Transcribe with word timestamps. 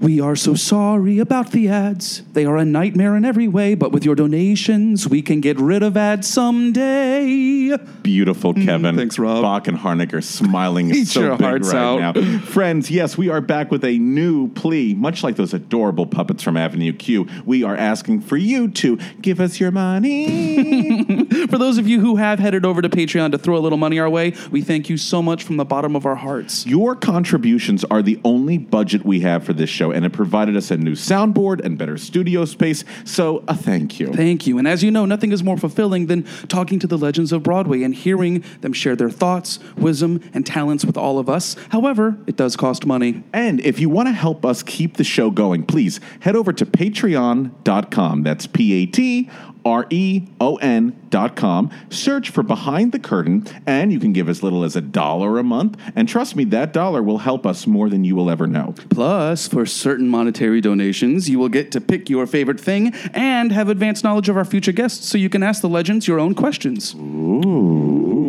we 0.00 0.18
are 0.18 0.34
so 0.34 0.54
sorry 0.54 1.18
about 1.18 1.50
the 1.52 1.68
ads. 1.68 2.22
They 2.32 2.46
are 2.46 2.56
a 2.56 2.64
nightmare 2.64 3.16
in 3.16 3.24
every 3.24 3.48
way, 3.48 3.74
but 3.74 3.92
with 3.92 4.04
your 4.04 4.14
donations, 4.14 5.06
we 5.06 5.20
can 5.20 5.42
get 5.42 5.58
rid 5.58 5.82
of 5.82 5.96
ads 5.96 6.26
someday. 6.26 7.76
Beautiful, 8.02 8.54
mm-hmm. 8.54 8.64
Kevin. 8.64 8.96
thanks, 8.96 9.18
Rob. 9.18 9.42
Bock 9.42 9.68
and 9.68 9.76
Harnick 9.76 10.14
are 10.14 10.22
smiling 10.22 10.90
Eat 10.94 11.08
so 11.08 11.20
your 11.20 11.36
big 11.36 11.46
hearts 11.46 11.72
right 11.72 12.02
out. 12.02 12.16
now. 12.16 12.38
Friends, 12.44 12.90
yes, 12.90 13.18
we 13.18 13.28
are 13.28 13.42
back 13.42 13.70
with 13.70 13.84
a 13.84 13.98
new 13.98 14.48
plea, 14.48 14.94
much 14.94 15.22
like 15.22 15.36
those 15.36 15.52
adorable 15.52 16.06
puppets 16.06 16.42
from 16.42 16.56
Avenue 16.56 16.94
Q. 16.94 17.28
We 17.44 17.62
are 17.62 17.76
asking 17.76 18.22
for 18.22 18.38
you 18.38 18.68
to 18.70 18.98
give 19.20 19.38
us 19.38 19.60
your 19.60 19.70
money. 19.70 21.26
For 21.50 21.58
those 21.58 21.78
of 21.78 21.86
you 21.86 22.00
who 22.00 22.16
have 22.16 22.38
headed 22.38 22.64
over 22.64 22.80
to 22.82 22.88
Patreon 22.88 23.32
to 23.32 23.38
throw 23.38 23.56
a 23.56 23.60
little 23.60 23.78
money 23.78 23.98
our 23.98 24.08
way, 24.08 24.34
we 24.50 24.62
thank 24.62 24.88
you 24.88 24.96
so 24.96 25.22
much 25.22 25.42
from 25.42 25.56
the 25.56 25.64
bottom 25.64 25.96
of 25.96 26.06
our 26.06 26.14
hearts. 26.14 26.66
Your 26.66 26.94
contributions 26.94 27.84
are 27.84 28.02
the 28.02 28.20
only 28.24 28.58
budget 28.58 29.04
we 29.04 29.20
have 29.20 29.44
for 29.44 29.52
this 29.52 29.70
show, 29.70 29.89
and 29.90 30.04
it 30.04 30.12
provided 30.12 30.56
us 30.56 30.70
a 30.70 30.76
new 30.76 30.94
soundboard 30.94 31.64
and 31.64 31.78
better 31.78 31.96
studio 31.96 32.44
space. 32.44 32.84
So, 33.04 33.44
a 33.48 33.54
thank 33.54 34.00
you. 34.00 34.12
Thank 34.12 34.46
you. 34.46 34.58
And 34.58 34.66
as 34.66 34.82
you 34.82 34.90
know, 34.90 35.04
nothing 35.04 35.32
is 35.32 35.42
more 35.42 35.56
fulfilling 35.56 36.06
than 36.06 36.24
talking 36.48 36.78
to 36.80 36.86
the 36.86 36.98
legends 36.98 37.32
of 37.32 37.42
Broadway 37.42 37.82
and 37.82 37.94
hearing 37.94 38.44
them 38.60 38.72
share 38.72 38.96
their 38.96 39.10
thoughts, 39.10 39.58
wisdom, 39.76 40.20
and 40.32 40.46
talents 40.46 40.84
with 40.84 40.96
all 40.96 41.18
of 41.18 41.28
us. 41.28 41.56
However, 41.70 42.18
it 42.26 42.36
does 42.36 42.56
cost 42.56 42.86
money. 42.86 43.22
And 43.32 43.60
if 43.60 43.80
you 43.80 43.88
want 43.88 44.08
to 44.08 44.12
help 44.12 44.44
us 44.44 44.62
keep 44.62 44.96
the 44.96 45.04
show 45.04 45.30
going, 45.30 45.64
please 45.64 46.00
head 46.20 46.36
over 46.36 46.52
to 46.52 46.66
patreon.com. 46.66 48.22
That's 48.22 48.46
P 48.46 48.72
A 48.82 48.86
T 48.86 49.30
R 49.64 49.86
E 49.90 50.26
O 50.40 50.56
N 50.56 50.96
dot 51.10 51.36
com. 51.36 51.70
Search 51.90 52.30
for 52.30 52.42
Behind 52.42 52.92
the 52.92 52.98
Curtain, 52.98 53.46
and 53.66 53.92
you 53.92 54.00
can 54.00 54.12
give 54.12 54.28
as 54.28 54.42
little 54.42 54.64
as 54.64 54.76
a 54.76 54.80
dollar 54.80 55.38
a 55.38 55.42
month. 55.42 55.78
And 55.94 56.08
trust 56.08 56.36
me, 56.36 56.44
that 56.44 56.72
dollar 56.72 57.02
will 57.02 57.18
help 57.18 57.46
us 57.46 57.66
more 57.66 57.88
than 57.88 58.04
you 58.04 58.16
will 58.16 58.30
ever 58.30 58.46
know. 58.46 58.74
Plus, 58.90 59.48
for 59.48 59.66
certain 59.80 60.08
monetary 60.08 60.60
donations, 60.60 61.28
you 61.28 61.38
will 61.38 61.48
get 61.48 61.72
to 61.72 61.80
pick 61.80 62.10
your 62.10 62.26
favorite 62.26 62.60
thing 62.60 62.94
and 63.12 63.52
have 63.52 63.68
advanced 63.68 64.04
knowledge 64.04 64.28
of 64.28 64.36
our 64.36 64.44
future 64.44 64.72
guests 64.72 65.08
so 65.08 65.18
you 65.18 65.28
can 65.28 65.42
ask 65.42 65.62
the 65.62 65.68
legends 65.68 66.06
your 66.06 66.20
own 66.20 66.34
questions. 66.34 66.94
Ooh. 66.94 68.20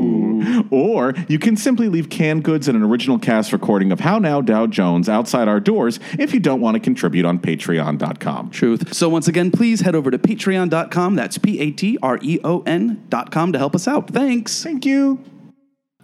Or 0.72 1.14
you 1.28 1.40
can 1.40 1.56
simply 1.56 1.88
leave 1.90 2.10
canned 2.10 2.44
goods 2.44 2.68
and 2.68 2.76
an 2.76 2.84
original 2.84 3.20
cast 3.20 3.54
recording 3.54 3.92
of 3.92 4.00
How 4.00 4.20
Now 4.20 4.42
Dow 4.42 4.68
Jones 4.68 5.10
outside 5.10 5.48
our 5.48 5.60
doors 5.60 6.00
if 6.18 6.34
you 6.34 6.40
don't 6.40 6.62
want 6.62 6.76
to 6.76 6.80
contribute 6.80 7.26
on 7.26 7.40
patreon.com. 7.40 8.50
Truth. 8.50 8.94
So, 8.94 9.10
once 9.10 9.28
again, 9.28 9.52
please 9.52 9.82
head 9.82 9.96
over 9.96 10.12
to 10.12 10.18
patreon.com. 10.18 11.16
That's 11.16 11.38
P 11.38 11.60
A 11.60 11.72
T 11.72 11.98
R 12.02 12.20
E 12.22 12.40
O 12.44 12.62
N.com 12.62 13.52
to 13.52 13.58
help 13.58 13.76
us 13.76 13.88
out. 13.88 14.10
Thanks. 14.10 14.64
Thank 14.64 14.86
you. 14.86 15.24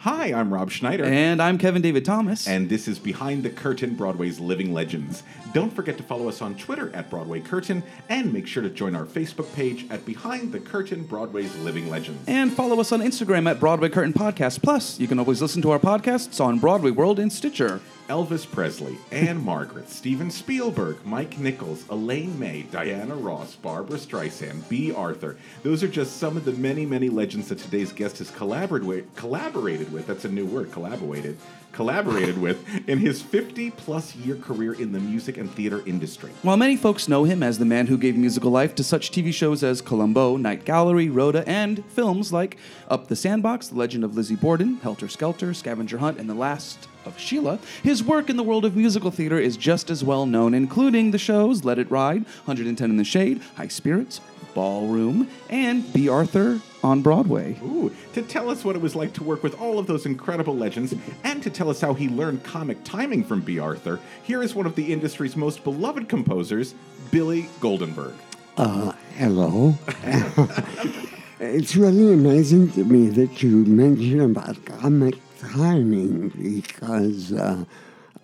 Hi, 0.01 0.31
I'm 0.31 0.53
Rob 0.53 0.69
Schneider. 0.69 1.05
And 1.05 1.41
I'm 1.41 1.57
Kevin 1.57 1.81
David 1.81 2.05
Thomas. 2.05 2.47
And 2.47 2.69
this 2.69 2.87
is 2.87 2.99
Behind 2.99 3.41
the 3.41 3.49
Curtain, 3.49 3.95
Broadway's 3.95 4.39
Living 4.39 4.71
Legends. 4.71 5.23
Don't 5.53 5.73
forget 5.73 5.97
to 5.97 6.03
follow 6.03 6.29
us 6.29 6.39
on 6.39 6.55
Twitter 6.55 6.91
at 6.93 7.09
Broadway 7.09 7.39
Curtain, 7.39 7.81
and 8.07 8.31
make 8.31 8.45
sure 8.45 8.61
to 8.61 8.69
join 8.69 8.95
our 8.95 9.05
Facebook 9.05 9.51
page 9.55 9.87
at 9.89 10.05
Behind 10.05 10.51
the 10.51 10.59
Curtain, 10.59 11.03
Broadway's 11.03 11.55
Living 11.57 11.89
Legends. 11.89 12.23
And 12.27 12.53
follow 12.53 12.79
us 12.79 12.91
on 12.91 13.01
Instagram 13.01 13.49
at 13.49 13.59
Broadway 13.59 13.89
Curtain 13.89 14.13
Podcast. 14.13 14.61
Plus, 14.61 14.99
you 14.99 15.07
can 15.07 15.17
always 15.17 15.41
listen 15.41 15.63
to 15.63 15.71
our 15.71 15.79
podcasts 15.79 16.39
on 16.39 16.59
Broadway 16.59 16.91
World 16.91 17.17
and 17.17 17.33
Stitcher. 17.33 17.81
Elvis 18.07 18.49
Presley, 18.49 18.97
Ann-Margret, 19.11 19.89
Steven 19.89 20.31
Spielberg, 20.31 20.97
Mike 21.05 21.37
Nichols, 21.37 21.83
Elaine 21.89 22.37
May, 22.39 22.61
Diana 22.63 23.15
Ross, 23.15 23.55
Barbra 23.55 23.97
Streisand, 23.97 24.67
Bea 24.69 24.93
Arthur. 24.93 25.37
Those 25.63 25.83
are 25.83 25.89
just 25.89 26.17
some 26.17 26.37
of 26.37 26.45
the 26.45 26.53
many, 26.53 26.85
many 26.85 27.09
legends 27.09 27.49
that 27.49 27.59
today's 27.59 27.91
guest 27.91 28.19
has 28.19 28.31
collaborated 28.31 29.13
collaborated 29.15 29.91
with. 29.91 30.07
That's 30.07 30.25
a 30.25 30.29
new 30.29 30.45
word, 30.45 30.71
collaborated. 30.71 31.37
Collaborated 31.73 32.39
with 32.39 32.57
in 32.87 32.97
his 32.97 33.21
50 33.21 33.71
plus 33.71 34.15
year 34.15 34.35
career 34.35 34.73
in 34.73 34.93
the 34.93 34.99
music 34.99 35.37
and 35.37 35.51
theater 35.51 35.83
industry. 35.85 36.31
While 36.41 36.57
many 36.57 36.75
folks 36.75 37.07
know 37.07 37.25
him 37.25 37.43
as 37.43 37.59
the 37.59 37.65
man 37.65 37.87
who 37.87 37.97
gave 37.97 38.15
musical 38.15 38.49
life 38.49 38.73
to 38.75 38.83
such 38.83 39.11
TV 39.11 39.33
shows 39.33 39.63
as 39.63 39.81
Columbo, 39.81 40.37
Night 40.37 40.65
Gallery, 40.65 41.09
Rhoda, 41.09 41.47
and 41.47 41.85
films 41.85 42.33
like 42.33 42.57
Up 42.89 43.09
the 43.09 43.15
Sandbox, 43.15 43.67
The 43.67 43.75
Legend 43.75 44.03
of 44.03 44.15
Lizzie 44.15 44.35
Borden, 44.35 44.77
Helter 44.77 45.07
Skelter, 45.09 45.53
Scavenger 45.53 45.97
Hunt, 45.97 46.17
and 46.17 46.29
The 46.29 46.33
Last 46.33 46.87
of 47.07 47.17
Sheila, 47.19 47.59
his 47.81 48.03
work 48.03 48.29
in 48.29 48.37
the 48.37 48.43
world 48.43 48.65
of 48.65 48.75
musical 48.75 49.09
theater 49.09 49.39
is 49.39 49.57
just 49.57 49.89
as 49.89 50.03
well 50.03 50.25
known, 50.25 50.53
including 50.53 51.11
the 51.11 51.17
shows 51.17 51.63
Let 51.63 51.79
It 51.79 51.89
Ride, 51.89 52.23
110 52.45 52.89
in 52.89 52.97
the 52.97 53.03
Shade, 53.03 53.41
High 53.55 53.69
Spirits, 53.69 54.21
Ballroom, 54.53 55.29
and 55.49 55.91
Bea 55.93 56.09
Arthur 56.09 56.59
on 56.83 57.01
Broadway. 57.01 57.57
Ooh, 57.63 57.91
to 58.13 58.21
tell 58.21 58.49
us 58.49 58.63
what 58.63 58.75
it 58.75 58.81
was 58.81 58.95
like 58.95 59.13
to 59.13 59.23
work 59.23 59.43
with 59.43 59.59
all 59.59 59.79
of 59.79 59.87
those 59.87 60.05
incredible 60.05 60.55
legends 60.55 60.93
and 61.23 61.41
to 61.43 61.49
tell 61.49 61.69
us 61.69 61.81
how 61.81 61.93
he 61.93 62.09
learned 62.09 62.43
comic 62.43 62.83
timing 62.83 63.23
from 63.23 63.41
Bea 63.41 63.59
Arthur, 63.59 63.99
here 64.23 64.43
is 64.43 64.53
one 64.53 64.65
of 64.65 64.75
the 64.75 64.91
industry's 64.91 65.35
most 65.35 65.63
beloved 65.63 66.09
composers, 66.09 66.75
Billy 67.11 67.43
Goldenberg. 67.59 68.13
Uh, 68.57 68.91
hello. 69.15 69.75
it's 71.39 71.75
really 71.75 72.13
amazing 72.13 72.71
to 72.71 72.83
me 72.83 73.09
that 73.09 73.43
you 73.43 73.63
mentioned 73.65 74.21
about 74.21 74.63
comic 74.65 75.15
timing 75.39 76.29
because 76.29 77.31
uh, 77.33 77.65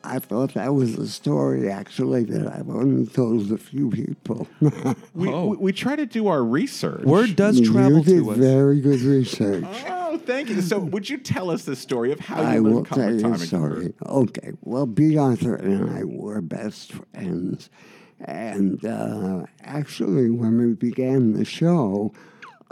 I 0.03 0.19
thought 0.19 0.53
that 0.55 0.73
was 0.73 0.97
a 0.97 1.07
story 1.07 1.69
actually 1.71 2.23
that 2.25 2.47
I've 2.53 2.69
only 2.69 3.05
told 3.07 3.51
a 3.51 3.57
few 3.57 3.89
people. 3.89 4.47
We, 5.13 5.29
we, 5.29 5.57
we 5.57 5.71
try 5.71 5.95
to 5.95 6.05
do 6.07 6.27
our 6.27 6.43
research. 6.43 7.03
Word 7.03 7.35
does 7.35 7.59
you 7.59 7.71
travel 7.71 8.01
did 8.01 8.23
to 8.23 8.31
us. 8.31 8.37
very 8.37 8.81
good 8.81 9.01
research. 9.01 9.65
Oh, 10.13 10.17
thank 10.19 10.49
you. 10.49 10.61
So, 10.61 10.77
would 10.77 11.09
you 11.09 11.17
tell 11.17 11.49
us 11.49 11.65
the 11.65 11.75
story 11.75 12.11
of 12.11 12.19
how 12.19 12.39
you 12.39 12.47
I 12.47 12.59
learned 12.59 12.65
will 12.65 12.85
tell 12.85 13.11
you 13.15 13.33
a 13.33 13.37
story. 13.39 13.93
Okay. 14.05 14.51
Well, 14.61 14.85
B. 14.85 15.17
Arthur 15.17 15.55
and 15.55 15.89
I 15.89 16.03
were 16.03 16.39
best 16.39 16.93
friends. 16.93 17.71
And 18.19 18.85
uh, 18.85 19.47
actually, 19.63 20.29
when 20.29 20.59
we 20.59 20.73
began 20.75 21.33
the 21.33 21.45
show, 21.45 22.13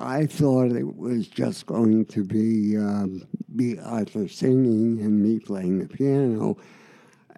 I 0.02 0.26
thought 0.26 0.72
it 0.72 0.98
was 0.98 1.28
just 1.28 1.68
going 1.68 2.06
to 2.06 2.24
be 2.24 2.76
um, 2.76 3.28
Bea 3.56 3.78
Arthur 3.80 4.28
singing 4.28 5.00
and 5.00 5.22
me 5.22 5.40
playing 5.40 5.80
the 5.80 5.88
piano. 5.88 6.58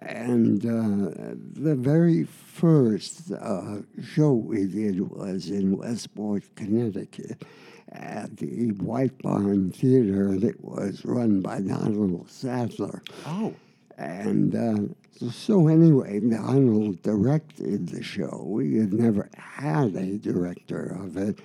And 0.00 0.64
uh, 0.64 1.34
the 1.34 1.74
very 1.74 2.24
first 2.24 3.32
uh, 3.32 3.78
show 4.02 4.32
we 4.32 4.66
did 4.66 5.10
was 5.10 5.50
in 5.50 5.76
Westport, 5.76 6.44
Connecticut, 6.56 7.44
at 7.92 8.36
the 8.38 8.72
White 8.72 9.16
Barn 9.22 9.70
Theater 9.70 10.38
that 10.38 10.62
was 10.64 11.04
run 11.04 11.40
by 11.40 11.60
Donald 11.60 12.30
Saddler. 12.30 13.02
Oh. 13.26 13.54
And 13.96 14.54
uh, 14.54 15.28
So 15.30 15.68
anyway, 15.68 16.20
Donald 16.20 17.02
directed 17.02 17.88
the 17.88 18.02
show. 18.02 18.42
We 18.44 18.78
had 18.78 18.92
never 18.92 19.28
had 19.36 19.94
a 19.94 20.18
director 20.18 20.98
of 21.00 21.16
it. 21.16 21.38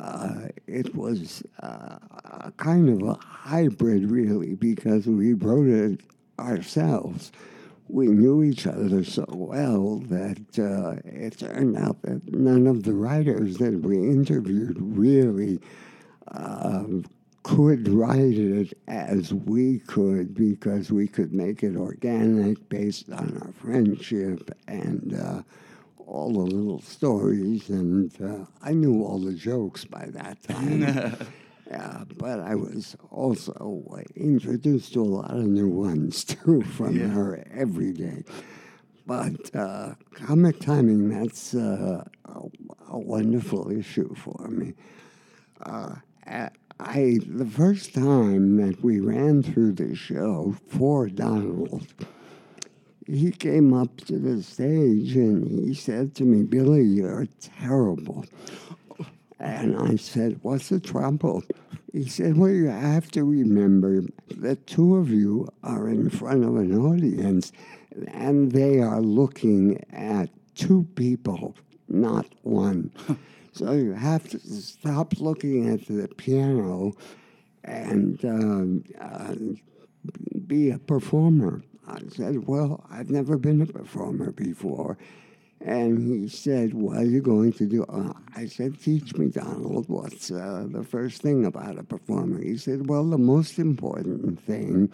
Uh, 0.00 0.48
it 0.66 0.94
was 0.94 1.42
uh, 1.62 1.98
a 2.24 2.52
kind 2.56 2.88
of 2.88 3.06
a 3.06 3.14
hybrid, 3.14 4.10
really, 4.10 4.54
because 4.54 5.06
we 5.06 5.34
wrote 5.34 5.68
it 5.68 6.00
ourselves. 6.38 7.32
We 7.88 8.06
knew 8.06 8.42
each 8.42 8.66
other 8.66 9.04
so 9.04 9.26
well 9.30 9.96
that 10.08 10.58
uh, 10.58 11.02
it 11.04 11.38
turned 11.38 11.76
out 11.76 12.00
that 12.02 12.32
none 12.32 12.66
of 12.66 12.84
the 12.84 12.94
writers 12.94 13.58
that 13.58 13.80
we 13.82 13.96
interviewed 13.96 14.76
really 14.80 15.60
uh, 16.28 16.84
could 17.42 17.88
write 17.88 18.38
it 18.38 18.72
as 18.86 19.34
we 19.34 19.80
could 19.80 20.34
because 20.34 20.92
we 20.92 21.08
could 21.08 21.32
make 21.32 21.62
it 21.62 21.76
organic 21.76 22.68
based 22.68 23.10
on 23.10 23.38
our 23.42 23.52
friendship 23.52 24.56
and 24.68 25.18
uh, 25.20 25.42
all 26.10 26.32
the 26.32 26.40
little 26.56 26.80
stories. 26.82 27.68
And 27.70 28.10
uh, 28.22 28.44
I 28.62 28.72
knew 28.72 29.02
all 29.04 29.18
the 29.18 29.32
jokes 29.32 29.84
by 29.84 30.06
that 30.12 30.42
time. 30.42 30.82
yeah, 31.70 32.04
but 32.18 32.40
I 32.40 32.54
was 32.56 32.96
also 33.10 33.84
introduced 34.16 34.92
to 34.94 35.02
a 35.02 35.04
lot 35.20 35.30
of 35.36 35.44
new 35.46 35.68
ones 35.68 36.24
too 36.32 36.62
from 36.62 36.98
Yeah. 36.98 37.08
her 37.08 37.44
every 37.54 37.92
day. 37.92 38.24
But 39.06 39.54
uh, 39.54 39.94
comic 40.14 40.60
timing, 40.60 41.08
that's 41.10 41.54
uh, 41.54 42.04
a, 42.26 42.40
a 42.90 42.98
wonderful 42.98 43.70
issue 43.70 44.14
for 44.14 44.48
me. 44.48 44.74
Uh, 45.64 45.96
I 46.78 47.18
the 47.26 47.44
first 47.44 47.92
time 47.94 48.56
that 48.56 48.82
we 48.82 49.00
ran 49.00 49.42
through 49.42 49.72
the 49.72 49.94
show 49.94 50.54
for 50.68 51.08
Donald, 51.08 51.86
he 53.10 53.30
came 53.32 53.72
up 53.74 53.96
to 54.02 54.18
the 54.18 54.42
stage 54.42 55.16
and 55.16 55.48
he 55.48 55.74
said 55.74 56.14
to 56.16 56.24
me, 56.24 56.42
"Billy, 56.42 56.82
you're 56.82 57.26
terrible." 57.40 58.24
And 59.38 59.76
I 59.76 59.96
said, 59.96 60.38
"What's 60.42 60.68
the 60.68 60.80
trouble?" 60.80 61.42
He 61.92 62.06
said, 62.06 62.36
"Well, 62.36 62.50
you 62.52 62.66
have 62.66 63.10
to 63.12 63.24
remember 63.24 64.02
that 64.36 64.66
two 64.66 64.96
of 64.96 65.10
you 65.10 65.48
are 65.62 65.88
in 65.88 66.10
front 66.10 66.44
of 66.44 66.56
an 66.56 66.76
audience, 66.76 67.50
and 68.08 68.52
they 68.52 68.80
are 68.80 69.00
looking 69.00 69.82
at 69.92 70.30
two 70.54 70.86
people, 70.94 71.56
not 71.88 72.26
one." 72.42 72.90
So 73.52 73.72
you 73.72 73.92
have 73.92 74.28
to 74.28 74.38
stop 74.38 75.20
looking 75.20 75.68
at 75.68 75.84
the 75.86 76.06
piano 76.06 76.92
and 77.64 78.24
um, 78.24 78.84
uh, 79.00 79.34
be 80.46 80.70
a 80.70 80.78
performer. 80.78 81.62
I 81.90 82.00
said, 82.08 82.46
Well, 82.46 82.84
I've 82.90 83.10
never 83.10 83.36
been 83.36 83.60
a 83.60 83.66
performer 83.66 84.32
before. 84.32 84.98
And 85.60 85.98
he 85.98 86.28
said, 86.28 86.72
What 86.72 86.98
are 86.98 87.04
you 87.04 87.20
going 87.20 87.52
to 87.54 87.66
do? 87.66 87.84
Uh, 87.84 88.12
I 88.34 88.46
said, 88.46 88.80
Teach 88.80 89.16
me, 89.16 89.28
Donald, 89.28 89.88
what's 89.88 90.30
uh, 90.30 90.66
the 90.68 90.84
first 90.84 91.20
thing 91.22 91.44
about 91.44 91.78
a 91.78 91.82
performer? 91.82 92.42
He 92.42 92.56
said, 92.56 92.88
Well, 92.88 93.04
the 93.04 93.18
most 93.18 93.58
important 93.58 94.40
thing 94.40 94.90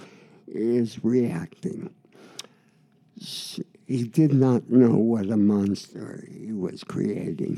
is 0.49 1.05
reacting. 1.05 1.91
He 3.87 4.03
did 4.03 4.33
not 4.33 4.69
know 4.69 4.97
what 4.97 5.31
a 5.31 5.37
monster 5.37 6.27
he 6.29 6.53
was 6.53 6.83
creating. 6.83 7.57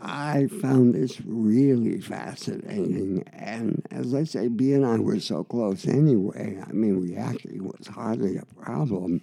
I 0.00 0.46
found 0.46 0.94
this 0.94 1.20
really 1.20 2.00
fascinating. 2.00 3.24
And 3.34 3.86
as 3.90 4.14
I 4.14 4.24
say, 4.24 4.48
Bea 4.48 4.72
and 4.74 4.86
I 4.86 4.98
were 4.98 5.20
so 5.20 5.44
close 5.44 5.86
anyway. 5.86 6.58
I 6.66 6.72
mean, 6.72 6.98
reacting 7.02 7.64
was 7.64 7.88
hardly 7.88 8.38
a 8.38 8.46
problem. 8.58 9.20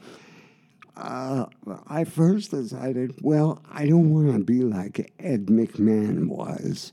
Uh, 0.95 1.45
I 1.87 2.03
first 2.03 2.51
decided, 2.51 3.15
well, 3.23 3.63
I 3.71 3.87
don't 3.87 4.11
want 4.13 4.31
to 4.33 4.43
be 4.43 4.61
like 4.61 5.11
Ed 5.17 5.47
McMahon 5.47 6.27
was, 6.27 6.91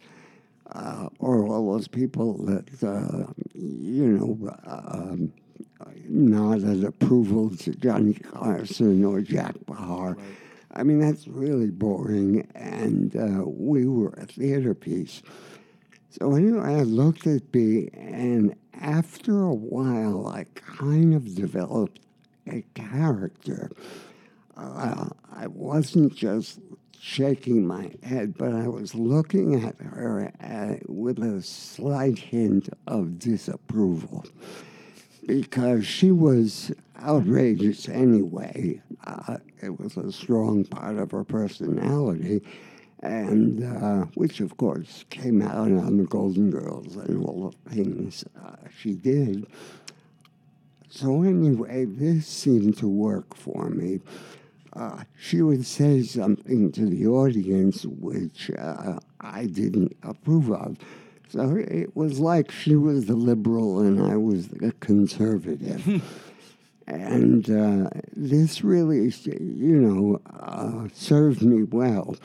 uh, 0.73 1.08
or 1.19 1.46
all 1.46 1.73
those 1.73 1.88
people 1.88 2.38
that, 2.46 2.82
uh, 2.82 3.31
you 3.55 4.06
know, 4.06 4.56
um, 4.67 5.32
nodded 6.09 6.85
approval 6.85 7.51
to 7.57 7.73
Johnny 7.73 8.15
Carson 8.15 9.05
or 9.05 9.21
Jack 9.21 9.55
Paar. 9.67 10.17
I 10.75 10.83
mean, 10.83 11.01
that's 11.01 11.27
really 11.27 11.71
boring, 11.71 12.49
and 12.55 13.17
uh, 13.17 13.45
we 13.47 13.87
were 13.87 14.15
a 14.17 14.27
theater 14.27 14.75
piece. 14.75 15.23
So 16.11 16.35
anyway, 16.35 16.75
I 16.75 16.83
looked 16.83 17.27
at 17.27 17.51
Bea, 17.53 17.91
and 17.95 18.55
after 18.75 19.43
a 19.43 19.55
while, 19.55 20.27
I 20.27 20.47
kind 20.55 21.15
of 21.15 21.35
developed 21.35 22.01
a 22.47 22.63
character. 22.75 23.71
Uh, 24.57 25.09
I 25.33 25.47
wasn't 25.47 26.15
just 26.15 26.61
shaking 27.01 27.67
my 27.67 27.93
head, 28.03 28.37
but 28.37 28.53
I 28.53 28.69
was 28.69 28.95
looking 28.95 29.65
at 29.65 29.79
her 29.81 30.33
uh, 30.41 30.77
with 30.87 31.19
a 31.23 31.43
slight 31.43 32.19
hint 32.19 32.69
of 32.87 33.19
disapproval 33.19 34.25
because 35.29 35.87
she 35.87 36.11
was 36.11 36.73
outrageous 37.03 37.87
anyway. 37.87 38.81
Uh, 39.07 39.37
it 39.63 39.79
was 39.79 39.97
a 39.99 40.11
strong 40.11 40.65
part 40.65 40.97
of 40.97 41.11
her 41.11 41.23
personality, 41.23 42.43
and 43.01 43.63
uh, 43.63 44.07
which, 44.15 44.41
of 44.41 44.57
course, 44.57 45.05
came 45.11 45.43
out 45.43 45.71
on 45.71 45.99
the 45.99 46.05
Golden 46.05 46.51
Girls 46.51 46.97
and 46.97 47.25
all 47.25 47.51
the 47.51 47.71
things 47.71 48.25
uh, 48.43 48.57
she 48.77 48.95
did. 48.95 49.47
So, 50.89 51.23
anyway, 51.23 51.85
this 51.85 52.27
seemed 52.27 52.79
to 52.79 52.89
work 52.89 53.37
for 53.37 53.69
me. 53.69 54.01
Uh, 54.73 55.05
she 55.19 55.43
would 55.43 55.67
say 55.67 56.03
something 56.03 56.73
to 56.73 56.87
the 56.87 57.07
audience 57.07 57.85
which 57.85 58.51
uh, 58.59 58.99
I 59.21 59.45
didn't 59.45 59.95
approve 60.03 60.51
of. 60.51 60.79
So 61.29 61.57
it 61.57 61.95
was 61.95 62.19
like 62.19 62.51
she 62.51 62.75
was 62.75 63.07
the 63.07 63.15
liberal 63.15 63.81
and 63.81 64.03
I 64.03 64.17
was 64.17 64.49
the 64.49 64.73
conservative. 64.81 66.03
and 66.87 67.51
uh, 67.51 67.91
this 68.17 68.65
really, 68.65 69.13
you 69.25 69.77
know, 69.77 70.21
uh, 70.41 70.89
served 70.95 71.43
me 71.43 71.65
well 71.65 72.17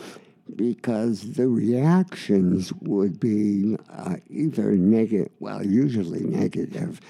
because 0.55 1.33
the 1.33 1.47
reactions 1.47 2.71
would 2.81 3.19
be 3.19 3.77
uh, 3.89 4.15
either 4.29 4.71
negative, 4.71 5.31
well, 5.39 5.65
usually 5.65 6.21
negative. 6.21 7.01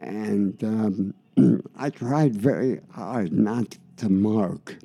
and 0.00 0.62
um, 0.64 1.14
I 1.78 1.90
tried 1.90 2.34
very 2.34 2.80
hard 2.90 3.32
not 3.32 3.76
to 3.98 4.08
mark. 4.08 4.76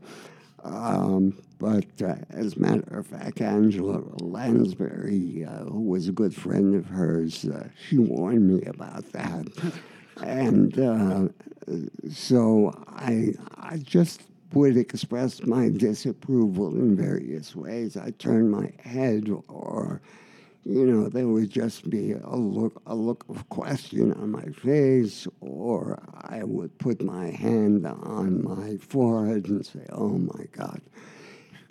Um, 0.63 1.37
but 1.65 2.07
uh, 2.07 2.13
as 2.29 2.57
a 2.57 2.59
matter 2.59 2.99
of 2.99 3.07
fact, 3.07 3.41
Angela 3.41 4.03
Lansbury, 4.21 5.45
uh, 5.45 5.63
who 5.63 5.81
was 5.81 6.07
a 6.07 6.11
good 6.11 6.35
friend 6.35 6.75
of 6.75 6.85
hers, 6.85 7.43
uh, 7.45 7.69
she 7.87 7.97
warned 7.97 8.47
me 8.47 8.63
about 8.65 9.11
that. 9.13 9.47
and 10.21 10.77
uh, 10.77 11.27
so 12.11 12.71
I, 12.87 13.33
I 13.57 13.77
just 13.77 14.21
would 14.53 14.77
express 14.77 15.41
my 15.41 15.69
disapproval 15.69 16.75
in 16.75 16.95
various 16.95 17.55
ways. 17.55 17.97
I 17.97 18.11
turned 18.11 18.51
my 18.51 18.71
head, 18.79 19.27
or 19.47 20.01
you 20.65 20.85
know, 20.85 21.09
there 21.09 21.27
would 21.27 21.49
just 21.49 21.89
be 21.89 22.11
a 22.11 22.35
look, 22.35 22.79
a 22.85 22.93
look 22.93 23.25
of 23.27 23.49
question 23.49 24.13
on 24.13 24.29
my 24.29 24.45
face, 24.49 25.27
or 25.41 25.97
I 26.21 26.43
would 26.43 26.77
put 26.77 27.01
my 27.01 27.31
hand 27.31 27.87
on 27.87 28.43
my 28.43 28.77
forehead 28.77 29.47
and 29.47 29.65
say, 29.65 29.87
"Oh 29.91 30.19
my 30.19 30.45
God." 30.51 30.79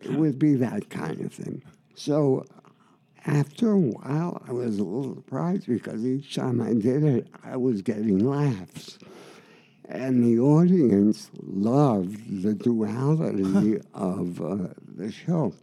It 0.04 0.12
would 0.12 0.38
be 0.38 0.54
that 0.56 0.90
kind 0.90 1.20
of 1.20 1.32
thing. 1.32 1.62
So 1.94 2.44
after 3.26 3.72
a 3.72 3.78
while, 3.78 4.42
I 4.46 4.52
was 4.52 4.78
a 4.78 4.84
little 4.84 5.14
surprised 5.14 5.66
because 5.66 6.04
each 6.04 6.34
time 6.34 6.60
I 6.60 6.74
did 6.74 7.04
it, 7.04 7.28
I 7.42 7.56
was 7.56 7.82
getting 7.82 8.18
laughs. 8.18 8.98
And 9.88 10.24
the 10.24 10.40
audience 10.40 11.30
loved 11.42 12.42
the 12.42 12.54
duality 12.54 13.80
of 13.94 14.40
uh, 14.40 14.68
the 14.96 15.10
show. 15.10 15.54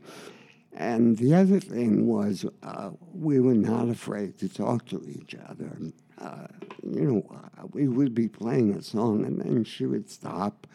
And 0.74 1.18
the 1.18 1.34
other 1.36 1.60
thing 1.60 2.08
was, 2.08 2.46
uh, 2.64 2.92
we 3.14 3.40
were 3.40 3.56
not 3.56 3.90
afraid 3.90 4.38
to 4.40 4.50
talk 4.50 4.86
to 4.88 5.04
each 5.08 5.36
other. 5.50 5.78
Uh, 6.18 6.48
you 6.84 7.02
know, 7.02 7.42
we 7.72 7.88
would 7.88 8.16
be 8.16 8.28
playing 8.28 8.74
a 8.74 8.82
song, 8.82 9.26
and 9.26 9.40
then 9.42 9.64
she 9.64 9.86
would 9.86 10.10
stop, 10.10 10.68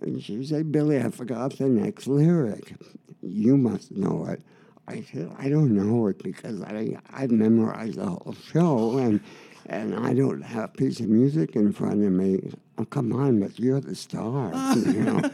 and 0.00 0.22
she 0.22 0.44
say, 0.44 0.62
Billy, 0.62 0.98
I 0.98 1.10
forgot 1.10 1.56
the 1.58 1.68
next 1.68 2.06
lyric. 2.06 2.74
You 3.22 3.56
must 3.56 3.92
know 3.92 4.26
it. 4.26 4.42
I 4.86 5.02
said, 5.02 5.30
I 5.38 5.48
don't 5.48 5.72
know 5.72 6.06
it 6.06 6.22
because 6.22 6.62
I, 6.62 6.96
I've 7.12 7.30
memorized 7.30 7.96
the 7.96 8.06
whole 8.06 8.34
show, 8.50 8.96
and, 8.96 9.20
and 9.66 9.94
I 9.94 10.14
don't 10.14 10.40
have 10.40 10.64
a 10.64 10.68
piece 10.68 11.00
of 11.00 11.08
music 11.08 11.56
in 11.56 11.72
front 11.72 12.04
of 12.04 12.12
me. 12.12 12.52
Oh, 12.78 12.84
come 12.86 13.12
on, 13.12 13.40
but 13.40 13.58
you're 13.58 13.80
the 13.80 13.94
star, 13.94 14.50
you 14.76 15.02
know. 15.02 15.30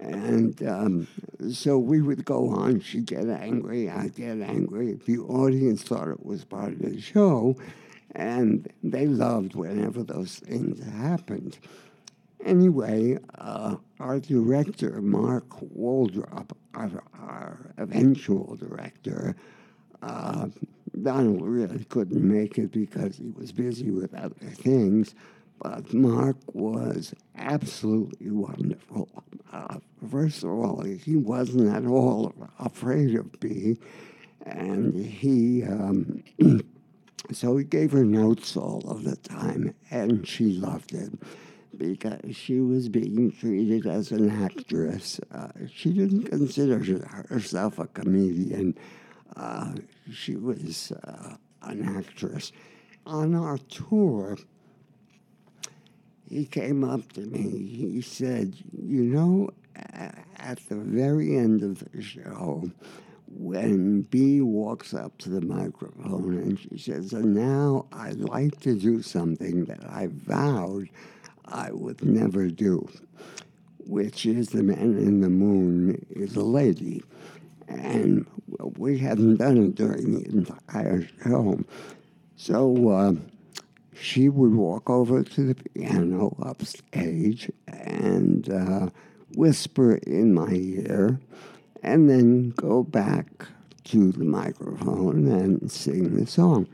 And 0.00 0.62
um, 0.68 1.08
so 1.50 1.78
we 1.78 2.02
would 2.02 2.26
go 2.26 2.50
on. 2.50 2.80
She'd 2.80 3.06
get 3.06 3.26
angry. 3.26 3.88
I'd 3.88 4.16
get 4.16 4.40
angry. 4.40 4.98
The 5.06 5.18
audience 5.18 5.82
thought 5.82 6.08
it 6.08 6.24
was 6.24 6.44
part 6.44 6.72
of 6.72 6.80
the 6.80 7.00
show. 7.00 7.56
And 8.14 8.70
they 8.82 9.06
loved 9.06 9.54
whenever 9.54 10.02
those 10.02 10.36
things 10.36 10.84
happened. 10.84 11.58
Anyway, 12.44 13.18
uh, 13.38 13.74
our 14.00 14.20
director, 14.20 15.00
Mark 15.00 15.48
Waldrop, 15.74 16.50
our, 16.74 17.02
our 17.18 17.72
eventual 17.78 18.54
director, 18.56 19.34
uh, 20.02 20.48
Donald 21.02 21.40
really 21.42 21.84
couldn't 21.84 22.22
make 22.22 22.58
it 22.58 22.70
because 22.70 23.16
he 23.16 23.30
was 23.30 23.50
busy 23.50 23.90
with 23.90 24.14
other 24.14 24.34
things, 24.52 25.14
but 25.62 25.94
Mark 25.94 26.36
was 26.52 27.14
absolutely 27.36 28.30
wonderful. 28.30 29.08
Uh, 29.50 29.78
first 30.10 30.44
of 30.44 30.50
all, 30.50 30.82
he 30.82 31.16
wasn't 31.16 31.74
at 31.74 31.86
all 31.86 32.34
afraid 32.58 33.14
of 33.14 33.42
me, 33.42 33.78
and 34.44 34.94
he 34.94 35.64
um, 35.64 36.22
so 37.32 37.56
he 37.56 37.64
gave 37.64 37.92
her 37.92 38.04
notes 38.04 38.54
all 38.54 38.82
of 38.86 39.04
the 39.04 39.16
time, 39.16 39.74
and 39.90 40.28
she 40.28 40.52
loved 40.52 40.92
it 40.92 41.10
because 41.78 42.36
she 42.36 42.60
was 42.60 42.88
being 42.88 43.32
treated 43.32 43.86
as 43.86 44.12
an 44.12 44.30
actress. 44.30 45.20
Uh, 45.32 45.48
she 45.72 45.92
didn't 45.92 46.24
consider 46.24 46.78
herself 47.28 47.78
a 47.78 47.86
comedian. 47.86 48.76
Uh, 49.36 49.74
she 50.12 50.36
was 50.36 50.92
uh, 50.92 51.36
an 51.62 51.96
actress. 51.96 52.52
On 53.06 53.34
our 53.34 53.58
tour, 53.58 54.38
he 56.28 56.44
came 56.44 56.84
up 56.84 57.12
to 57.12 57.20
me. 57.20 57.66
He 57.66 58.00
said, 58.00 58.54
You 58.72 59.02
know, 59.02 59.50
at 60.38 60.58
the 60.68 60.76
very 60.76 61.36
end 61.36 61.62
of 61.62 61.84
the 61.92 62.02
show, 62.02 62.70
when 63.36 64.02
Bea 64.02 64.40
walks 64.40 64.94
up 64.94 65.16
to 65.18 65.28
the 65.28 65.40
microphone 65.40 66.38
and 66.38 66.58
she 66.58 66.78
says, 66.78 67.12
And 67.12 67.34
now 67.34 67.86
I'd 67.92 68.20
like 68.20 68.60
to 68.60 68.74
do 68.74 69.02
something 69.02 69.64
that 69.64 69.84
I 69.84 70.08
vowed 70.10 70.88
I 71.46 71.70
would 71.72 72.04
never 72.04 72.48
do, 72.48 72.88
which 73.78 74.26
is 74.26 74.48
The 74.48 74.62
Man 74.62 74.98
in 74.98 75.20
the 75.20 75.28
Moon 75.28 76.04
is 76.10 76.36
a 76.36 76.42
lady. 76.44 77.02
And 77.68 78.26
we 78.76 78.98
hadn't 78.98 79.36
done 79.36 79.58
it 79.58 79.74
during 79.74 80.14
the 80.14 80.28
entire 80.28 81.08
show. 81.22 81.60
So 82.36 82.88
uh, 82.90 83.12
she 83.94 84.28
would 84.28 84.54
walk 84.54 84.90
over 84.90 85.22
to 85.22 85.46
the 85.46 85.54
piano 85.54 86.36
upstage 86.42 87.50
and 87.66 88.48
uh, 88.50 88.90
whisper 89.34 89.96
in 89.96 90.34
my 90.34 90.52
ear, 90.52 91.20
and 91.82 92.08
then 92.08 92.50
go 92.50 92.82
back 92.82 93.46
to 93.84 94.12
the 94.12 94.24
microphone 94.24 95.28
and 95.28 95.70
sing 95.70 96.16
the 96.16 96.26
song. 96.26 96.66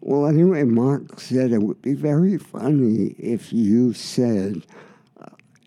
Well, 0.00 0.26
anyway, 0.26 0.64
Mark 0.64 1.18
said 1.20 1.52
it 1.52 1.62
would 1.62 1.82
be 1.82 1.94
very 1.94 2.38
funny 2.38 3.16
if 3.18 3.52
you 3.52 3.92
said, 3.92 4.64
uh, 5.20 5.26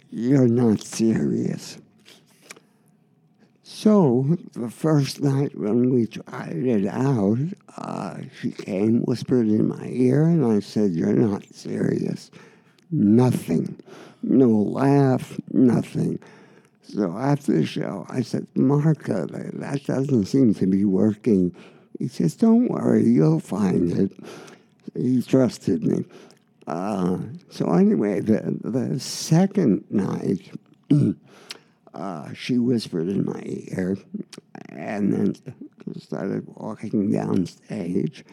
You're 0.09 0.47
not 0.47 0.81
serious. 0.81 1.77
So 3.63 4.37
the 4.53 4.69
first 4.69 5.21
night 5.21 5.57
when 5.57 5.93
we 5.93 6.05
tried 6.05 6.65
it 6.65 6.87
out, 6.87 7.39
uh, 7.77 8.17
she 8.39 8.51
came, 8.51 9.01
whispered 9.01 9.47
in 9.47 9.67
my 9.67 9.87
ear, 9.87 10.23
and 10.23 10.45
I 10.45 10.59
said, 10.59 10.91
You're 10.91 11.13
not 11.13 11.43
serious. 11.53 12.31
Nothing. 12.91 13.79
No 14.23 14.49
laugh, 14.49 15.39
nothing. 15.51 16.19
So 16.83 17.17
after 17.17 17.53
the 17.53 17.65
show, 17.65 18.05
I 18.09 18.21
said, 18.21 18.47
Marka, 18.55 19.27
that 19.59 19.83
doesn't 19.85 20.25
seem 20.25 20.53
to 20.55 20.67
be 20.67 20.85
working. 20.85 21.55
He 22.01 22.07
says, 22.07 22.33
Don't 22.33 22.67
worry, 22.67 23.07
you'll 23.07 23.39
find 23.39 23.91
it. 23.91 24.11
He 24.95 25.21
trusted 25.21 25.83
me. 25.83 26.03
Uh, 26.65 27.19
so 27.51 27.71
anyway, 27.73 28.21
the, 28.21 28.57
the 28.63 28.99
second 28.99 29.83
night, 29.91 30.51
uh, 31.93 32.33
she 32.33 32.57
whispered 32.57 33.07
in 33.07 33.23
my 33.23 33.43
ear 33.45 33.99
and 34.69 35.13
then 35.13 35.35
started 35.99 36.43
walking 36.47 37.11
downstage. 37.11 38.23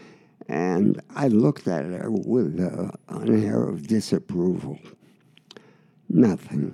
And 0.49 1.03
I 1.15 1.29
looked 1.29 1.69
at 1.69 1.85
her 1.85 2.11
with 2.11 2.59
uh, 2.59 2.91
an 3.15 3.45
air 3.45 3.65
of 3.65 3.87
disapproval. 3.87 4.79
Nothing. 6.09 6.73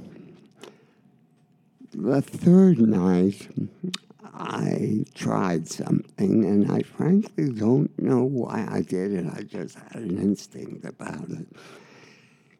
The 1.90 2.22
third 2.22 2.78
night, 2.78 3.48
I 4.36 5.04
tried 5.14 5.68
something, 5.68 6.44
and 6.44 6.70
I 6.70 6.82
frankly 6.82 7.50
don't 7.52 7.96
know 8.00 8.24
why 8.24 8.66
I 8.68 8.80
did 8.80 9.12
it. 9.12 9.26
I 9.32 9.42
just 9.42 9.78
had 9.78 10.02
an 10.02 10.18
instinct 10.18 10.84
about 10.84 11.30
it. 11.30 11.46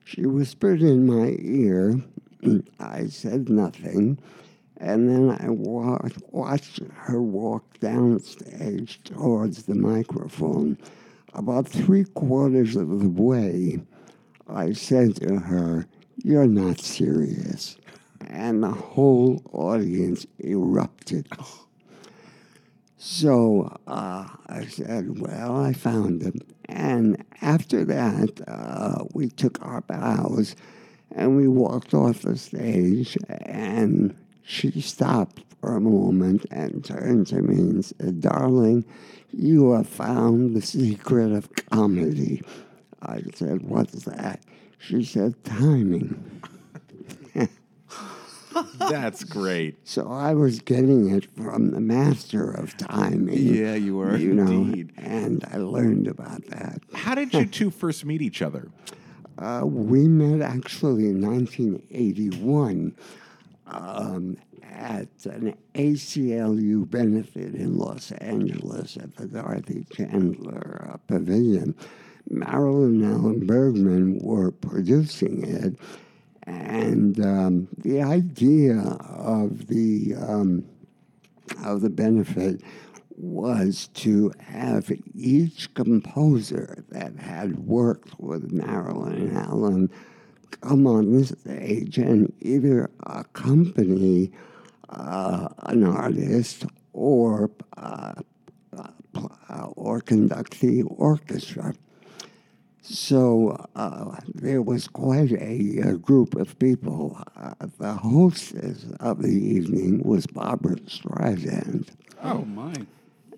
She 0.04 0.25
whispered 0.25 0.83
in 0.83 1.07
my 1.07 1.37
ear, 1.40 2.00
I 2.78 3.07
said 3.07 3.49
nothing, 3.49 4.19
and 4.76 5.09
then 5.09 5.37
I 5.40 5.49
wa- 5.50 5.99
watched 6.31 6.81
her 6.95 7.21
walk 7.21 7.81
downstage 7.81 9.02
towards 9.02 9.64
the 9.64 9.75
microphone. 9.75 10.78
About 11.33 11.66
three 11.66 12.04
quarters 12.04 12.76
of 12.76 13.00
the 13.00 13.09
way, 13.09 13.81
I 14.47 14.75
said 14.75 15.16
to 15.16 15.38
her, 15.38 15.87
You're 16.23 16.47
not 16.47 16.78
serious. 16.78 17.76
And 18.28 18.62
the 18.62 18.71
whole 18.71 19.43
audience 19.52 20.26
erupted. 20.38 21.26
So 23.06 23.76
uh, 23.87 24.26
I 24.46 24.64
said, 24.64 25.20
Well, 25.20 25.58
I 25.58 25.75
found 25.75 26.23
him. 26.23 26.40
And 26.70 27.23
after 27.42 27.84
that, 27.84 28.40
uh, 28.49 29.04
we 29.12 29.28
took 29.28 29.62
our 29.62 29.82
bows 29.82 30.56
and 31.14 31.37
we 31.37 31.46
walked 31.46 31.92
off 31.92 32.23
the 32.23 32.38
stage, 32.38 33.18
and 33.28 34.16
she 34.42 34.80
stopped 34.80 35.42
for 35.61 35.76
a 35.76 35.82
moment 35.82 36.46
and 36.50 36.82
turned 36.82 37.26
to 37.26 37.42
me 37.42 37.56
and 37.56 37.84
said, 37.84 38.23
Darling, 38.23 38.87
you 39.30 39.73
have 39.73 39.87
found 39.87 40.56
the 40.56 40.62
secret 40.62 41.30
of 41.30 41.54
comedy. 41.70 42.40
I 43.02 43.20
said, 43.34 43.64
What's 43.64 44.04
that? 44.04 44.40
She 44.78 45.04
said, 45.04 45.44
Timing. 45.44 46.40
That's 48.78 49.25
great. 49.25 49.76
So 49.87 50.11
I 50.11 50.34
was 50.34 50.61
getting 50.61 51.11
it 51.14 51.26
from 51.37 51.70
the 51.70 51.80
master 51.80 52.50
of 52.50 52.76
timing. 52.76 53.34
Yeah, 53.37 53.75
you 53.75 53.96
were. 53.96 54.16
You 54.16 54.34
know, 54.34 54.46
Indeed. 54.46 54.92
and 54.96 55.44
I 55.50 55.58
learned 55.58 56.06
about 56.08 56.44
that. 56.46 56.80
How 56.92 57.14
did 57.14 57.32
you 57.34 57.46
two 57.46 57.70
first 57.70 58.04
meet 58.04 58.23
each 58.23 58.42
other? 58.42 58.68
Uh, 59.38 59.62
we 59.64 60.06
met 60.06 60.40
actually 60.40 61.08
in 61.08 61.20
1981 61.20 62.94
um, 63.66 64.37
at 64.62 65.08
an 65.25 65.54
ACLU 65.75 66.88
benefit 66.88 67.54
in 67.54 67.76
Los 67.76 68.12
Angeles 68.12 68.96
at 68.96 69.16
the 69.16 69.26
Dorothy 69.26 69.87
Chandler 69.92 70.88
uh, 70.92 70.96
Pavilion. 71.08 71.75
Marilyn 72.30 73.04
Alan 73.04 73.46
Bergman 73.46 74.18
were 74.20 74.50
producing 74.50 75.44
it, 75.44 75.76
and 76.46 77.20
um, 77.20 77.68
the 77.78 78.02
idea 78.02 78.78
of 78.78 79.66
the 79.68 80.14
um, 80.16 80.64
of 81.64 81.80
the 81.80 81.90
benefit 81.90 82.62
was 83.16 83.88
to 83.94 84.32
have 84.40 84.90
each 85.14 85.72
composer 85.74 86.84
that 86.90 87.16
had 87.16 87.58
worked 87.60 88.18
with 88.18 88.50
Marilyn 88.50 89.36
Alan 89.36 89.90
come 90.60 90.86
on 90.86 91.12
the 91.12 91.24
stage 91.26 91.98
and 91.98 92.32
either 92.40 92.90
accompany 93.04 94.32
uh, 94.88 95.48
an 95.64 95.84
artist 95.84 96.64
or 96.92 97.50
uh, 97.76 98.14
uh, 99.48 99.66
or 99.76 100.00
conduct 100.00 100.60
the 100.60 100.82
orchestra. 100.82 101.74
So 102.87 103.67
uh, 103.75 104.17
there 104.35 104.61
was 104.61 104.88
quite 104.88 105.33
a, 105.33 105.79
a 105.79 105.97
group 105.97 106.35
of 106.37 106.59
people. 106.59 107.19
Uh, 107.35 107.55
the 107.79 107.95
hostess 107.95 108.85
of 109.00 109.23
the 109.23 109.33
evening 109.33 110.03
was 110.03 110.26
Barbra 110.26 110.76
Streisand. 110.81 111.88
Oh, 112.23 112.45
my. 112.45 112.75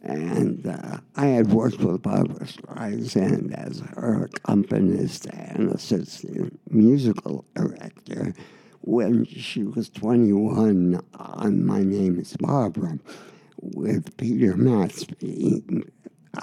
And 0.03 0.67
uh, 0.67 0.99
I 1.15 1.27
had 1.27 1.53
worked 1.53 1.79
with 1.79 2.03
Barbra 2.03 2.45
Streisand 2.45 3.55
as 3.55 3.79
her 3.95 4.25
accompanist 4.25 5.27
and 5.27 5.71
assistant 5.71 6.59
musical 6.69 7.45
director 7.55 8.35
when 8.81 9.25
she 9.27 9.63
was 9.63 9.89
21 9.91 11.01
on 11.15 11.65
My 11.65 11.83
Name 11.85 12.19
is 12.19 12.37
Barbra, 12.37 12.99
with 13.61 14.17
Peter 14.17 14.57
Matz 14.57 15.05
being 15.05 15.91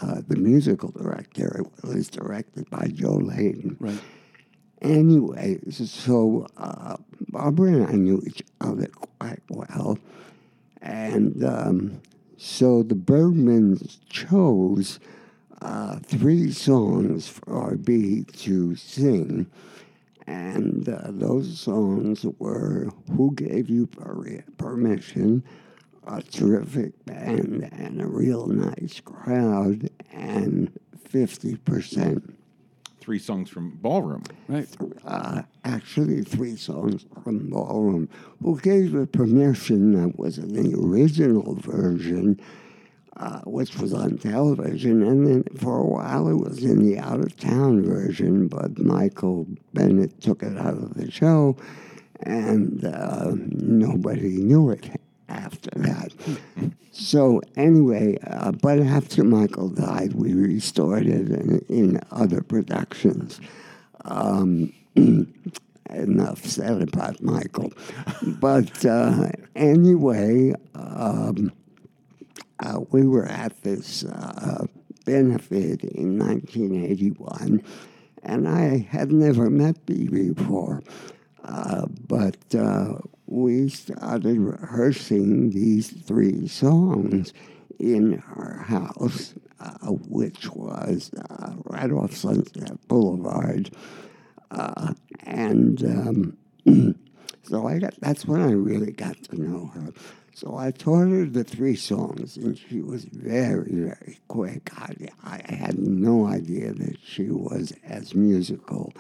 uh, 0.02 0.22
the 0.28 0.36
musical 0.36 0.92
director. 0.92 1.62
It 1.62 1.88
was 1.88 2.10
directed 2.10 2.70
by 2.70 2.88
Joe 2.94 3.16
Layton. 3.16 3.78
Right. 3.80 4.00
Anyway, 4.82 5.60
so 5.70 6.48
uh, 6.58 6.98
Barbra 7.30 7.72
and 7.72 7.88
I 7.88 7.94
knew 7.94 8.22
each 8.28 8.44
other 8.60 8.88
quite 8.88 9.42
well. 9.50 9.98
And 10.82 11.44
um, 11.46 12.02
so 12.38 12.84
the 12.84 12.96
Bergmans 12.96 14.00
chose 14.10 15.00
uh, 15.62 16.00
three 16.00 16.52
songs 16.52 17.30
for 17.30 17.76
Bea 17.76 18.24
to 18.40 18.76
sing. 18.76 19.48
And 20.28 20.88
uh, 20.90 21.08
those 21.08 21.60
songs 21.60 22.26
were 22.40 22.90
Who 23.16 23.34
Gave 23.36 23.70
You 23.70 23.88
per- 23.88 24.44
Permission, 24.58 25.44
a 26.08 26.22
terrific 26.22 27.06
band, 27.06 27.70
and 27.72 28.02
a 28.02 28.08
real 28.08 28.48
nice 28.48 29.00
crowd, 29.00 29.90
and 30.12 30.72
50%. 31.10 32.34
Three 33.00 33.20
songs 33.20 33.50
from 33.50 33.72
Ballroom. 33.82 34.24
Right. 34.48 34.68
Uh, 35.04 35.42
actually, 35.66 36.24
three 36.24 36.56
songs 36.56 37.06
from 37.24 37.50
Ballroom. 37.50 38.08
Who 38.42 38.60
Gave 38.60 38.94
the 38.94 39.06
Permission 39.06 39.92
that 40.02 40.18
was 40.18 40.38
in 40.38 40.54
the 40.54 40.78
original 40.80 41.56
version, 41.56 42.40
uh, 43.18 43.42
which 43.42 43.78
was 43.78 43.94
on 43.94 44.18
television, 44.18 45.04
and 45.04 45.28
then 45.28 45.44
for 45.58 45.80
a 45.80 45.86
while 45.86 46.30
it 46.30 46.36
was 46.36 46.64
in 46.64 46.80
the 46.80 46.98
out 46.98 47.20
of 47.20 47.36
town 47.38 47.84
version, 47.84 48.48
but 48.48 48.80
Michael 48.80 49.48
Bennett 49.74 50.22
took 50.22 50.42
it 50.42 50.58
out 50.58 50.76
of 50.76 50.94
the 50.94 51.12
show, 51.12 51.58
and 52.22 52.86
uh, 52.86 53.32
nobody 53.34 54.38
knew 54.38 54.70
it 54.70 54.90
after 55.34 55.70
that. 55.76 56.12
so, 56.92 57.42
anyway, 57.56 58.18
uh, 58.28 58.52
but 58.52 58.80
after 58.80 59.24
Michael 59.24 59.70
died, 59.70 60.14
we 60.14 60.34
restored 60.34 61.08
it 61.08 61.30
in, 61.30 61.66
in 61.70 62.02
other 62.12 62.42
productions. 62.42 63.40
Um, 64.06 64.74
enough 65.90 66.46
said 66.46 66.82
about 66.82 67.22
Michael. 67.22 67.74
But 68.22 68.86
uh, 68.86 69.30
anyway, 69.56 70.54
um, 70.76 71.52
uh, 72.60 72.80
we 72.92 73.06
were 73.06 73.26
at 73.26 73.62
this 73.64 74.04
uh, 74.06 74.66
benefit 75.06 75.84
in 75.84 76.18
1981, 76.18 77.64
and 78.24 78.48
I 78.48 78.78
had 78.90 79.12
never 79.12 79.50
met 79.50 79.86
Bea 79.86 80.08
before. 80.08 80.84
Uh, 81.44 81.88
but 82.08 82.38
uh, 82.56 82.96
we 83.34 83.68
started 83.68 84.38
rehearsing 84.38 85.50
these 85.50 85.90
three 85.90 86.48
songs 86.48 87.34
in 87.80 88.22
our 88.36 88.60
house, 88.60 89.34
uh, 89.60 89.88
which 89.88 90.48
was 90.52 91.10
uh, 91.32 91.54
right 91.66 91.92
off 91.92 92.14
Sunset 92.14 92.88
Boulevard. 92.88 93.72
Uh, 94.52 94.94
and 95.24 95.84
um, 95.84 96.38
so 97.42 97.68
I 97.68 97.80
got, 97.80 97.96
that's 98.00 98.26
when 98.26 98.40
I 98.40 98.52
really 98.52 98.92
got 98.92 99.18
to 99.24 99.42
know 99.42 99.72
her. 99.74 99.92
So 100.36 100.56
I 100.56 100.70
taught 100.70 101.10
her 101.10 101.26
the 101.26 101.44
three 101.44 101.76
songs, 101.76 102.38
and 102.38 102.56
she 102.56 102.82
was 102.82 103.06
very, 103.06 103.72
very 103.72 104.20
quick. 104.28 104.70
I, 104.78 104.94
I 105.24 105.42
had 105.52 105.80
no 105.80 106.28
idea 106.28 106.72
that 106.72 106.98
she 107.04 107.30
was 107.30 107.74
as 107.84 108.14
musical 108.14 108.94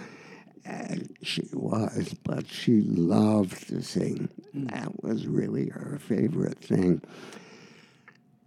as 0.65 1.07
she 1.21 1.43
was, 1.53 2.15
but 2.23 2.47
she 2.47 2.81
loved 2.81 3.67
to 3.69 3.81
sing. 3.81 4.29
That 4.53 5.03
was 5.03 5.27
really 5.27 5.69
her 5.69 5.99
favorite 5.99 6.59
thing. 6.59 7.01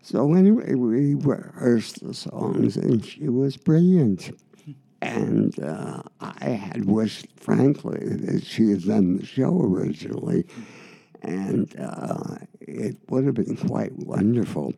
So 0.03 0.35
anyway, 0.35 0.75
we 0.75 1.15
rehearsed 1.15 2.07
the 2.07 2.15
songs, 2.15 2.77
and 2.77 3.05
she 3.05 3.29
was 3.29 3.57
brilliant. 3.57 4.31
And 5.03 5.59
uh, 5.61 6.03
I 6.21 6.51
had 6.51 6.85
wished, 6.87 7.27
frankly, 7.37 8.01
that 8.01 8.45
she 8.45 8.71
had 8.71 8.85
done 8.85 9.19
the 9.19 9.27
show 9.27 9.61
originally, 9.61 10.47
and 11.23 11.75
uh, 11.79 12.37
it 12.61 12.97
would 13.11 13.25
have 13.25 13.35
been 13.35 13.57
quite 13.57 13.93
wonderful. 13.99 14.75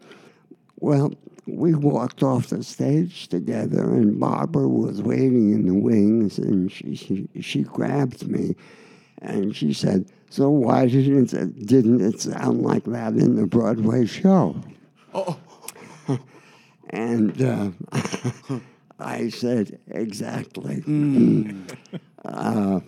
Well, 0.81 1.13
we 1.47 1.75
walked 1.75 2.23
off 2.23 2.49
the 2.49 2.63
stage 2.63 3.29
together, 3.29 3.83
and 3.95 4.19
Barbra 4.21 4.69
was 4.69 5.03
waiting 5.03 5.53
in 5.53 5.67
the 5.67 5.75
wings, 5.75 6.39
and 6.39 6.71
she 6.71 6.95
she, 6.95 7.29
she 7.41 7.63
grabbed 7.63 8.29
me, 8.29 8.55
and 9.21 9.57
she 9.57 9.73
said, 9.73 10.07
"So 10.31 10.51
why 10.51 10.87
didn't 10.87 11.33
it 11.33 11.67
didn't 11.67 12.01
it 12.01 12.21
sound 12.21 12.63
like 12.63 12.85
that 12.85 13.15
in 13.15 13.37
the 13.37 13.47
Broadway 13.47 14.07
show?" 14.07 14.57
Oh. 15.15 15.39
and 16.91 17.43
uh, 17.43 17.71
I 19.01 19.31
said, 19.31 19.81
"Exactly." 19.89 20.85
uh, 22.25 22.81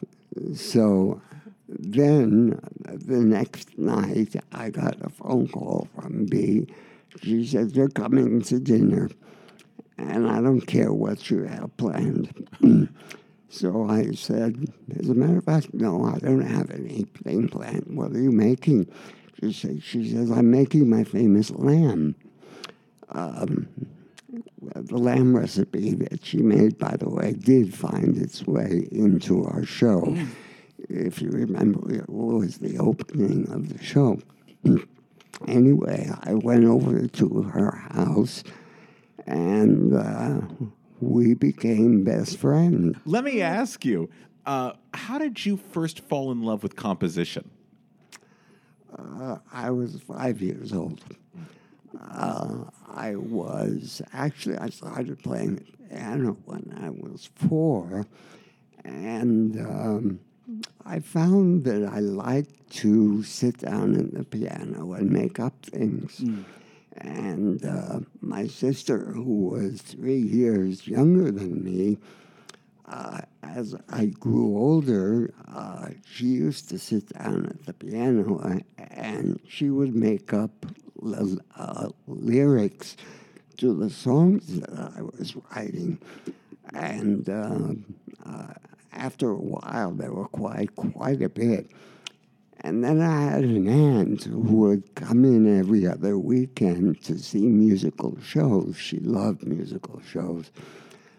so 0.54 1.20
then 1.68 2.60
the 2.84 3.20
next 3.20 3.78
night, 3.78 4.36
I 4.52 4.70
got 4.70 5.00
a 5.00 5.08
phone 5.08 5.48
call 5.48 5.88
from 5.94 6.26
Bea. 6.26 6.66
She 7.22 7.46
said, 7.46 7.74
They're 7.74 7.88
coming 7.88 8.40
to 8.42 8.60
dinner, 8.60 9.10
and 9.98 10.28
I 10.28 10.40
don't 10.40 10.62
care 10.62 10.92
what 10.92 11.30
you 11.30 11.44
have 11.44 11.76
planned. 11.76 12.48
so 13.48 13.88
I 13.88 14.12
said, 14.12 14.72
As 14.98 15.08
a 15.08 15.14
matter 15.14 15.38
of 15.38 15.44
fact, 15.44 15.74
no, 15.74 16.04
I 16.04 16.18
don't 16.18 16.46
have 16.46 16.70
anything 16.70 17.48
planned. 17.48 17.86
What 17.88 18.12
are 18.12 18.20
you 18.20 18.32
making? 18.32 18.88
She 19.42 19.52
said, 19.52 19.82
she 19.82 20.10
says 20.10 20.30
I'm 20.30 20.50
making 20.50 20.88
my 20.88 21.04
famous 21.04 21.50
lamb. 21.50 22.14
Um, 23.08 23.68
the 24.60 24.98
lamb 24.98 25.36
recipe 25.36 25.94
that 25.94 26.24
she 26.24 26.38
made, 26.38 26.78
by 26.78 26.96
the 26.96 27.08
way, 27.08 27.32
did 27.32 27.74
find 27.74 28.16
its 28.16 28.46
way 28.46 28.88
into 28.92 29.44
our 29.44 29.64
show. 29.64 30.16
If 30.88 31.20
you 31.20 31.30
remember, 31.30 31.92
it 31.92 32.08
was 32.08 32.58
the 32.58 32.78
opening 32.78 33.50
of 33.50 33.68
the 33.76 33.82
show. 33.82 34.20
anyway, 35.48 36.10
I 36.22 36.34
went 36.34 36.64
over 36.64 37.06
to 37.06 37.42
her 37.42 37.70
house 37.92 38.44
and 39.26 39.94
uh, 39.94 40.40
we 41.00 41.34
became 41.34 42.04
best 42.04 42.38
friends. 42.38 42.96
Let 43.04 43.24
me 43.24 43.40
ask 43.40 43.84
you, 43.84 44.10
uh, 44.46 44.72
how 44.94 45.18
did 45.18 45.44
you 45.44 45.56
first 45.56 46.00
fall 46.00 46.32
in 46.32 46.42
love 46.42 46.62
with 46.62 46.76
composition? 46.76 47.50
Uh, 48.96 49.38
I 49.52 49.70
was 49.70 50.00
five 50.00 50.42
years 50.42 50.72
old. 50.72 51.02
Uh, 52.00 52.64
I 52.88 53.16
was 53.16 54.02
actually, 54.12 54.58
I 54.58 54.70
started 54.70 55.22
playing 55.22 55.56
the 55.56 55.64
piano 55.88 56.36
when 56.44 56.76
I 56.82 56.90
was 56.90 57.30
four, 57.34 58.06
and 58.84 59.58
um, 59.60 60.20
I 60.84 61.00
found 61.00 61.64
that 61.64 61.84
I 61.84 62.00
liked 62.00 62.70
to 62.80 63.22
sit 63.22 63.58
down 63.58 63.96
at 63.96 64.14
the 64.14 64.24
piano 64.24 64.92
and 64.92 65.10
make 65.10 65.38
up 65.40 65.54
things. 65.62 66.22
And 66.96 67.64
uh, 67.64 68.00
my 68.20 68.46
sister, 68.46 69.12
who 69.12 69.48
was 69.48 69.80
three 69.80 70.18
years 70.20 70.86
younger 70.86 71.30
than 71.30 71.62
me, 71.64 71.98
uh, 72.88 73.20
as 73.42 73.74
I 73.88 74.06
grew 74.06 74.56
older, 74.56 75.32
uh, 75.52 75.90
she 76.04 76.26
used 76.26 76.68
to 76.70 76.78
sit 76.78 77.08
down 77.12 77.46
at 77.46 77.64
the 77.66 77.72
piano 77.72 78.38
uh, 78.40 78.58
and 78.90 79.40
she 79.48 79.70
would 79.70 79.94
make 79.94 80.32
up 80.32 80.66
l- 81.04 81.38
uh, 81.56 81.88
lyrics 82.08 82.96
to 83.58 83.74
the 83.74 83.90
songs 83.90 84.60
that 84.60 84.92
I 84.96 85.02
was 85.02 85.34
writing. 85.54 85.98
And 86.74 87.28
uh, 87.28 87.74
after 88.92 89.30
a 89.30 89.36
while, 89.36 89.92
they 89.92 90.08
were 90.08 90.28
quite 90.28 90.74
quite 90.76 91.22
a 91.22 91.28
bit. 91.28 91.70
And 92.62 92.84
then 92.84 93.00
I 93.00 93.22
had 93.22 93.44
an 93.44 93.66
aunt 93.66 94.24
who 94.24 94.38
would 94.40 94.94
come 94.94 95.24
in 95.24 95.58
every 95.58 95.86
other 95.86 96.18
weekend 96.18 97.02
to 97.04 97.18
see 97.18 97.46
musical 97.46 98.18
shows. 98.20 98.76
She 98.76 98.98
loved 98.98 99.46
musical 99.46 100.02
shows. 100.06 100.50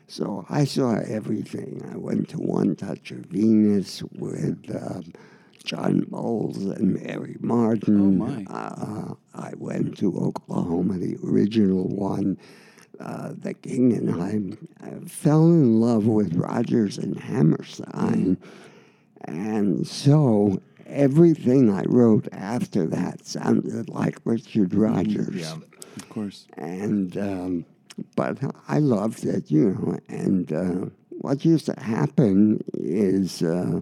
So 0.08 0.46
I 0.50 0.66
saw 0.66 1.00
everything. 1.00 1.82
I 1.92 1.98
went 1.98 2.30
to 2.30 2.38
One 2.38 2.76
Touch 2.76 3.12
of 3.12 3.20
Venus 3.26 4.04
with 4.12 4.70
um, 4.70 5.14
John 5.64 6.02
Boles 6.02 6.58
and 6.58 7.02
Mary 7.02 7.38
Martin. 7.40 8.02
Oh, 8.02 8.26
my. 8.26 8.46
Uh, 8.48 9.16
I 9.34 9.54
went 9.58 9.98
to 10.00 10.16
Oklahoma, 10.18 10.98
the 10.98 11.18
original 11.24 11.88
one, 11.88 12.38
uh, 13.02 13.34
the 13.38 13.54
King 13.54 13.94
and 13.94 14.22
I, 14.22 15.06
fell 15.08 15.46
in 15.46 15.80
love 15.80 16.06
with 16.06 16.36
Rodgers 16.36 16.98
and 16.98 17.20
Hammerstein. 17.20 18.38
And 19.26 19.88
so 19.88 20.62
everything 20.86 21.72
I 21.72 21.84
wrote 21.88 22.28
after 22.32 22.86
that 22.88 23.26
sounded 23.26 23.90
like 23.90 24.20
Richard 24.26 24.74
Rodgers. 24.74 25.36
Yeah, 25.36 25.58
of 25.96 26.10
course. 26.10 26.48
And 26.58 27.18
um, 27.18 27.66
but 28.16 28.40
I 28.68 28.80
loved 28.80 29.26
it, 29.26 29.52
you 29.52 29.72
know. 29.72 30.00
And 30.08 30.52
uh, 30.52 30.90
what 31.10 31.46
used 31.46 31.66
to 31.68 31.80
happen 31.80 32.64
is 32.74 33.42
uh, 33.42 33.82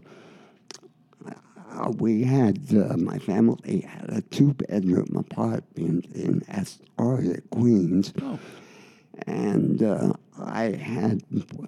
uh, 1.72 1.92
we 1.98 2.24
had 2.24 2.60
uh, 2.72 2.98
my 2.98 3.18
family 3.20 3.82
had 3.82 4.10
a 4.10 4.22
two 4.22 4.54
bedroom 4.54 5.16
apartment 5.16 6.06
in 6.14 6.44
Astoria, 6.50 7.42
Queens. 7.52 8.14
And 9.28 9.84
uh, 9.84 10.14
I 10.40 10.72
had, 10.72 11.24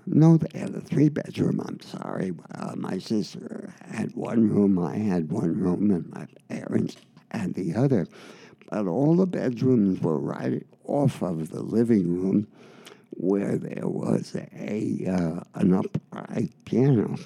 no, 0.06 0.38
they 0.38 0.60
had 0.60 0.76
a 0.76 0.82
three 0.82 1.10
bedroom, 1.10 1.62
I'm 1.66 1.80
sorry. 1.82 2.34
Uh, 2.56 2.74
my 2.76 2.98
sister 2.98 3.74
had 3.82 4.16
one 4.16 4.50
room, 4.50 4.80
I 4.80 4.98
had 4.98 5.32
one 5.32 5.58
room, 5.60 5.92
and 5.92 6.10
my 6.10 6.28
parents 6.50 6.96
had 7.32 7.54
the 7.54 7.76
other. 7.76 8.08
But 8.70 8.88
all 8.88 9.16
the 9.16 9.28
bedrooms 9.28 10.02
were 10.02 10.20
right 10.20 10.66
off 10.86 11.22
of 11.22 11.50
the 11.50 11.62
living 11.62 12.08
room, 12.08 12.48
where 13.12 13.58
there 13.58 13.88
was 13.88 14.36
a 14.36 15.06
uh, 15.08 15.44
an 15.56 15.74
upright 15.74 16.52
piano, 16.66 17.18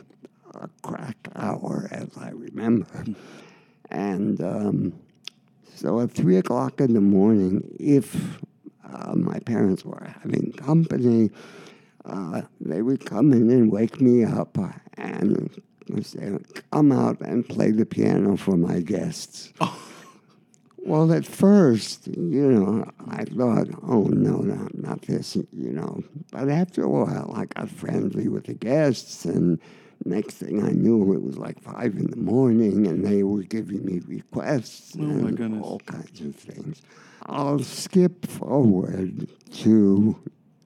a 0.56 0.68
crack 0.82 1.18
hour, 1.36 1.88
as 1.92 2.10
I 2.18 2.32
remember, 2.32 3.06
and 3.92 4.42
um, 4.42 4.94
so 5.76 6.00
at 6.00 6.12
three 6.12 6.38
o'clock 6.38 6.82
in 6.82 6.94
the 6.94 7.02
morning, 7.02 7.76
if 7.80 8.40
uh, 8.92 9.14
my 9.16 9.40
parents 9.40 9.84
were 9.86 10.14
having 10.22 10.52
company, 10.54 11.32
uh, 12.06 12.44
they 12.62 12.82
would 12.82 13.06
come 13.06 13.34
in 13.34 13.50
and 13.50 13.72
wake 13.72 14.00
me 14.00 14.24
up 14.24 14.58
and 14.98 15.50
say, 16.02 16.38
"Come 16.72 16.92
out 16.92 17.20
and 17.22 17.48
play 17.48 17.72
the 17.72 17.86
piano 17.86 18.38
for 18.38 18.58
my 18.58 18.80
guests." 18.82 19.54
Well, 20.86 21.12
at 21.14 21.26
first, 21.26 22.06
you 22.06 22.48
know, 22.52 22.88
I 23.10 23.24
thought, 23.26 23.70
oh, 23.88 24.04
no, 24.04 24.38
not, 24.38 24.78
not 24.78 25.02
this, 25.02 25.36
you 25.36 25.72
know. 25.72 26.04
But 26.32 26.48
after 26.48 26.84
a 26.84 26.90
while, 26.90 27.34
I 27.36 27.46
got 27.46 27.72
friendly 27.72 28.28
with 28.28 28.46
the 28.46 28.54
guests, 28.54 29.26
and 29.26 29.60
next 30.06 30.36
thing 30.36 30.64
I 30.64 30.74
knew, 30.74 31.12
it 31.14 31.24
was 31.24 31.40
like 31.40 31.60
five 31.60 31.96
in 31.96 32.12
the 32.12 32.18
morning, 32.18 32.86
and 32.86 33.04
they 33.04 33.24
were 33.24 33.42
giving 33.42 33.84
me 33.84 34.00
requests 34.06 34.96
Oh, 34.96 35.02
and 35.02 35.64
all 35.64 35.80
kinds 35.88 36.22
of 36.22 36.36
things. 36.36 36.84
I'll 37.28 37.60
skip 37.60 38.26
forward 38.28 39.28
to 39.54 40.16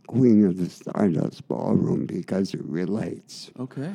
Queen 0.08 0.45
of 0.45 0.58
the 0.58 0.69
Stardust 0.69 1.48
Ballroom 1.48 2.06
because 2.06 2.54
it 2.54 2.63
relates. 2.63 3.52
Okay. 3.60 3.91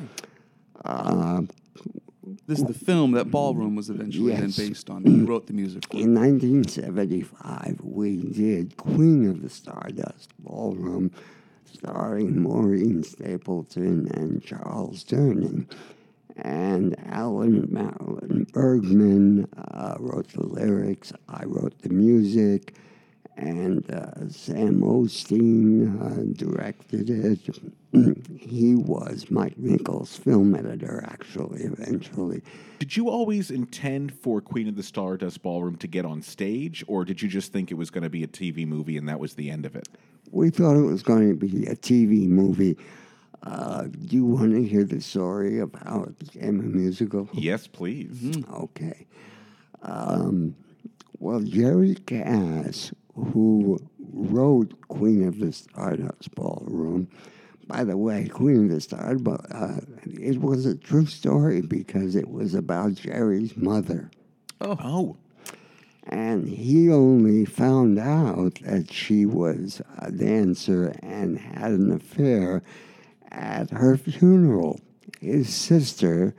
Uh, 0.83 1.41
This 2.47 2.59
is 2.59 2.65
the 2.65 2.73
film 2.73 3.11
that 3.11 3.29
Ballroom 3.29 3.75
was 3.75 3.89
eventually 3.89 4.33
then 4.33 4.51
based 4.55 4.89
on. 4.89 5.03
You 5.05 5.25
wrote 5.25 5.45
the 5.47 5.53
music 5.53 5.85
for. 5.91 5.97
In 5.97 6.15
1975, 6.15 7.79
we 7.83 8.17
did 8.17 8.77
Queen 8.77 9.29
of 9.29 9.41
the 9.43 9.49
Stardust 9.49 10.31
Ballroom, 10.39 11.11
starring 11.71 12.41
Maureen 12.41 13.03
Stapleton 13.03 14.07
and 14.11 14.43
Charles 14.43 15.03
Durning. 15.03 15.67
And 16.37 16.95
Alan 17.07 17.67
Marilyn 17.71 18.45
Bergman 18.51 19.47
uh, 19.57 19.95
wrote 19.99 20.27
the 20.29 20.45
lyrics, 20.45 21.13
I 21.29 21.45
wrote 21.45 21.81
the 21.81 21.89
music, 21.89 22.75
and 23.37 23.89
uh, 23.91 24.29
Sam 24.29 24.83
O'Steen 24.83 25.99
uh, 25.99 26.33
directed 26.37 27.09
it. 27.09 27.39
he 28.37 28.75
was 28.75 29.29
Mike 29.29 29.57
Nichols' 29.57 30.15
film 30.15 30.55
editor, 30.55 31.03
actually, 31.07 31.63
eventually. 31.63 32.41
Did 32.79 32.95
you 32.95 33.09
always 33.09 33.51
intend 33.51 34.13
for 34.13 34.41
Queen 34.41 34.67
of 34.67 34.75
the 34.75 34.83
Stardust 34.83 35.41
Ballroom 35.41 35.75
to 35.77 35.87
get 35.87 36.05
on 36.05 36.21
stage, 36.21 36.83
or 36.87 37.05
did 37.05 37.21
you 37.21 37.27
just 37.27 37.51
think 37.51 37.71
it 37.71 37.75
was 37.75 37.89
going 37.89 38.03
to 38.03 38.09
be 38.09 38.23
a 38.23 38.27
TV 38.27 38.65
movie 38.67 38.97
and 38.97 39.07
that 39.09 39.19
was 39.19 39.35
the 39.35 39.49
end 39.49 39.65
of 39.65 39.75
it? 39.75 39.87
We 40.31 40.49
thought 40.49 40.75
it 40.75 40.85
was 40.85 41.03
going 41.03 41.29
to 41.29 41.35
be 41.35 41.65
a 41.67 41.75
TV 41.75 42.27
movie. 42.27 42.77
Uh, 43.45 43.83
do 43.83 44.15
you 44.15 44.25
want 44.25 44.53
to 44.53 44.63
hear 44.63 44.83
the 44.83 44.99
story 44.99 45.59
of 45.59 45.73
how 45.85 46.03
it 46.03 46.17
became 46.17 46.59
a 46.59 46.63
musical? 46.63 47.29
Yes, 47.33 47.67
please. 47.67 48.37
Okay. 48.51 49.05
Um, 49.83 50.55
well, 51.19 51.41
Jerry 51.41 51.95
Kass, 51.95 52.91
who 53.15 53.79
wrote 54.11 54.73
Queen 54.87 55.27
of 55.27 55.39
the 55.39 55.51
Stardust 55.51 56.33
Ballroom, 56.33 57.07
by 57.67 57.83
the 57.83 57.97
way, 57.97 58.27
Queen 58.27 58.65
of 58.65 58.71
the 58.71 58.81
Stardust, 58.81 59.45
uh, 59.51 59.79
it 60.05 60.41
was 60.41 60.65
a 60.65 60.75
true 60.75 61.05
story 61.05 61.61
because 61.61 62.15
it 62.15 62.29
was 62.29 62.55
about 62.55 62.95
Jerry's 62.95 63.55
mother. 63.55 64.09
Oh. 64.61 64.77
Oh. 64.79 65.17
And 66.07 66.47
he 66.47 66.91
only 66.91 67.45
found 67.45 67.97
out 67.97 68.59
that 68.61 68.91
she 68.91 69.25
was 69.25 69.81
a 69.97 70.11
dancer 70.11 70.95
and 71.01 71.39
had 71.39 71.71
an 71.71 71.91
affair 71.91 72.61
at 73.35 73.69
her 73.71 73.97
funeral. 73.97 74.79
His 75.19 75.53
sister 75.53 76.33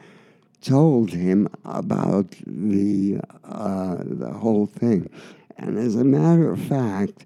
told 0.63 1.11
him 1.11 1.49
about 1.65 2.31
the 2.47 3.21
uh, 3.45 3.97
the 4.01 4.33
whole 4.33 4.67
thing, 4.67 5.11
and 5.59 5.79
as 5.79 5.95
a 5.95 6.05
matter 6.05 6.51
of 6.51 6.61
fact, 6.61 7.25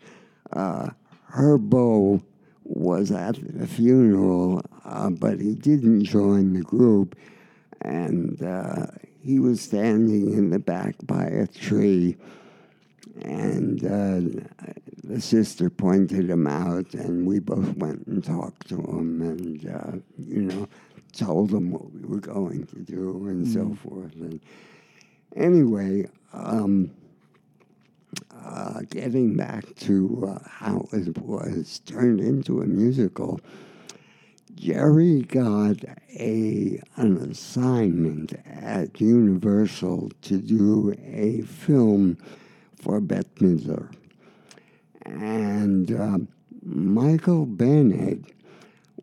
uh, 0.53 0.91
her 1.27 1.57
beau 1.57 2.23
was 2.65 3.11
at 3.11 3.37
the 3.59 3.67
funeral, 3.67 4.63
uh, 4.85 5.11
but 5.11 5.41
he 5.41 5.55
didn't 5.55 6.05
join 6.05 6.53
the 6.53 6.63
group, 6.63 7.17
and 7.81 8.43
uh, 8.43 8.87
he 9.23 9.39
was 9.39 9.61
standing 9.61 10.33
in 10.33 10.51
the 10.51 10.59
back 10.59 10.95
by 11.05 11.25
a 11.25 11.47
tree. 11.47 12.17
And 13.23 13.85
uh, 13.85 14.41
the 15.11 15.21
sister 15.21 15.69
pointed 15.69 16.31
him 16.31 16.47
out, 16.47 16.95
and 16.95 17.27
we 17.27 17.41
both 17.41 17.77
went 17.77 18.07
and 18.07 18.23
talked 18.23 18.69
to 18.69 18.77
him, 18.77 19.21
and 19.23 19.69
uh, 19.69 19.93
you 20.19 20.43
know, 20.43 20.69
told 21.13 21.53
him 21.53 21.73
what 21.73 21.93
we 21.93 22.01
were 22.03 22.21
going 22.21 22.65
to 22.67 22.77
do, 22.79 23.27
and 23.27 23.47
so 23.47 23.65
Mhm. 23.65 23.77
forth. 23.79 24.15
And 24.15 24.41
anyway, 25.35 26.07
um, 26.33 26.91
uh, 28.33 28.81
getting 28.91 29.37
back 29.37 29.75
to 29.77 30.25
uh, 30.29 30.39
how 30.49 30.87
it 30.93 31.19
was 31.27 31.81
turned 31.81 32.21
into 32.21 32.63
a 32.63 32.67
musical, 32.67 33.41
Jerry 34.55 35.23
got 35.23 35.79
a 36.19 36.81
an 36.97 37.17
assignment 37.19 38.35
at 38.47 39.01
Universal 39.01 40.11
to 40.23 40.39
do 40.39 40.95
a 41.05 41.41
film 41.43 42.17
for 42.77 43.01
Bette 43.01 43.29
Midler, 43.41 43.91
and 45.05 45.93
uh, 45.93 46.19
Michael 46.63 47.47
Bennett 47.47 48.25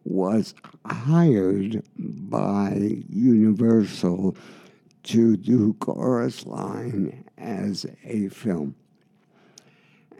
was 0.04 0.54
hired 0.86 1.84
by 1.98 3.04
Universal 3.10 4.38
to 5.04 5.38
do 5.38 5.74
Chorus 5.80 6.46
Line 6.46 7.26
as 7.38 7.86
a 8.04 8.30
film. 8.30 8.76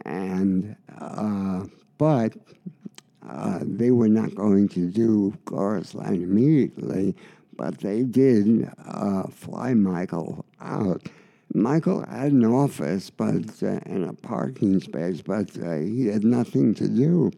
And, 0.04 0.76
uh, 1.00 1.64
but 1.98 2.34
uh, 3.28 3.60
they 3.62 3.90
were 3.90 4.08
not 4.08 4.34
going 4.34 4.68
to 4.70 4.88
do 4.88 5.36
Chorus 5.44 5.94
Line 5.94 6.22
immediately, 6.22 7.14
but 7.56 7.78
they 7.78 8.02
did 8.02 8.70
uh, 8.86 9.24
fly 9.24 9.74
Michael 9.74 10.44
out. 10.60 11.02
Michael 11.54 12.04
had 12.06 12.32
an 12.32 12.44
office 12.44 13.10
but 13.10 13.62
uh, 13.62 13.80
and 13.86 14.04
a 14.08 14.12
parking 14.12 14.80
space, 14.80 15.22
but 15.22 15.56
uh, 15.62 15.76
he 15.76 16.06
had 16.06 16.24
nothing 16.24 16.74
to 16.74 16.88
do. 16.88 17.30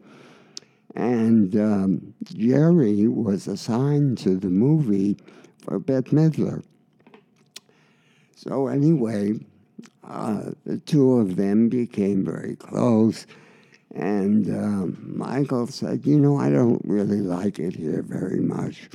And 0.95 1.55
um, 1.55 2.13
Jerry 2.25 3.07
was 3.07 3.47
assigned 3.47 4.17
to 4.19 4.35
the 4.35 4.49
movie 4.49 5.17
for 5.63 5.79
Bette 5.79 6.11
Midler. 6.11 6.63
So 8.35 8.67
anyway, 8.67 9.39
uh, 10.03 10.51
the 10.65 10.77
two 10.79 11.13
of 11.13 11.37
them 11.37 11.69
became 11.69 12.25
very 12.25 12.55
close. 12.55 13.25
And 13.93 14.49
um, 14.49 15.13
Michael 15.17 15.67
said, 15.67 16.05
You 16.05 16.19
know, 16.19 16.37
I 16.37 16.49
don't 16.49 16.81
really 16.83 17.21
like 17.21 17.59
it 17.59 17.75
here 17.75 18.01
very 18.01 18.39
much. 18.39 18.89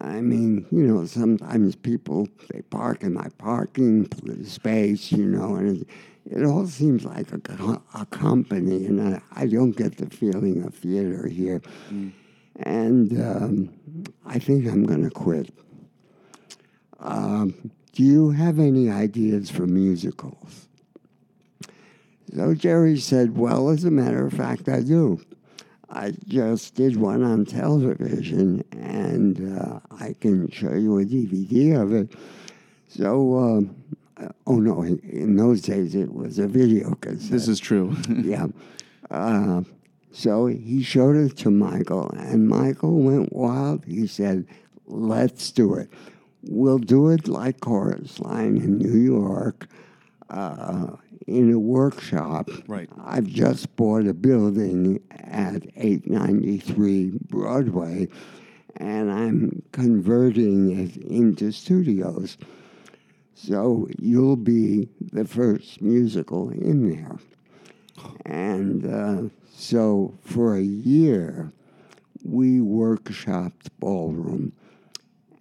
I 0.00 0.20
mean, 0.20 0.66
you 0.70 0.82
know, 0.86 1.06
sometimes 1.06 1.74
people, 1.74 2.28
they 2.52 2.62
park 2.62 3.02
in 3.02 3.14
my 3.14 3.28
parking 3.38 4.08
space, 4.44 5.10
you 5.10 5.24
know, 5.24 5.56
and 5.56 5.80
it, 5.82 5.88
it 6.26 6.44
all 6.44 6.66
seems 6.66 7.04
like 7.04 7.32
a, 7.32 7.38
co- 7.38 7.82
a 7.94 8.06
company, 8.06 8.84
and 8.86 9.14
I, 9.16 9.22
I 9.34 9.46
don't 9.46 9.72
get 9.76 9.96
the 9.96 10.10
feeling 10.10 10.62
of 10.62 10.74
theater 10.74 11.26
here. 11.26 11.62
And 12.60 13.12
um, 13.20 13.70
I 14.26 14.38
think 14.38 14.66
I'm 14.66 14.84
going 14.84 15.04
to 15.04 15.10
quit. 15.10 15.50
Um, 17.00 17.70
do 17.92 18.02
you 18.02 18.30
have 18.30 18.58
any 18.58 18.90
ideas 18.90 19.48
for 19.50 19.66
musicals? 19.66 20.68
So 22.34 22.54
Jerry 22.54 22.98
said, 22.98 23.36
Well, 23.38 23.70
as 23.70 23.84
a 23.84 23.90
matter 23.90 24.26
of 24.26 24.32
fact, 24.34 24.68
I 24.68 24.80
do. 24.82 25.20
I 25.90 26.12
just 26.26 26.74
did 26.74 26.96
one 26.96 27.22
on 27.22 27.44
television, 27.46 28.62
and 28.72 29.58
uh, 29.58 29.80
I 29.90 30.14
can 30.20 30.50
show 30.50 30.74
you 30.74 30.98
a 30.98 31.04
DVD 31.04 31.80
of 31.80 31.92
it. 31.92 32.12
So, 32.88 33.70
uh, 34.18 34.28
oh 34.46 34.56
no, 34.56 34.82
in, 34.82 34.98
in 35.00 35.36
those 35.36 35.62
days 35.62 35.94
it 35.94 36.12
was 36.12 36.38
a 36.38 36.46
video 36.46 36.94
cassette. 36.96 37.30
This 37.30 37.48
is 37.48 37.58
true. 37.58 37.96
yeah. 38.08 38.48
Uh, 39.10 39.62
so 40.12 40.46
he 40.46 40.82
showed 40.82 41.16
it 41.16 41.36
to 41.38 41.50
Michael, 41.50 42.10
and 42.10 42.48
Michael 42.48 43.00
went 43.00 43.32
wild. 43.32 43.84
He 43.84 44.06
said, 44.06 44.46
Let's 44.86 45.50
do 45.50 45.74
it. 45.74 45.90
We'll 46.42 46.78
do 46.78 47.08
it 47.10 47.28
like 47.28 47.60
Chorus 47.60 48.18
Line 48.20 48.56
in 48.56 48.78
New 48.78 48.98
York 48.98 49.68
uh, 50.30 50.96
in 51.28 51.52
a 51.52 51.58
workshop. 51.58 52.48
Right. 52.66 52.88
I've 53.04 53.26
just 53.26 53.74
bought 53.76 54.06
a 54.06 54.14
building 54.14 55.00
at 55.10 55.62
893 55.76 57.12
Broadway, 57.28 58.08
and 58.76 59.12
I'm 59.12 59.62
converting 59.72 60.78
it 60.78 60.96
into 60.96 61.52
studios. 61.52 62.38
So 63.34 63.88
you'll 63.98 64.36
be 64.36 64.88
the 65.00 65.24
first 65.24 65.82
musical 65.82 66.50
in 66.50 66.90
there. 66.90 67.18
And 68.24 68.86
uh, 68.86 69.28
so 69.54 70.14
for 70.22 70.56
a 70.56 70.62
year, 70.62 71.52
we 72.24 72.58
workshopped 72.58 73.68
ballroom. 73.78 74.52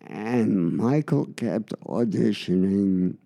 And 0.05 0.77
Michael 0.77 1.25
kept 1.35 1.73
auditioning 1.81 3.17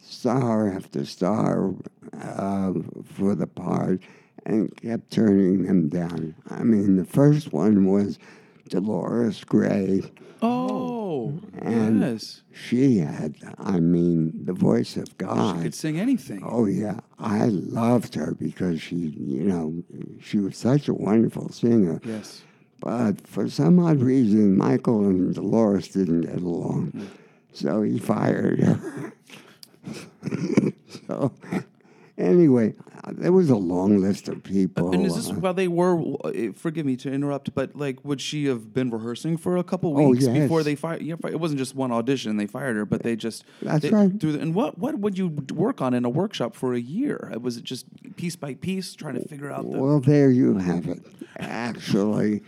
star 0.00 0.72
after 0.72 1.04
star 1.04 1.74
uh, 2.20 2.72
for 3.14 3.34
the 3.34 3.46
part 3.46 4.00
and 4.46 4.74
kept 4.76 5.10
turning 5.10 5.64
them 5.64 5.88
down. 5.88 6.34
I 6.48 6.62
mean, 6.62 6.96
the 6.96 7.04
first 7.04 7.52
one 7.52 7.86
was 7.86 8.18
Dolores 8.68 9.44
Gray. 9.44 10.02
Oh, 10.40 11.40
And 11.60 12.00
yes. 12.00 12.42
she 12.52 12.98
had, 12.98 13.34
I 13.58 13.80
mean, 13.80 14.44
the 14.44 14.52
voice 14.52 14.96
of 14.96 15.18
God. 15.18 15.56
She 15.56 15.62
could 15.64 15.74
sing 15.74 15.98
anything. 15.98 16.42
Oh 16.44 16.66
yeah, 16.66 17.00
I 17.18 17.46
loved 17.46 18.14
her 18.14 18.34
because 18.38 18.80
she, 18.80 18.94
you 18.96 19.42
know, 19.42 19.82
she 20.22 20.38
was 20.38 20.56
such 20.56 20.86
a 20.88 20.94
wonderful 20.94 21.48
singer. 21.50 22.00
Yes. 22.04 22.42
But 22.80 23.26
for 23.26 23.48
some 23.48 23.80
odd 23.80 24.00
reason, 24.00 24.56
Michael 24.56 25.04
and 25.06 25.34
Dolores 25.34 25.88
didn't 25.88 26.20
get 26.20 26.36
along, 26.36 26.90
Hmm. 26.92 27.04
so 27.52 27.82
he 27.82 27.98
fired 27.98 28.60
her. 28.60 29.12
so 31.08 31.32
anyway, 32.18 32.74
there 33.12 33.32
was 33.32 33.48
a 33.48 33.56
long 33.56 33.98
list 33.98 34.28
of 34.28 34.42
people. 34.42 34.92
And 34.92 35.06
is 35.06 35.14
this 35.16 35.30
uh, 35.30 35.34
while 35.34 35.54
they 35.54 35.68
were? 35.68 35.98
uh, 36.24 36.52
Forgive 36.54 36.84
me 36.84 36.96
to 36.96 37.10
interrupt, 37.10 37.54
but 37.54 37.74
like, 37.76 38.04
would 38.04 38.20
she 38.20 38.46
have 38.46 38.74
been 38.74 38.90
rehearsing 38.90 39.36
for 39.38 39.56
a 39.56 39.64
couple 39.64 39.98
Oh, 39.98 40.10
weeks 40.10 40.26
before 40.28 40.58
yes. 40.60 40.64
they 40.66 40.74
fired? 40.74 41.02
Yeah, 41.02 41.14
it 41.28 41.40
wasn't 41.40 41.58
just 41.58 41.74
one 41.74 41.90
audition; 41.92 42.36
they 42.36 42.46
fired 42.46 42.76
her, 42.76 42.84
but 42.84 43.02
they 43.02 43.16
just 43.16 43.44
That's 43.62 43.82
they- 43.82 43.90
right. 43.90 44.20
through 44.20 44.32
the- 44.32 44.40
and 44.40 44.54
what 44.54 44.76
what 44.78 44.98
would 44.98 45.16
you 45.16 45.28
work 45.54 45.80
on 45.80 45.94
in 45.94 46.04
a 46.04 46.10
workshop 46.10 46.54
for 46.54 46.74
a 46.74 46.80
year? 46.80 47.32
Was 47.40 47.56
it 47.56 47.64
just 47.64 47.86
piece 48.16 48.36
by 48.36 48.54
piece, 48.54 48.94
trying 48.94 49.14
to 49.14 49.26
figure 49.26 49.50
out 49.50 49.70
the? 49.70 49.78
well, 49.78 50.00
there 50.00 50.30
you 50.30 50.58
have 50.58 50.86
it. 50.88 51.00
Actually, 51.38 52.42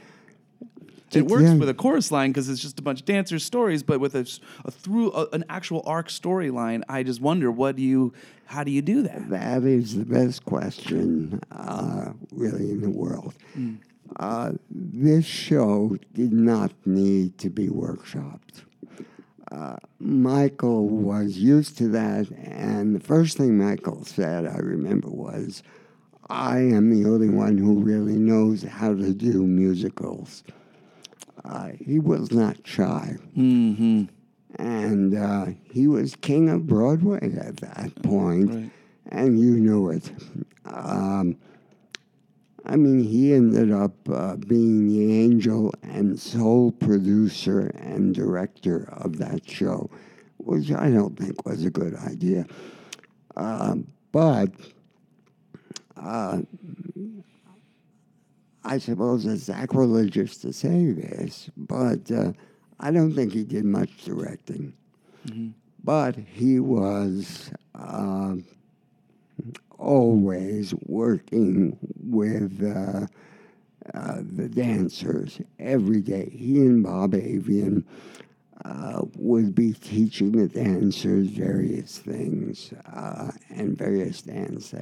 it 1.16 1.27
works 1.27 1.44
yeah. 1.44 1.55
with 1.55 1.68
a 1.68 1.75
chorus 1.75 2.11
line 2.11 2.31
because 2.31 2.49
it's 2.49 2.61
just 2.61 2.79
a 2.79 2.83
bunch 2.83 3.01
of 3.01 3.07
dancers' 3.07 3.44
stories, 3.44 3.83
but 3.83 4.01
with 4.01 4.14
a, 4.14 4.27
a 4.64 4.70
through 4.70 5.12
a, 5.12 5.27
an 5.33 5.44
actual 5.49 5.83
arc 5.87 6.09
storyline, 6.09 6.83
I 6.88 7.03
just 7.03 7.20
wonder 7.20 7.51
what 7.51 7.77
do 7.77 7.83
you, 7.83 8.12
how 8.46 8.64
do 8.64 8.70
you 8.70 8.83
do 8.83 9.03
that? 9.03 9.29
That 9.31 9.64
is 9.64 9.96
the 9.96 10.05
best 10.05 10.44
question, 10.44 11.40
uh, 11.51 12.12
really, 12.33 12.70
in 12.70 12.81
the 12.81 12.90
world. 12.90 13.35
Uh, 14.16 14.53
this 14.70 15.25
show 15.25 15.96
did 16.14 16.33
not 16.33 16.73
need 16.85 17.38
to 17.38 17.51
be 17.51 17.68
workshopped. 17.68 18.64
Uh, 19.53 19.77
Michael 19.99 20.88
was 20.88 21.38
used 21.38 21.77
to 21.79 21.88
that, 21.88 22.31
and 22.31 22.94
the 22.94 23.01
first 23.01 23.37
thing 23.37 23.59
Michael 23.59 24.05
said, 24.05 24.46
I 24.46 24.59
remember, 24.59 25.09
was, 25.09 25.62
I 26.29 26.59
am 26.59 26.90
the 26.90 27.09
only 27.09 27.29
one 27.29 27.59
who 27.59 27.81
really 27.81 28.16
knows 28.16 28.62
how 28.62 28.94
to 28.94 29.12
do 29.12 29.44
musicals. 29.44 30.44
Uh, 31.44 31.70
he 31.79 31.98
was 31.98 32.31
not 32.33 32.57
shy. 32.64 33.16
Mm-hmm. 33.37 34.05
And 34.57 35.16
uh, 35.16 35.46
he 35.64 35.87
was 35.87 36.16
king 36.16 36.50
of 36.50 36.66
Broadway 36.66 37.33
at 37.38 37.57
that 37.59 38.03
point, 38.03 38.72
and 39.11 39.38
you 39.38 39.53
knew 39.53 39.90
it. 39.90 40.11
Um, 40.66 41.37
I 42.64 42.76
mean, 42.76 43.03
he 43.03 43.33
ended 43.33 43.72
up 43.72 43.92
uh, 44.09 44.37
being 44.37 44.88
the 44.88 45.22
angel 45.22 45.72
and 45.83 46.18
sole 46.18 46.72
producer 46.72 47.68
and 47.74 48.14
director 48.14 48.88
of 48.92 49.18
that 49.18 49.48
show, 49.48 49.88
which 50.37 50.70
I 50.70 50.90
don't 50.90 51.18
think 51.18 51.46
was 51.46 51.64
a 51.64 51.70
good 51.70 51.94
idea. 51.96 52.46
Um, 53.37 53.87
but 54.12 54.50
uh, 55.96 56.42
I 58.64 58.79
suppose 58.79 59.25
it's 59.25 59.44
sacrilegious 59.44 60.37
to 60.38 60.53
say 60.53 60.92
this, 60.92 61.51
but 61.57 62.11
uh, 62.11 62.33
I 62.79 62.90
don't 62.90 63.14
think 63.14 63.33
he 63.33 63.44
did 63.44 63.64
much 63.64 64.05
directing. 64.05 64.75
But 65.83 66.14
he 66.16 66.61
was 66.61 67.51
uh, 67.75 68.35
always 69.79 70.75
working 70.87 71.79
with 72.05 72.62
uh, 72.62 73.07
uh, 73.94 74.18
the 74.20 74.49
dancers 74.49 75.40
every 75.59 76.01
day. 76.03 76.31
He 76.31 76.59
and 76.59 76.83
Bob 76.83 77.14
Avian 77.14 77.85
uh, 78.64 79.03
would 79.16 79.55
be 79.55 79.73
teaching 79.73 80.33
the 80.33 80.49
dancers 80.49 81.29
various 81.29 81.96
things 81.99 82.75
uh, 82.94 83.31
and 83.49 83.77
various 83.77 84.20
dance. 84.23 84.75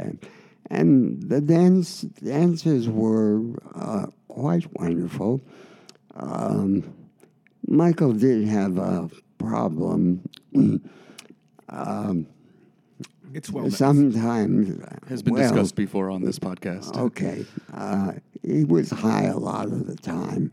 And 0.70 1.22
the 1.22 1.40
dance 1.40 2.02
dancers 2.02 2.88
were 2.88 3.40
uh, 3.74 4.06
quite 4.28 4.66
wonderful. 4.74 5.40
Um, 6.14 6.94
Michael 7.66 8.12
did 8.12 8.46
have 8.48 8.76
a 8.78 9.08
problem. 9.38 10.28
um, 11.68 12.26
It's 13.32 13.50
well 13.50 13.70
sometimes 13.70 14.82
Has 15.08 15.22
been 15.22 15.34
well, 15.34 15.42
discussed 15.42 15.74
before 15.74 16.10
on 16.10 16.22
this 16.22 16.38
podcast. 16.38 16.96
Okay, 16.96 17.46
uh, 17.72 18.12
he 18.42 18.64
was 18.64 18.90
high 18.90 19.24
a 19.24 19.36
lot 19.36 19.66
of 19.66 19.86
the 19.86 19.96
time. 19.96 20.52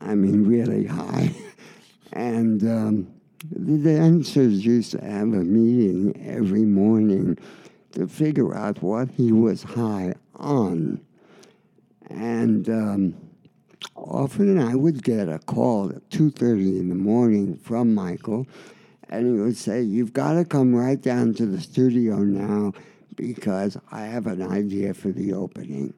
I 0.00 0.14
mean, 0.14 0.44
really 0.44 0.86
high. 0.86 1.34
And 2.12 2.62
um, 2.62 3.08
the 3.50 3.78
dancers 3.78 4.64
used 4.64 4.92
to 4.92 5.04
have 5.04 5.32
a 5.32 5.42
meeting 5.42 6.14
every 6.24 6.64
morning 6.64 7.36
to 7.94 8.06
figure 8.06 8.54
out 8.54 8.82
what 8.82 9.10
he 9.10 9.32
was 9.32 9.62
high 9.62 10.14
on. 10.36 11.00
And 12.10 12.68
um, 12.68 13.14
often 13.96 14.58
I 14.58 14.74
would 14.74 15.02
get 15.02 15.28
a 15.28 15.38
call 15.38 15.90
at 15.90 16.08
2.30 16.10 16.80
in 16.80 16.88
the 16.88 16.94
morning 16.94 17.56
from 17.56 17.94
Michael, 17.94 18.46
and 19.08 19.26
he 19.26 19.40
would 19.40 19.56
say, 19.56 19.82
you've 19.82 20.12
got 20.12 20.34
to 20.34 20.44
come 20.44 20.74
right 20.74 21.00
down 21.00 21.34
to 21.34 21.46
the 21.46 21.60
studio 21.60 22.18
now 22.18 22.72
because 23.16 23.78
I 23.92 24.02
have 24.02 24.26
an 24.26 24.42
idea 24.42 24.92
for 24.94 25.08
the 25.12 25.32
opening. 25.32 25.94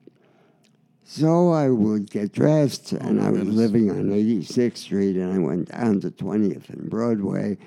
So 1.04 1.52
I 1.52 1.70
would 1.70 2.10
get 2.10 2.32
dressed, 2.32 2.92
and 2.92 3.22
I 3.22 3.30
was 3.30 3.44
living 3.44 3.90
on 3.90 4.10
86th 4.10 4.76
Street, 4.76 5.16
and 5.16 5.32
I 5.32 5.38
went 5.38 5.70
down 5.70 6.00
to 6.00 6.10
20th 6.10 6.68
and 6.68 6.90
Broadway, 6.90 7.58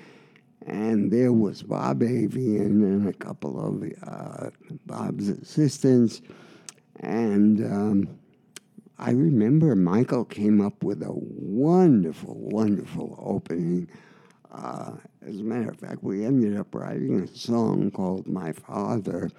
and 0.66 1.10
there 1.10 1.32
was 1.32 1.62
Bob 1.62 2.02
Avian 2.02 2.82
and 2.84 3.08
a 3.08 3.12
couple 3.12 3.58
of 3.60 3.92
uh, 4.06 4.50
Bob's 4.86 5.28
assistants, 5.28 6.20
and 7.00 7.64
um, 7.64 8.20
I 8.98 9.12
remember 9.12 9.74
Michael 9.74 10.26
came 10.26 10.60
up 10.60 10.84
with 10.84 11.02
a 11.02 11.12
wonderful, 11.12 12.34
wonderful 12.38 13.18
opening. 13.18 13.88
Uh, 14.52 14.92
as 15.26 15.40
a 15.40 15.42
matter 15.42 15.70
of 15.70 15.78
fact, 15.78 16.02
we 16.02 16.24
ended 16.24 16.58
up 16.58 16.74
writing 16.74 17.20
a 17.20 17.26
song 17.26 17.90
called 17.90 18.26
My 18.26 18.52
Father. 18.52 19.30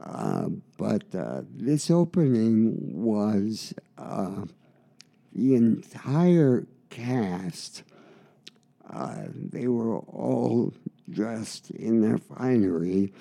Uh, 0.00 0.48
but 0.76 1.02
uh, 1.12 1.42
this 1.50 1.90
opening 1.90 2.76
was 2.94 3.74
uh, 3.96 4.44
the 5.32 5.56
entire 5.56 6.66
cast. 6.88 7.82
Uh, 8.92 9.24
they 9.34 9.68
were 9.68 9.98
all 9.98 10.72
dressed 11.10 11.70
in 11.70 12.00
their 12.00 12.18
finery, 12.18 13.12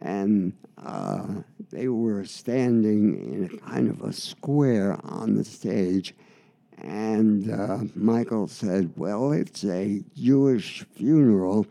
and 0.00 0.52
uh, 0.82 1.26
they 1.70 1.88
were 1.88 2.24
standing 2.24 3.32
in 3.32 3.44
a 3.44 3.70
kind 3.70 3.90
of 3.90 4.02
a 4.02 4.12
square 4.12 4.98
on 5.04 5.34
the 5.34 5.44
stage. 5.44 6.14
And 6.78 7.50
uh, 7.50 7.80
Michael 7.94 8.48
said, 8.48 8.92
Well, 8.96 9.32
it's 9.32 9.64
a 9.64 10.02
Jewish 10.16 10.84
funeral, 10.94 11.66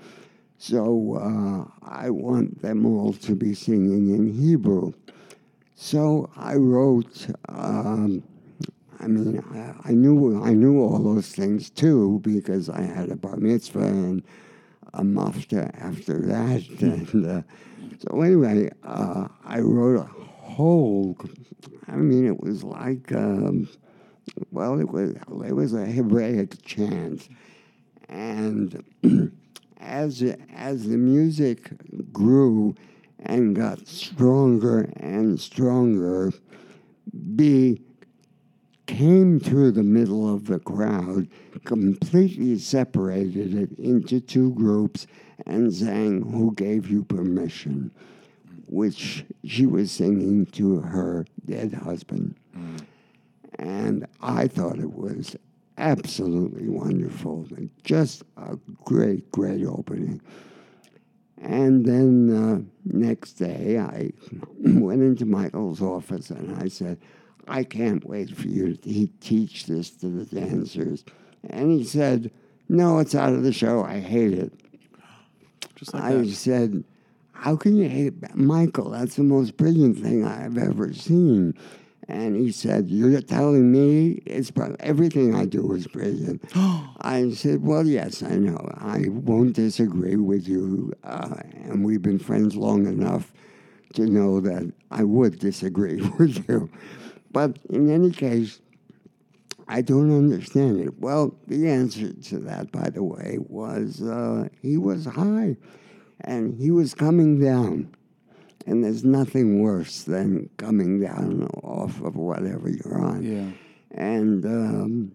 so 0.57 1.15
uh, 1.15 1.71
I 1.81 2.09
want 2.09 2.62
them 2.62 2.85
all 2.85 3.13
to 3.13 3.35
be 3.35 3.53
singing 3.53 4.13
in 4.13 4.31
Hebrew. 4.31 4.93
So 5.75 6.29
I 6.35 6.55
wrote, 6.55 7.27
um, 7.47 8.21
I 8.99 9.07
mean, 9.07 9.41
I, 9.53 9.89
I 9.89 9.91
knew 9.93 10.43
I 10.43 10.53
knew 10.53 10.81
all 10.81 10.99
those 10.99 11.29
things 11.29 11.69
too 11.69 12.19
because 12.23 12.69
I 12.69 12.81
had 12.81 13.09
a 13.09 13.15
bar 13.15 13.38
mitzvah 13.38 13.79
and 13.79 14.23
a 14.93 15.03
mafta 15.03 15.73
after 15.79 16.19
that. 16.19 16.67
And 16.81 17.25
uh, 17.25 17.41
so 17.99 18.21
anyway, 18.21 18.69
uh, 18.83 19.27
I 19.45 19.59
wrote 19.59 19.99
a 19.99 20.03
whole. 20.03 21.17
I 21.88 21.95
mean, 21.95 22.27
it 22.27 22.39
was 22.41 22.63
like, 22.63 23.12
um, 23.13 23.69
well, 24.51 24.79
it 24.79 24.89
was 24.89 25.12
it 25.45 25.53
was 25.53 25.73
a 25.73 25.85
Hebraic 25.85 26.62
chant, 26.63 27.29
and 28.09 28.83
as 29.79 30.21
as 30.53 30.88
the 30.88 30.97
music 30.97 31.71
grew 32.12 32.75
and 33.19 33.55
got 33.55 33.88
stronger 33.88 34.91
and 34.97 35.39
stronger, 35.39 36.31
Bea 37.35 37.81
came 38.89 39.39
through 39.39 39.71
the 39.71 39.84
middle 39.84 40.34
of 40.34 40.47
the 40.47 40.58
crowd, 40.58 41.28
completely 41.63 42.58
separated 42.58 43.54
it 43.54 43.78
into 43.78 44.19
two 44.19 44.52
groups, 44.54 45.06
and 45.45 45.71
sang 45.71 46.23
"Who 46.23 46.56
Gave 46.56 46.89
You 46.89 47.04
Permission." 47.04 47.91
which 48.71 49.25
she 49.43 49.65
was 49.65 49.91
singing 49.91 50.45
to 50.45 50.80
her 50.80 51.25
dead 51.45 51.73
husband. 51.73 52.36
And 53.58 54.06
I 54.21 54.47
thought 54.47 54.78
it 54.78 54.93
was 54.93 55.36
absolutely 55.80 56.69
wonderful. 56.69 57.47
Just 57.84 58.21
a 58.38 58.58
great, 58.86 59.32
great 59.32 59.65
opening. 59.65 60.21
And 61.41 61.84
then 61.84 62.30
uh, 62.30 62.62
next 62.86 63.34
day, 63.34 63.80
I 63.80 64.12
went 64.60 65.02
into 65.02 65.25
Michael's 65.25 65.82
office 65.82 66.30
and 66.30 66.62
I 66.62 66.67
said, 66.67 66.99
I 67.49 67.63
can't 67.63 68.05
wait 68.05 68.35
for 68.35 68.47
you 68.47 68.75
to 68.75 68.81
te- 68.81 69.12
teach 69.19 69.65
this 69.65 69.89
to 69.97 70.07
the 70.07 70.25
dancers. 70.39 71.03
And 71.49 71.71
he 71.71 71.83
said, 71.83 72.31
No, 72.67 72.99
it's 72.99 73.15
out 73.15 73.33
of 73.33 73.43
the 73.43 73.51
show. 73.53 73.83
I 73.83 73.99
hate 73.99 74.33
it. 74.33 74.53
Just 75.75 75.93
like 75.93 76.03
I 76.03 76.13
that. 76.13 76.29
said, 76.29 76.83
How 77.33 77.55
can 77.55 77.75
you 77.75 77.89
hate 77.89 78.35
Michael? 78.35 78.91
That's 78.91 79.15
the 79.15 79.23
most 79.23 79.57
brilliant 79.57 79.97
thing 79.99 80.25
I've 80.25 80.57
ever 80.57 80.93
seen. 80.93 81.55
And 82.07 82.35
he 82.35 82.51
said, 82.51 82.89
You're 82.89 83.21
telling 83.21 83.71
me 83.71 84.21
it's 84.25 84.51
everything 84.79 85.35
I 85.35 85.45
do 85.45 85.73
is 85.73 85.88
brilliant. 85.88 86.43
I 86.55 87.31
said, 87.31 87.63
Well, 87.63 87.85
yes, 87.88 88.21
I 88.21 88.35
know. 88.35 88.57
I 88.77 89.05
won't 89.09 89.53
disagree 89.53 90.17
with 90.17 90.47
you. 90.47 90.93
Uh, 91.03 91.35
and 91.63 91.83
we've 91.83 92.01
been 92.01 92.19
friends 92.19 92.55
long 92.55 92.85
enough 92.85 93.31
to 93.93 94.05
know 94.05 94.39
that 94.39 94.71
I 94.91 95.03
would 95.03 95.39
disagree 95.39 96.01
with 96.19 96.47
you. 96.47 96.69
But 97.31 97.57
in 97.69 97.89
any 97.89 98.11
case, 98.11 98.59
I 99.67 99.81
don't 99.81 100.11
understand 100.11 100.79
it. 100.79 100.99
Well, 100.99 101.35
the 101.47 101.69
answer 101.69 102.11
to 102.11 102.39
that, 102.39 102.71
by 102.71 102.89
the 102.89 103.03
way, 103.03 103.37
was 103.39 104.01
uh, 104.01 104.49
he 104.61 104.77
was 104.77 105.05
high 105.05 105.57
and 106.21 106.59
he 106.59 106.71
was 106.71 106.93
coming 106.93 107.39
down. 107.39 107.95
And 108.65 108.83
there's 108.83 109.03
nothing 109.03 109.61
worse 109.61 110.03
than 110.03 110.49
coming 110.57 110.99
down 110.99 111.47
off 111.63 112.01
of 112.01 112.15
whatever 112.15 112.69
you're 112.69 112.99
on. 112.99 113.23
Yeah. 113.23 113.51
And 113.91 114.45
um, 114.45 115.11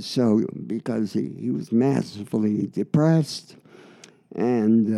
so, 0.00 0.46
because 0.66 1.12
he, 1.12 1.34
he 1.38 1.50
was 1.50 1.72
massively 1.72 2.66
depressed, 2.68 3.56
and 4.34 4.88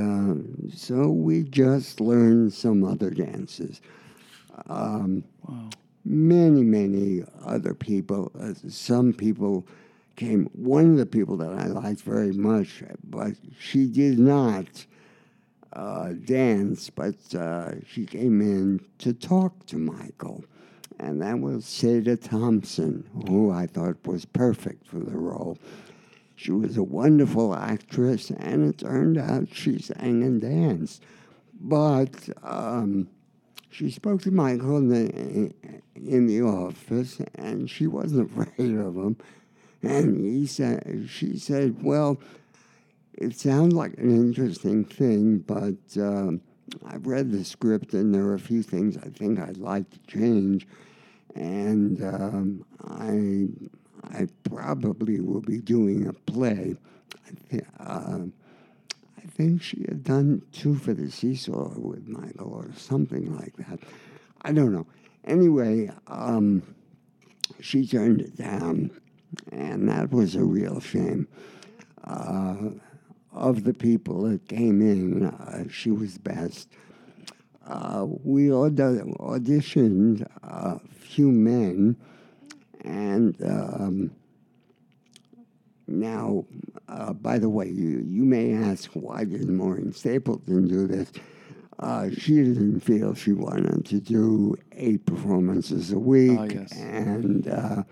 uh, 0.71 0.77
so 0.77 1.09
we 1.09 1.43
just 1.43 2.01
learned 2.01 2.53
some 2.53 2.85
other 2.85 3.11
dances. 3.11 3.81
Um, 4.69 5.25
Many, 6.09 6.63
many 6.63 7.25
other 7.45 7.75
people, 7.75 8.31
uh, 8.41 8.55
some 8.69 9.13
people 9.13 9.67
came. 10.15 10.49
One 10.53 10.93
of 10.93 10.99
the 10.99 11.07
people 11.07 11.37
that 11.39 11.53
I 11.53 11.67
liked 11.67 12.03
very 12.03 12.31
much, 12.31 12.85
but 13.03 13.33
she 13.59 13.89
did 13.89 14.17
not 14.17 14.87
uh, 15.73 16.13
dance, 16.25 16.91
but 16.91 17.17
uh, 17.35 17.73
she 17.85 18.07
came 18.07 18.41
in 18.41 18.81
to 18.99 19.13
talk 19.13 19.67
to 19.67 19.77
Michael. 19.79 20.45
And 21.01 21.21
that 21.23 21.41
was 21.41 21.67
Sada 21.67 22.17
Thompson, 22.17 23.05
who 23.27 23.51
I 23.51 23.67
thought 23.67 23.97
was 24.07 24.25
perfect 24.25 24.87
for 24.87 25.01
the 25.01 25.19
role. 25.19 25.59
She 26.37 26.53
was 26.53 26.77
a 26.77 26.83
wonderful 26.83 27.55
actress, 27.55 28.31
and 28.31 28.69
it 28.69 28.79
turned 28.79 29.19
out 29.19 29.49
she 29.53 29.81
sang 29.81 30.23
and 30.23 30.41
danced. 30.41 31.03
But 31.61 32.29
um, 32.43 33.09
she 33.77 33.91
spoke 33.91 34.23
to 34.23 34.31
Michael 34.31 34.79
in 34.79 34.89
the, 34.89 35.53
in 35.95 36.27
the 36.27 36.41
office, 36.41 37.21
and 37.35 37.69
she 37.69 37.87
wasn't 37.87 38.31
afraid 38.31 38.75
of 38.75 38.97
him. 38.97 39.19
And 39.83 40.25
he 40.25 40.47
said, 40.47 41.07
she 41.11 41.39
said, 41.39 41.83
well, 41.83 42.19
it 43.13 43.39
sounds 43.39 43.75
like 43.75 43.93
an 43.99 44.11
interesting 44.11 44.83
thing, 44.83 45.39
but 45.41 45.75
um, 46.03 46.41
I've 46.87 47.07
read 47.07 47.31
the 47.31 47.45
script 47.45 47.93
and 47.93 48.15
there 48.15 48.25
are 48.25 48.35
a 48.35 48.39
few 48.39 48.63
things 48.63 48.97
I 48.97 49.11
think 49.11 49.39
I'd 49.39 49.59
like 49.59 49.91
to 49.91 49.99
change, 50.07 50.67
and 51.35 52.03
um, 52.03 52.65
I 52.89 53.49
I 54.19 54.27
probably 54.49 55.21
will 55.21 55.41
be 55.43 55.59
doing 55.59 56.07
a 56.07 56.13
play. 56.15 56.77
I, 57.27 57.31
thi- 57.51 57.67
uh, 57.79 58.19
think 59.37 59.63
she 59.63 59.85
had 59.87 60.03
done 60.03 60.41
two 60.51 60.75
for 60.77 60.95
the 60.95 61.11
seesaw 61.11 61.69
with 61.79 62.09
Michael 62.09 62.53
or 62.55 62.71
something 62.75 63.37
like 63.37 63.55
that. 63.59 63.81
I 64.43 64.53
don't 64.53 64.73
know. 64.73 64.87
Anyway, 65.25 65.91
um, 66.07 66.63
she 67.61 67.87
turned 67.87 68.23
it 68.23 68.37
down, 68.37 68.91
and 69.53 69.89
that 69.91 70.11
was 70.11 70.37
a 70.37 70.45
real 70.45 70.81
shame. 70.81 71.29
Uh, 72.05 72.71
of 73.33 73.65
the 73.65 73.75
people 73.75 74.23
that 74.23 74.49
came 74.49 74.81
in, 74.81 75.27
uh, 75.27 75.65
she 75.69 75.91
was 75.91 76.17
best. 76.17 76.71
Uh, 77.67 78.07
we 78.25 78.51
aud- 78.51 78.77
auditioned 78.77 80.27
a 80.43 80.81
few 80.95 81.31
men, 81.31 81.97
and 82.83 83.37
um, 83.43 84.11
now, 85.87 86.45
uh, 86.89 87.13
by 87.13 87.39
the 87.39 87.49
way, 87.49 87.69
you, 87.69 88.03
you 88.07 88.25
may 88.25 88.53
ask 88.55 88.91
why 88.93 89.25
did 89.25 89.49
Maureen 89.49 89.93
Stapleton 89.93 90.67
do 90.69 90.87
this? 90.87 91.13
Uh, 91.79 92.09
she 92.17 92.37
didn't 92.37 92.81
feel 92.81 93.15
she 93.15 93.33
wanted 93.33 93.85
to 93.85 94.01
do 94.01 94.57
eight 94.73 95.05
performances 95.05 95.93
a 95.93 95.99
week, 95.99 96.39
Ah, 96.39 96.45
yes. 96.45 96.73
and 96.73 97.47
uh, 97.49 97.83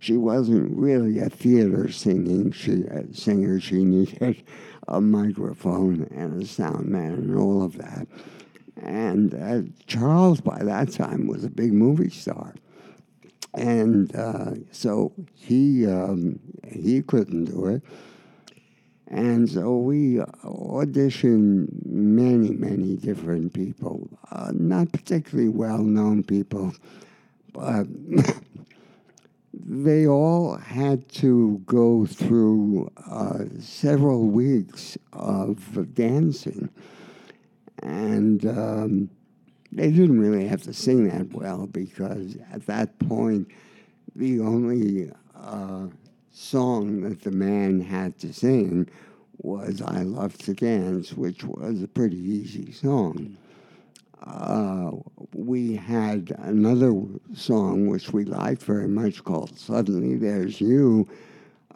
she 0.00 0.16
wasn't 0.16 0.76
really 0.76 1.20
a 1.20 1.28
theater 1.30 1.88
singing 1.90 2.50
she, 2.50 2.84
uh, 2.88 3.02
singer. 3.12 3.60
She 3.60 3.84
needed 3.84 4.42
a 4.88 5.00
microphone 5.00 6.08
and 6.10 6.42
a 6.42 6.46
sound 6.46 6.86
man 6.88 7.12
and 7.12 7.36
all 7.38 7.62
of 7.62 7.78
that. 7.78 8.08
And 8.82 9.34
uh, 9.34 9.62
Charles, 9.86 10.40
by 10.40 10.62
that 10.64 10.90
time, 10.92 11.26
was 11.26 11.44
a 11.44 11.50
big 11.50 11.72
movie 11.72 12.10
star, 12.10 12.54
and 13.54 14.14
uh, 14.14 14.52
so 14.70 15.12
he 15.34 15.86
um, 15.86 16.38
he 16.66 17.02
couldn't 17.02 17.46
do 17.46 17.66
it. 17.66 17.82
And 19.10 19.48
so 19.48 19.78
we 19.78 20.16
auditioned 20.16 21.68
many, 21.86 22.50
many 22.50 22.96
different 22.96 23.54
people, 23.54 24.06
uh, 24.30 24.52
not 24.52 24.92
particularly 24.92 25.48
well 25.48 25.78
known 25.78 26.22
people, 26.22 26.74
but 27.54 27.86
they 29.54 30.06
all 30.06 30.56
had 30.56 31.08
to 31.08 31.62
go 31.64 32.04
through 32.04 32.92
uh, 33.10 33.44
several 33.60 34.26
weeks 34.26 34.98
of 35.14 35.94
dancing. 35.94 36.68
And 37.82 38.44
um, 38.44 39.10
they 39.72 39.90
didn't 39.90 40.20
really 40.20 40.46
have 40.46 40.62
to 40.62 40.72
sing 40.72 41.08
that 41.08 41.32
well 41.32 41.66
because 41.66 42.36
at 42.52 42.66
that 42.66 42.98
point, 42.98 43.48
the 44.16 44.40
only 44.40 45.10
uh, 45.36 45.86
song 46.32 47.02
that 47.02 47.22
the 47.22 47.30
man 47.30 47.80
had 47.80 48.18
to 48.18 48.32
sing 48.32 48.88
was 49.38 49.80
I 49.82 50.02
Love 50.02 50.36
to 50.38 50.54
Dance, 50.54 51.12
which 51.12 51.44
was 51.44 51.82
a 51.82 51.88
pretty 51.88 52.18
easy 52.18 52.72
song. 52.72 53.36
Uh, 54.20 54.90
we 55.32 55.74
had 55.74 56.34
another 56.38 56.92
song 57.34 57.86
which 57.86 58.12
we 58.12 58.24
liked 58.24 58.62
very 58.62 58.88
much 58.88 59.22
called 59.22 59.56
Suddenly 59.56 60.16
There's 60.16 60.60
You 60.60 61.08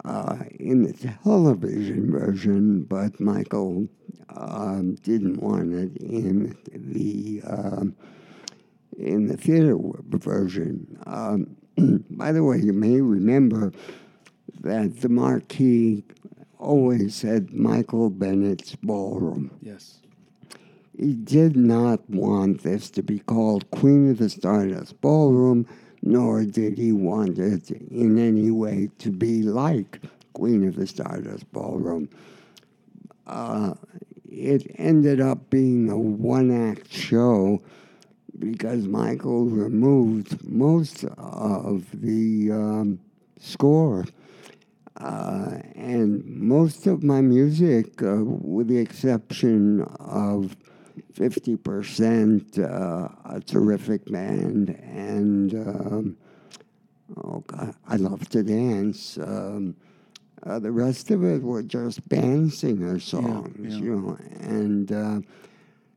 uh, 0.05 0.37
in 0.59 0.83
the 0.83 0.93
television 0.93 2.11
version, 2.11 2.83
but 2.83 3.19
Michael 3.19 3.87
um, 4.29 4.95
didn't 4.95 5.37
want 5.37 5.73
it 5.73 5.95
in 5.97 6.57
the 6.73 7.41
um, 7.45 7.95
in 8.97 9.27
the 9.27 9.37
theater 9.37 9.77
version. 10.09 10.97
Um, 11.05 11.57
by 12.09 12.31
the 12.31 12.43
way, 12.43 12.57
you 12.57 12.73
may 12.73 13.01
remember 13.01 13.71
that 14.61 15.01
the 15.01 15.09
marquee 15.09 16.03
always 16.57 17.15
said 17.15 17.53
Michael 17.53 18.09
Bennett's 18.09 18.75
Ballroom. 18.75 19.51
Yes. 19.61 19.99
He 20.97 21.13
did 21.13 21.57
not 21.57 22.07
want 22.09 22.61
this 22.61 22.89
to 22.91 23.03
be 23.03 23.19
called 23.19 23.69
Queen 23.71 24.11
of 24.11 24.19
the 24.19 24.29
Stardust 24.29 25.01
Ballroom, 25.01 25.65
nor 26.03 26.43
did 26.43 26.77
he 26.77 26.91
want 26.91 27.39
it 27.39 27.71
in 27.71 28.19
any 28.19 28.51
way 28.51 28.89
to 28.99 29.09
be 29.09 29.41
like 29.41 30.01
Queen 30.33 30.67
of 30.67 30.75
the 30.75 30.85
Stardust 30.85 31.49
Ballroom. 31.53 32.09
Uh, 33.25 33.73
it 34.29 34.69
ended 34.77 35.21
up 35.21 35.49
being 35.49 35.89
a 35.89 35.97
one 35.97 36.51
act 36.69 36.91
show 36.91 37.61
because 38.37 38.85
Michael 38.85 39.45
removed 39.45 40.43
most 40.43 41.05
of 41.17 41.85
the 41.93 42.51
um, 42.51 42.99
score. 43.39 44.05
Uh, 44.97 45.57
and 45.75 46.23
most 46.25 46.85
of 46.85 47.01
my 47.01 47.21
music, 47.21 48.01
uh, 48.03 48.17
with 48.23 48.67
the 48.67 48.77
exception 48.77 49.81
of 49.99 50.55
50% 51.13 52.59
uh, 52.59 53.09
a 53.35 53.41
terrific 53.41 54.05
band 54.11 54.69
and 54.69 55.53
um, 55.53 56.17
oh 57.17 57.43
God, 57.47 57.75
I 57.87 57.95
love 57.97 58.27
to 58.29 58.43
dance. 58.43 59.17
Um, 59.17 59.75
uh, 60.45 60.59
the 60.59 60.71
rest 60.71 61.09
of 61.11 61.23
it 61.23 61.41
were 61.41 61.63
just 61.63 62.07
band 62.09 62.53
singer 62.53 62.99
songs, 62.99 63.75
yeah. 63.75 63.79
you 63.79 63.95
know, 63.95 64.17
and 64.41 64.91
uh, 64.91 65.19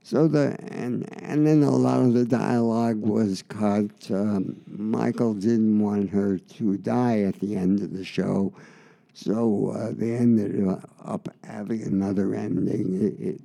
So 0.06 0.28
the 0.28 0.56
and 0.70 1.04
and 1.20 1.44
then 1.44 1.64
a 1.64 1.70
lot 1.70 1.98
of 1.98 2.14
the 2.14 2.24
dialogue 2.24 3.00
was 3.00 3.42
cut. 3.42 3.90
Um, 4.08 4.62
Michael 4.68 5.34
didn't 5.34 5.80
want 5.80 6.10
her 6.10 6.38
to 6.38 6.76
die 6.76 7.22
at 7.22 7.40
the 7.40 7.56
end 7.56 7.82
of 7.82 7.92
the 7.92 8.04
show, 8.04 8.52
so 9.16 9.72
uh, 9.74 9.92
they 9.96 10.14
ended 10.14 10.68
up 11.02 11.28
having 11.42 11.82
another 11.82 12.34
ending, 12.34 13.02
it, 13.02 13.28
it, 13.28 13.40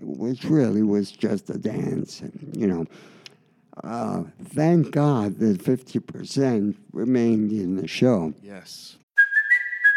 which 0.00 0.44
really 0.44 0.84
was 0.84 1.10
just 1.10 1.50
a 1.50 1.58
dance. 1.58 2.22
You 2.52 2.68
know, 2.68 2.86
uh, 3.82 4.22
thank 4.44 4.92
God 4.92 5.40
that 5.40 5.60
fifty 5.60 5.98
percent 5.98 6.76
remained 6.92 7.50
in 7.50 7.74
the 7.74 7.88
show. 7.88 8.34
Yes. 8.40 8.96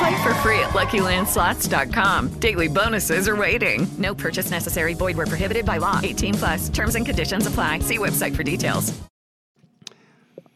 Play 0.00 0.22
for 0.22 0.32
free 0.36 0.58
at 0.60 0.70
LuckyLandSlots.com. 0.70 2.28
Daily 2.40 2.68
bonuses 2.68 3.28
are 3.28 3.36
waiting. 3.36 3.86
No 3.98 4.14
purchase 4.14 4.50
necessary. 4.50 4.94
Void 4.94 5.14
where 5.18 5.26
prohibited 5.26 5.66
by 5.66 5.76
law. 5.76 6.00
18 6.02 6.34
plus. 6.34 6.68
Terms 6.70 6.94
and 6.94 7.04
conditions 7.04 7.46
apply. 7.46 7.80
See 7.80 7.98
website 7.98 8.34
for 8.34 8.42
details. 8.42 8.98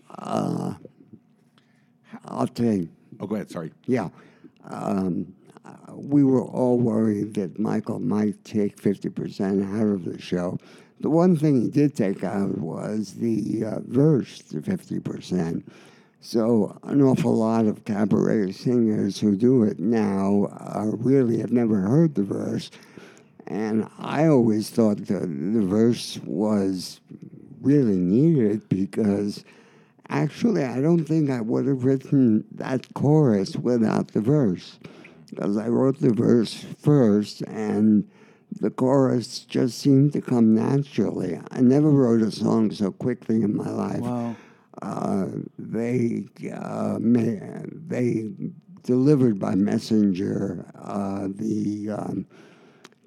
Uh, 0.09 0.73
I'll 2.25 2.47
tell 2.47 2.73
you. 2.73 2.89
Oh, 3.21 3.27
go 3.27 3.35
ahead. 3.35 3.51
Sorry. 3.51 3.71
Yeah. 3.85 4.09
Um, 4.65 5.35
uh, 5.63 5.95
we 5.95 6.25
were 6.25 6.43
all 6.43 6.79
worried 6.79 7.35
that 7.35 7.59
Michael 7.59 8.01
might 8.01 8.43
take 8.47 8.81
50% 8.81 9.79
out 9.79 9.87
of 9.87 10.07
the 10.07 10.19
show. 10.19 10.59
The 11.01 11.11
one 11.11 11.37
thing 11.37 11.61
he 11.61 11.69
did 11.69 11.95
take 11.95 12.25
out 12.25 12.57
was 12.57 13.13
the 13.13 13.65
uh, 13.67 13.81
verse 13.81 14.39
to 14.39 14.63
50%. 14.63 15.63
So, 16.27 16.79
an 16.85 17.03
awful 17.03 17.35
lot 17.35 17.67
of 17.67 17.85
cabaret 17.85 18.53
singers 18.53 19.21
who 19.21 19.37
do 19.37 19.63
it 19.63 19.79
now 19.79 20.47
uh, 20.59 20.87
really 20.97 21.39
have 21.41 21.53
never 21.53 21.83
heard 21.83 22.15
the 22.15 22.23
verse. 22.23 22.71
And 23.47 23.87
I 23.99 24.27
always 24.29 24.71
thought 24.71 25.07
the, 25.07 25.21
the 25.21 25.61
verse 25.61 26.19
was 26.25 27.03
really 27.61 27.99
needed 27.99 28.67
because 28.71 29.45
actually, 30.09 30.65
I 30.65 30.81
don't 30.81 31.05
think 31.05 31.29
I 31.29 31.43
would 31.43 31.67
have 31.67 31.85
written 31.85 32.47
that 32.53 32.95
chorus 32.95 33.55
without 33.57 34.09
the 34.09 34.23
verse. 34.23 34.79
Because 35.29 35.59
I 35.59 35.69
wrote 35.69 36.01
the 36.01 36.15
verse 36.15 36.65
first, 36.81 37.43
and 37.43 38.09
the 38.51 38.71
chorus 38.71 39.41
just 39.41 39.77
seemed 39.77 40.15
to 40.15 40.23
come 40.23 40.55
naturally. 40.55 41.39
I 41.51 41.61
never 41.61 41.91
wrote 41.91 42.23
a 42.23 42.33
song 42.33 42.71
so 42.71 42.93
quickly 42.93 43.43
in 43.43 43.55
my 43.55 43.69
life. 43.69 44.01
Wow. 44.01 44.37
Uh, 44.83 45.27
they 45.59 46.25
uh, 46.53 46.99
may, 47.01 47.41
they 47.87 48.31
delivered 48.83 49.39
by 49.39 49.55
messenger 49.55 50.67
uh, 50.77 51.29
the 51.35 51.91
um, 51.91 52.27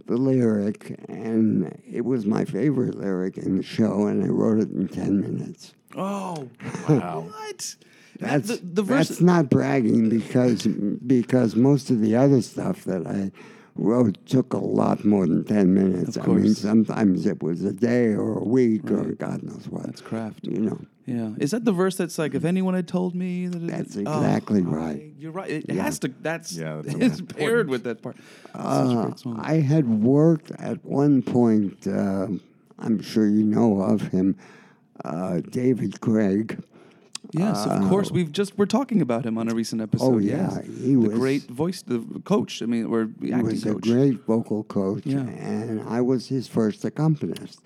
the 0.05 0.17
lyric, 0.17 0.97
and 1.09 1.79
it 1.89 2.05
was 2.05 2.25
my 2.25 2.45
favorite 2.45 2.95
lyric 2.95 3.37
in 3.37 3.57
the 3.57 3.63
show, 3.63 4.07
and 4.07 4.23
I 4.23 4.27
wrote 4.27 4.59
it 4.59 4.69
in 4.69 4.87
ten 4.87 5.19
minutes. 5.19 5.73
Oh, 5.95 6.49
wow! 6.89 7.21
what? 7.29 7.75
That's 8.19 8.47
the, 8.47 8.55
the 8.57 8.83
verse. 8.83 9.09
that's 9.09 9.21
not 9.21 9.49
bragging 9.49 10.09
because 10.09 10.65
because 10.65 11.55
most 11.55 11.89
of 11.89 12.01
the 12.01 12.15
other 12.15 12.41
stuff 12.41 12.83
that 12.85 13.05
I 13.05 13.31
wrote 13.75 14.25
took 14.25 14.53
a 14.53 14.57
lot 14.57 15.05
more 15.05 15.27
than 15.27 15.43
ten 15.43 15.73
minutes. 15.73 16.15
Of 16.15 16.23
I 16.23 16.27
mean, 16.27 16.43
course. 16.45 16.57
sometimes 16.57 17.25
it 17.25 17.43
was 17.43 17.63
a 17.63 17.73
day 17.73 18.07
or 18.07 18.39
a 18.39 18.43
week 18.43 18.89
or 18.89 19.11
God 19.13 19.43
knows 19.43 19.67
what. 19.69 19.83
That's 19.85 20.01
craft. 20.01 20.45
You 20.47 20.59
know. 20.59 20.81
Yeah. 21.07 21.31
Is 21.39 21.51
that 21.51 21.63
the 21.63 21.71
verse 21.71 21.95
that's 21.95 22.17
like, 22.19 22.35
if 22.35 22.43
anyone 22.43 22.73
had 22.73 22.87
told 22.87 23.15
me 23.15 23.47
that? 23.47 23.63
It, 23.63 23.67
That's 23.67 23.95
Oh, 23.95 24.01
exactly 24.01 24.61
right. 24.61 25.13
You're 25.17 25.31
right. 25.31 25.49
It 25.49 25.65
Yeah. 25.69 25.81
has 25.83 25.99
to. 25.99 26.13
That's 26.21 26.51
Yeah, 26.51 26.81
that's 26.83 26.87
it's 27.05 27.19
important. 27.21 27.29
paired 27.37 27.69
with 27.69 27.83
that 27.85 28.01
part. 28.01 28.17
Uh. 28.53 29.13
I 29.37 29.55
had 29.55 29.87
worked 29.87 30.51
at 30.59 30.83
one 30.83 31.21
point. 31.21 31.87
Uh, 31.87 32.27
I'm 32.77 33.01
sure 33.01 33.25
you 33.25 33.43
know 33.43 33.81
of 33.81 34.01
him, 34.09 34.35
uh, 35.05 35.39
David 35.49 36.01
Craig. 36.01 36.61
Yes, 37.31 37.65
of 37.65 37.71
Uh, 37.83 37.89
course. 37.89 38.11
We've 38.11 38.31
just 38.31 38.57
we're 38.57 38.65
talking 38.67 39.01
about 39.01 39.25
him 39.25 39.37
on 39.37 39.49
a 39.49 39.55
recent 39.55 39.81
episode. 39.81 40.13
Oh, 40.15 40.17
yeah, 40.17 40.51
yes. 40.57 40.65
he 40.81 40.91
the 40.93 40.97
was- 40.97 41.13
great 41.17 41.43
voice, 41.49 41.81
the 41.83 41.99
coach. 42.25 42.61
I 42.61 42.65
mean, 42.67 42.85
or 42.85 43.09
He 43.21 43.31
acting 43.33 43.45
was 43.51 43.63
coach. 43.63 43.87
a 43.87 43.91
great 43.93 44.25
vocal 44.25 44.63
coach, 44.65 45.05
Yeah. 45.05 45.21
and 45.21 45.81
I 45.87 46.01
was 46.01 46.27
his 46.27 46.47
first 46.47 46.83
accompanist. 46.85 47.61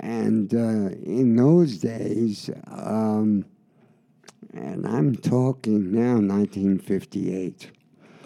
And 0.00 0.52
uh, 0.54 0.94
in 1.04 1.36
those 1.36 1.78
days, 1.78 2.50
um, 2.68 3.44
and 4.52 4.86
I'm 4.86 5.16
talking 5.16 5.92
now 5.92 6.14
1958. 6.14 7.70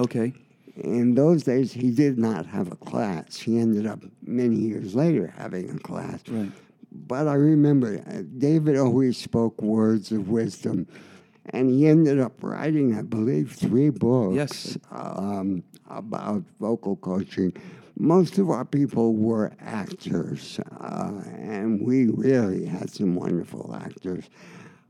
Okay. 0.00 0.32
In 0.76 1.14
those 1.14 1.42
days, 1.42 1.72
he 1.72 1.90
did 1.90 2.18
not 2.18 2.46
have 2.46 2.70
a 2.70 2.76
class. 2.76 3.36
He 3.38 3.58
ended 3.58 3.86
up 3.86 4.00
many 4.22 4.56
years 4.56 4.94
later 4.94 5.32
having 5.36 5.70
a 5.70 5.78
class. 5.78 6.20
Right. 6.28 6.50
But 6.92 7.26
I 7.28 7.34
remember 7.34 8.02
uh, 8.08 8.22
David 8.38 8.76
always 8.76 9.16
spoke 9.18 9.60
words 9.60 10.10
of 10.12 10.28
wisdom, 10.28 10.86
and 11.50 11.68
he 11.70 11.86
ended 11.86 12.18
up 12.20 12.32
writing, 12.42 12.96
I 12.96 13.02
believe, 13.02 13.52
three 13.52 13.90
books 13.90 14.34
Yes. 14.36 14.78
um, 14.90 15.62
about 15.90 16.44
vocal 16.60 16.96
coaching. 16.96 17.52
Most 18.00 18.38
of 18.38 18.48
our 18.48 18.64
people 18.64 19.14
were 19.14 19.50
actors, 19.60 20.60
uh, 20.80 21.20
and 21.36 21.84
we 21.84 22.06
really 22.06 22.64
had 22.64 22.90
some 22.90 23.16
wonderful 23.16 23.74
actors 23.74 24.24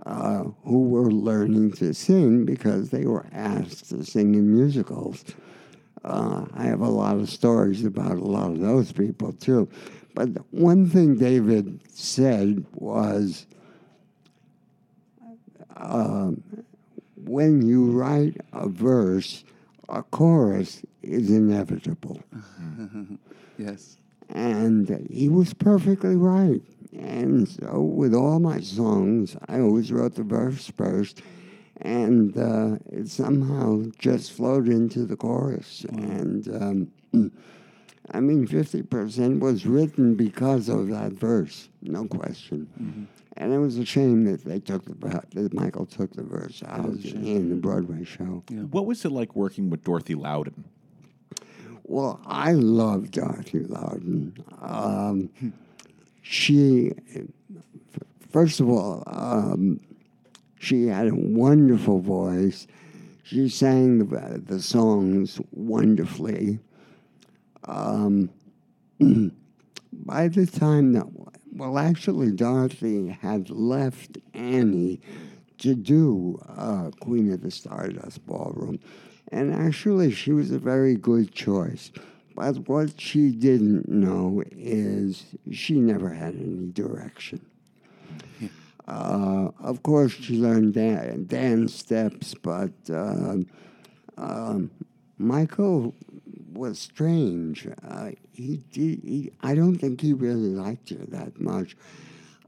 uh, 0.04 0.44
who 0.64 0.88
were 0.88 1.11
learning 1.11 1.72
to 1.72 1.94
sing 1.94 2.44
because 2.44 2.90
they 2.90 3.06
were 3.06 3.24
asked 3.32 3.88
to 3.88 4.04
sing 4.04 4.34
in 4.34 4.54
musicals. 4.54 5.24
Uh, 6.04 6.44
I 6.52 6.64
have 6.64 6.82
a 6.82 6.88
lot 6.88 7.16
of 7.16 7.30
stories 7.30 7.82
about 7.82 8.12
a 8.12 8.24
lot 8.24 8.50
of 8.50 8.61
those 8.61 8.92
people 8.92 9.32
too. 9.32 9.70
But 10.14 10.28
one 10.52 10.86
thing 10.86 11.16
David 11.16 11.80
said 11.90 12.66
was 12.74 13.46
um, 15.76 16.42
when 17.16 17.66
you 17.66 17.90
write 17.90 18.36
a 18.52 18.68
verse, 18.68 19.44
a 19.89 20.03
chorus 20.03 20.82
is 21.03 21.30
inevitable. 21.30 22.22
yes. 23.59 23.97
And 24.28 25.07
he 25.11 25.28
was 25.28 25.55
perfectly 25.55 26.16
right. 26.16 26.61
And 26.93 27.49
so, 27.49 27.80
with 27.80 28.14
all 28.14 28.39
my 28.39 28.61
songs, 28.61 29.36
I 29.49 29.61
always 29.61 29.93
wrote 29.93 30.14
the 30.14 30.22
verse 30.22 30.70
first, 30.76 31.22
and 31.80 32.36
uh, 32.36 32.78
it 32.91 33.09
somehow 33.09 33.84
just 33.99 34.32
flowed 34.32 34.68
into 34.68 35.05
the 35.05 35.16
chorus. 35.16 35.84
And 35.91 36.49
um, 37.12 37.32
I 38.11 38.20
mean, 38.20 38.47
50% 38.47 39.41
was 39.41 39.66
written 39.66 40.14
because 40.14 40.68
of 40.68 40.89
that 40.89 41.12
verse, 41.12 41.68
no 41.82 42.07
question. 42.07 43.09
And 43.37 43.53
it 43.53 43.59
was 43.59 43.79
a 43.79 43.85
shame 43.85 44.24
that 44.24 44.45
they 44.45 44.59
took 44.59 44.85
the 44.85 44.95
that 45.35 45.55
Michael 45.55 45.87
took 45.87 46.12
the 46.14 46.24
verse 46.24 46.62
out 46.66 46.87
in 46.87 47.51
the 47.51 47.55
Broadway 47.55 48.05
show. 48.05 48.43
What 48.70 48.87
was 48.87 49.05
it 49.05 49.12
like 49.12 49.37
working 49.37 49.70
with 49.70 49.85
Dorothy 49.85 50.14
Loudon? 50.14 50.64
Well, 51.85 52.20
I 52.26 52.53
love 52.53 53.11
Dorothy 53.11 53.61
Loudon. 53.61 54.35
Um, 54.61 55.31
she, 56.20 56.93
first 58.31 58.61
of 58.61 58.68
all, 58.68 59.03
um, 59.07 59.81
she 60.59 60.87
had 60.89 61.07
a 61.09 61.14
wonderful 61.14 62.01
voice. 62.01 62.66
She 63.22 63.49
sang 63.49 63.99
the, 63.99 64.43
the 64.45 64.61
songs 64.61 65.41
wonderfully. 65.53 66.59
Um, 67.64 68.31
by 69.93 70.29
the 70.29 70.47
time 70.47 70.93
that, 70.93 71.07
well, 71.59 71.76
actually, 71.76 72.30
Dorothy 72.30 73.09
had 73.09 73.50
left 73.50 74.16
Annie 74.32 75.00
to 75.59 75.74
do 75.74 76.40
uh, 76.56 76.90
Queen 77.00 77.32
of 77.32 77.42
the 77.42 77.50
Stardust 77.50 78.24
Ballroom. 78.26 78.78
And 79.32 79.52
actually, 79.52 80.12
she 80.12 80.30
was 80.32 80.52
a 80.52 80.59
very 80.59 80.94
good 80.94 81.32
choice. 81.34 81.90
But 82.36 82.68
what 82.68 83.00
she 83.00 83.32
didn't 83.32 83.88
know 83.88 84.44
is 84.52 85.24
she 85.50 85.80
never 85.80 86.11
had 86.11 86.34
any 86.34 86.70
direction. 86.72 87.44
Uh, 88.88 89.50
of 89.61 89.82
course, 89.82 90.12
she 90.12 90.38
learned 90.38 90.72
dan- 90.72 91.26
dance 91.26 91.74
steps, 91.74 92.32
but 92.32 92.70
uh, 92.90 93.36
um, 94.16 94.70
Michael 95.18 95.94
was 96.59 96.78
strange. 96.78 97.68
Uh, 97.86 98.11
he, 98.32 98.59
did, 98.72 99.00
he, 99.04 99.30
I 99.40 99.54
don't 99.54 99.76
think 99.76 100.00
he 100.00 100.12
really 100.12 100.50
liked 100.50 100.90
her 100.90 101.06
that 101.09 101.40
much. 101.40 101.76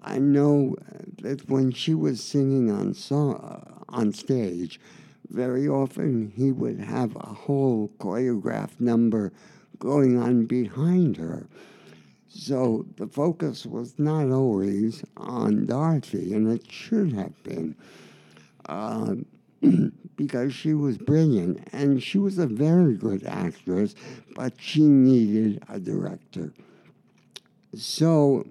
I 0.03 0.19
know 0.19 0.77
that 1.23 1.49
when 1.49 1.71
she 1.73 1.95
was 1.95 2.23
singing 2.23 2.71
on 2.71 2.95
song, 2.95 3.85
on 3.89 4.13
stage, 4.13 4.81
very 5.29 5.69
often 5.69 6.33
he 6.35 6.51
would 6.51 6.81
have 6.81 7.15
a 7.17 7.29
whole 7.29 7.91
choreographed 7.99 8.81
number 8.81 9.33
going 9.79 10.19
on 10.19 10.47
behind 10.47 11.17
her. 11.17 11.47
So 12.29 12.87
the 12.97 13.07
focus 13.07 13.67
was 13.67 13.99
not 13.99 14.31
always 14.31 15.05
on 15.17 15.67
Dorothy, 15.67 16.33
and 16.33 16.51
it 16.51 16.71
should 16.71 17.13
have 17.13 17.41
been, 17.43 17.77
uh, 18.67 19.17
because 20.17 20.55
she 20.55 20.75
was 20.75 20.99
brilliant 20.99 21.67
and 21.73 22.03
she 22.03 22.19
was 22.19 22.39
a 22.39 22.47
very 22.47 22.95
good 22.95 23.25
actress, 23.27 23.95
but 24.35 24.55
she 24.59 24.83
needed 24.83 25.63
a 25.69 25.79
director. 25.79 26.53
So, 27.75 28.47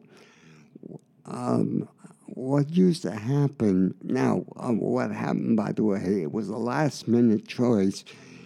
um, 1.25 1.87
what 2.27 2.69
used 2.69 3.01
to 3.03 3.11
happen 3.11 3.95
now, 4.01 4.45
uh, 4.55 4.71
what 4.71 5.11
happened, 5.11 5.57
by 5.57 5.71
the 5.71 5.83
way, 5.83 6.21
it 6.21 6.31
was 6.31 6.47
a 6.47 6.57
last 6.57 7.07
minute 7.07 7.47
choice. 7.47 8.05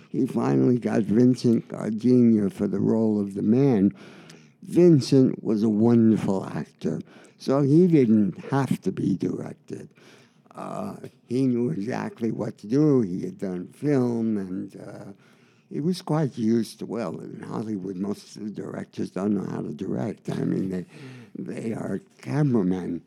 He 0.09 0.25
finally 0.25 0.79
got 0.79 1.03
Vincent 1.03 1.67
Gardenia 1.67 2.49
for 2.49 2.67
the 2.67 2.79
role 2.79 3.19
of 3.19 3.33
the 3.33 3.41
man 3.41 3.93
Vincent 4.67 5.43
was 5.43 5.61
a 5.63 5.69
wonderful 5.69 6.45
actor, 6.45 7.01
so 7.37 7.61
he 7.61 7.87
didn't 7.87 8.37
have 8.45 8.81
to 8.81 8.91
be 8.91 9.15
directed. 9.15 9.89
Uh, 10.55 10.95
he 11.27 11.47
knew 11.47 11.69
exactly 11.69 12.31
what 12.31 12.57
to 12.59 12.67
do. 12.67 13.01
He 13.01 13.21
had 13.21 13.39
done 13.39 13.67
film, 13.67 14.37
and 14.37 14.79
uh, 14.79 15.11
he 15.71 15.79
was 15.79 16.01
quite 16.01 16.37
used 16.37 16.79
to. 16.79 16.85
Well, 16.85 17.19
in 17.19 17.41
Hollywood, 17.41 17.95
most 17.95 18.35
of 18.35 18.43
the 18.43 18.61
directors 18.61 19.09
don't 19.09 19.33
know 19.33 19.49
how 19.49 19.61
to 19.61 19.73
direct. 19.73 20.29
I 20.29 20.43
mean, 20.43 20.69
they 20.69 20.85
they 21.37 21.73
are 21.73 22.01
cameramen, 22.21 23.01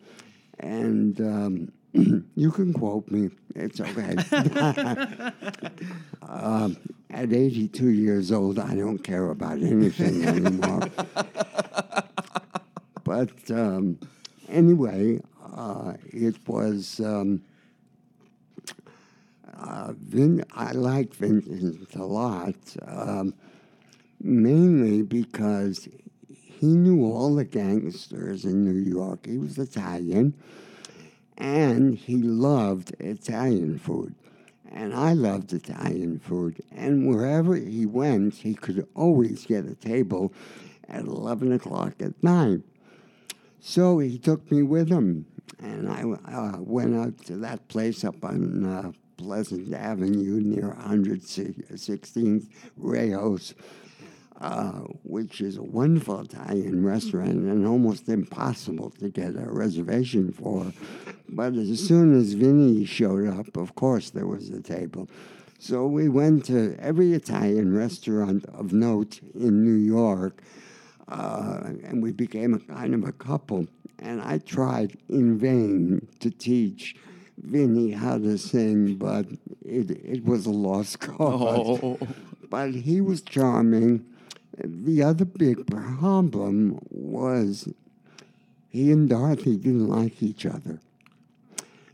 and. 0.59 1.21
Um, 1.21 1.73
you 2.35 2.51
can 2.51 2.73
quote 2.75 3.11
me. 3.11 3.31
It's 3.55 3.81
okay. 3.81 4.17
um, 6.23 6.77
at 7.11 7.33
82 7.33 7.89
years 7.89 8.33
old, 8.33 8.59
I 8.59 8.75
don't 8.75 8.99
care 8.99 9.31
about 9.31 9.63
anything 9.63 10.25
anymore. 10.27 10.83
but 13.05 13.51
um, 13.51 13.99
anyway, 14.49 15.21
uh, 15.57 15.95
it 16.13 16.37
was. 16.47 17.01
Um, 17.01 17.43
uh, 19.59 19.93
Vin- 19.97 20.45
I 20.53 20.73
like 20.73 21.15
Vincent 21.15 21.95
a 21.95 22.05
lot, 22.05 22.55
um, 22.87 23.35
mainly 24.21 25.03
because 25.03 25.89
he 26.31 26.67
knew 26.67 27.05
all 27.05 27.35
the 27.35 27.45
gangsters 27.45 28.45
in 28.45 28.65
New 28.65 28.91
York. 28.91 29.27
He 29.27 29.39
was 29.39 29.59
Italian, 29.59 30.35
and 31.39 31.95
he 31.95 32.17
loved 32.17 32.95
Italian 32.99 33.79
food. 33.79 34.15
And 34.71 34.95
I 34.95 35.15
loved 35.15 35.53
Italian 35.53 36.19
food. 36.19 36.61
And 36.71 37.09
wherever 37.09 37.55
he 37.55 37.87
went, 37.87 38.35
he 38.35 38.55
could 38.55 38.87
always 38.95 39.47
get 39.47 39.65
a 39.65 39.75
table 39.75 40.35
at 40.89 41.05
11 41.05 41.53
o'clock 41.53 41.95
at 42.01 42.23
night. 42.23 42.61
So 43.61 44.01
he 44.01 44.19
took 44.19 44.51
me 44.51 44.63
with 44.63 44.91
him. 44.91 45.27
And 45.61 45.89
I 45.89 46.03
uh, 46.03 46.59
went 46.59 46.95
out 46.97 47.25
to 47.27 47.37
that 47.39 47.69
place 47.69 48.05
up 48.05 48.25
on 48.25 48.65
uh, 48.65 48.93
Pleasant 49.17 49.73
Avenue 49.73 50.41
near 50.41 50.77
116th 50.79 52.49
Rao's, 52.77 53.55
uh, 54.41 54.81
which 55.03 55.41
is 55.41 55.57
a 55.57 55.63
wonderful 55.63 56.21
Italian 56.21 56.85
restaurant 56.85 57.33
and 57.33 57.67
almost 57.67 58.09
impossible 58.09 58.91
to 58.91 59.09
get 59.09 59.37
a 59.37 59.51
reservation 59.51 60.33
for. 60.33 60.73
But 61.29 61.55
as 61.55 61.87
soon 61.87 62.19
as 62.19 62.35
Vinny 62.35 62.85
showed 62.85 63.27
up, 63.29 63.57
of 63.57 63.75
course 63.75 64.11
there 64.11 64.27
was 64.27 64.51
a 64.51 64.61
table. 64.61 65.09
So 65.59 65.87
we 65.87 66.09
went 66.09 66.45
to 66.47 66.77
every 66.79 67.15
Italian 67.15 67.75
restaurant 67.75 68.45
of 68.47 68.73
note 68.73 69.21
in 69.35 69.65
New 69.65 69.73
York, 69.73 70.43
uh, 71.09 71.61
and 71.85 72.03
we 72.03 72.13
became 72.13 72.55
a 72.55 72.59
kind 72.59 72.95
of 72.95 73.05
a 73.05 73.13
couple. 73.13 73.67
And 73.99 74.21
I 74.21 74.39
tried 74.39 74.97
in 75.09 75.39
vain 75.39 76.07
to 76.21 76.31
teach 76.31 76.97
Vinny 77.39 77.93
how 77.93 78.19
to 78.19 78.37
sing, 78.39 78.97
but 78.97 79.27
it, 79.65 79.91
it 79.91 80.25
was 80.25 80.47
a 80.47 80.51
lost 80.51 81.01
cause. 81.01 81.81
Oh. 81.83 81.99
But 82.49 82.73
he 82.73 83.01
was 83.01 83.23
charming. 83.23 84.05
The 84.59 85.03
other 85.03 85.25
big 85.25 85.67
problem 85.67 86.79
was 86.91 87.69
he 88.69 88.93
and 88.93 89.09
Dorothy 89.09 89.57
didn't 89.57 89.89
like 89.89 90.23
each 90.23 90.47
other. 90.47 90.81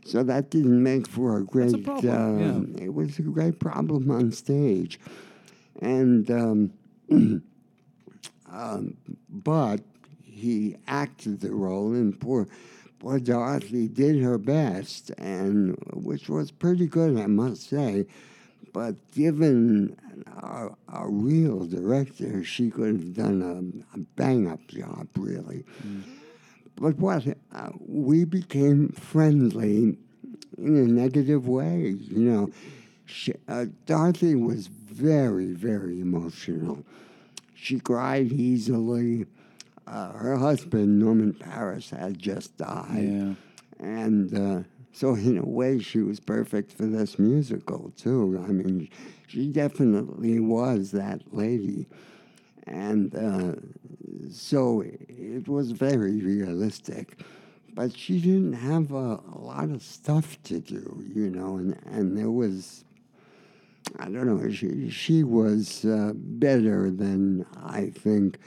So 0.05 0.21
that 0.23 0.49
didn't 0.49 0.83
make 0.83 1.07
for 1.07 1.37
a 1.37 1.43
great. 1.43 1.73
a 1.73 1.77
problem, 1.77 2.43
um, 2.43 2.75
It 2.77 2.93
was 2.93 3.19
a 3.19 3.21
great 3.21 3.59
problem 3.59 4.11
on 4.11 4.31
stage, 4.31 4.99
and 5.81 6.29
um, 6.29 6.73
um, 8.53 8.97
but 9.29 9.81
he 10.23 10.77
acted 10.87 11.41
the 11.41 11.51
role, 11.51 11.93
and 11.93 12.19
poor 12.19 12.47
poor 12.99 13.19
Dorothy 13.19 13.87
did 13.87 14.21
her 14.21 14.37
best, 14.37 15.09
and 15.17 15.75
which 15.93 16.29
was 16.29 16.51
pretty 16.51 16.87
good, 16.87 17.17
I 17.19 17.27
must 17.27 17.69
say. 17.69 18.05
But 18.71 18.95
given 19.11 19.95
a, 20.41 20.69
a 20.91 21.07
real 21.07 21.65
director, 21.65 22.43
she 22.43 22.69
could 22.71 22.95
have 22.95 23.13
done 23.13 23.41
a, 23.93 23.97
a 23.97 23.99
bang 24.15 24.47
up 24.47 24.65
job, 24.67 25.07
really. 25.15 25.63
But 26.75 26.97
what 26.97 27.27
uh, 27.53 27.69
we 27.79 28.25
became 28.25 28.89
friendly 28.89 29.97
in 30.57 30.77
a 30.77 30.87
negative 30.87 31.47
way, 31.47 31.95
you 31.99 32.19
know. 32.19 32.51
She, 33.05 33.33
uh, 33.47 33.65
Dorothy 33.85 34.33
was 34.33 34.67
very, 34.67 35.51
very 35.53 35.99
emotional. 35.99 36.83
She 37.63 37.79
cried 37.79 38.29
easily. 38.33 39.25
Uh, 39.87 40.11
her 40.11 40.35
husband, 40.35 40.99
Norman 40.99 41.33
Paris, 41.33 41.91
had 41.91 42.19
just 42.19 42.57
died. 42.57 43.37
And 43.79 44.37
uh, 44.37 44.63
so, 44.91 45.15
in 45.15 45.37
a 45.37 45.45
way, 45.45 45.79
she 45.79 45.99
was 45.99 46.19
perfect 46.19 46.73
for 46.73 46.85
this 46.85 47.17
musical, 47.17 47.93
too. 47.95 48.43
I 48.45 48.51
mean, 48.51 48.89
she 49.27 49.47
definitely 49.47 50.41
was 50.41 50.91
that 50.91 51.21
lady. 51.33 51.87
And 52.67 53.15
uh, 53.15 53.55
so 54.29 54.83
it 54.85 55.47
was 55.47 55.71
very 55.71 56.19
realistic. 56.19 57.21
But 57.73 57.97
she 57.97 58.19
didn't 58.19 58.53
have 58.53 58.91
a, 58.91 59.21
a 59.35 59.39
lot 59.39 59.69
of 59.69 59.81
stuff 59.81 60.37
to 60.43 60.59
do, 60.59 61.01
you 61.15 61.29
know, 61.29 61.55
and, 61.55 61.79
and 61.85 62.17
there 62.17 62.29
was, 62.29 62.83
I 63.99 64.05
don't 64.05 64.27
know, 64.27 64.49
she, 64.51 64.89
she 64.89 65.23
was 65.23 65.85
uh, 65.85 66.13
better 66.15 66.89
than 66.89 67.45
I 67.63 67.89
think 67.89 68.37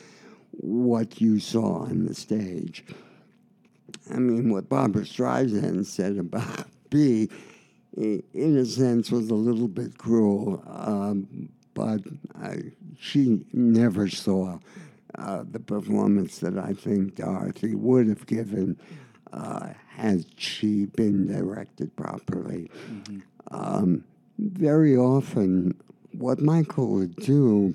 what 0.51 1.21
you 1.21 1.39
saw 1.39 1.83
on 1.83 2.07
the 2.07 2.15
stage. 2.15 2.85
I 4.11 4.19
mean, 4.19 4.53
what 4.53 4.69
Barbra 4.69 5.03
Streisand 5.03 5.87
said 5.87 6.19
about 6.19 6.67
B, 6.91 7.29
in 7.97 8.57
a 8.57 8.65
sense, 8.65 9.11
was 9.11 9.31
a 9.31 9.35
little 9.35 9.69
bit 9.69 9.99
cruel, 9.99 10.63
um, 10.67 11.49
but 11.75 12.01
I, 12.41 12.73
she 12.99 13.45
never 13.53 14.09
saw 14.09 14.59
uh, 15.17 15.45
the 15.51 15.61
performance 15.61 16.39
that 16.39 16.59
I 16.59 16.73
think 16.73 17.17
Dorothy 17.17 17.75
would 17.75 18.09
have 18.09 18.27
given 18.27 18.79
uh, 19.33 19.69
had 19.89 20.25
she 20.37 20.87
been 20.87 21.27
directed 21.27 21.95
properly. 21.97 22.71
Um, 23.51 24.05
very 24.39 24.97
often, 24.97 25.81
what 26.13 26.41
Michael 26.41 26.89
would 26.95 27.17
do 27.17 27.75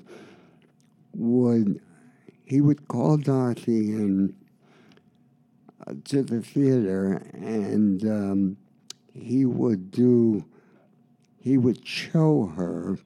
would 1.14 1.80
he 2.44 2.60
would 2.60 2.86
call 2.88 3.16
Dorothy 3.16 3.92
in 3.92 4.34
uh, 5.86 5.94
to 6.04 6.22
the 6.22 6.42
theater, 6.42 7.22
and 7.32 8.04
um, 8.04 8.56
he 9.12 9.44
would 9.44 9.90
do. 9.90 10.44
He 11.40 11.58
would 11.58 11.86
show 11.86 12.52
her 12.56 12.98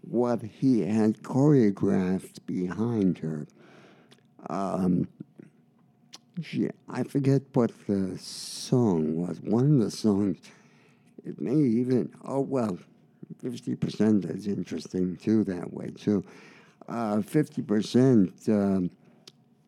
what 0.00 0.42
he 0.42 0.80
had 0.80 1.22
choreographed 1.22 2.44
behind 2.46 3.18
her. 3.18 3.46
Um, 4.48 5.06
she, 6.42 6.70
I 6.88 7.02
forget 7.02 7.42
what 7.52 7.72
the 7.86 8.18
song 8.18 9.16
was. 9.16 9.40
One 9.40 9.80
of 9.80 9.84
the 9.84 9.90
songs, 9.90 10.38
it 11.24 11.40
may 11.40 11.56
even, 11.56 12.12
oh, 12.24 12.40
well, 12.40 12.78
fifty 13.40 13.74
percent 13.74 14.24
is 14.24 14.46
interesting 14.46 15.16
too. 15.16 15.44
That 15.44 15.72
way 15.72 15.90
too. 15.90 16.24
Uh, 16.88 17.22
Fifty 17.22 17.62
percent. 17.62 18.32
Um, 18.48 18.90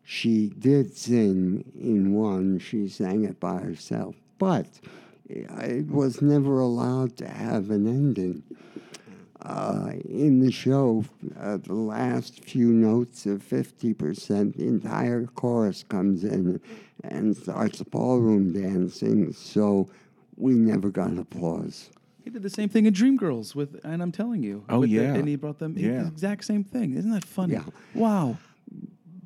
she 0.03 0.49
did 0.59 0.95
sing 0.95 1.63
in 1.79 2.13
one. 2.13 2.59
She 2.59 2.87
sang 2.87 3.23
it 3.23 3.39
by 3.39 3.59
herself, 3.59 4.15
but 4.39 4.67
it 5.29 5.87
was 5.87 6.21
never 6.21 6.59
allowed 6.59 7.15
to 7.17 7.27
have 7.29 7.69
an 7.69 7.87
ending. 7.87 8.43
Uh, 9.41 9.93
in 10.05 10.39
the 10.39 10.51
show, 10.51 11.03
uh, 11.39 11.57
the 11.57 11.73
last 11.73 12.43
few 12.43 12.67
notes 12.67 13.25
of 13.25 13.41
50%, 13.41 14.55
the 14.55 14.67
entire 14.67 15.25
chorus 15.25 15.83
comes 15.83 16.23
in 16.23 16.61
and 17.03 17.35
starts 17.35 17.81
ballroom 17.81 18.53
dancing, 18.53 19.33
so 19.33 19.89
we 20.37 20.53
never 20.53 20.89
got 20.89 21.09
an 21.09 21.19
applause. 21.19 21.89
He 22.23 22.29
did 22.29 22.43
the 22.43 22.49
same 22.49 22.69
thing 22.69 22.85
in 22.85 22.93
Dreamgirls 22.93 23.55
with, 23.55 23.79
and 23.83 24.01
I'm 24.01 24.11
telling 24.11 24.43
you. 24.43 24.63
Oh, 24.69 24.79
with 24.81 24.89
the- 24.89 24.95
yeah. 24.97 25.13
and 25.15 25.27
he 25.27 25.35
brought 25.35 25.59
them 25.59 25.75
Yeah. 25.77 26.03
the 26.03 26.07
exact 26.07 26.45
same 26.45 26.63
thing. 26.63 26.93
Isn't 26.93 27.11
that 27.11 27.25
funny? 27.25 27.53
Yeah. 27.53 27.63
Wow. 27.95 28.37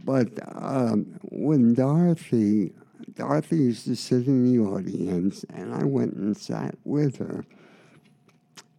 But 0.03 0.29
um, 0.55 1.17
when 1.23 1.73
Dorothy, 1.73 2.71
Dorothy 3.15 3.57
used 3.57 3.85
to 3.85 3.95
sit 3.95 4.27
in 4.27 4.43
the 4.45 4.59
audience, 4.63 5.43
and 5.53 5.73
I 5.73 5.83
went 5.83 6.13
and 6.13 6.37
sat 6.37 6.75
with 6.83 7.17
her, 7.17 7.43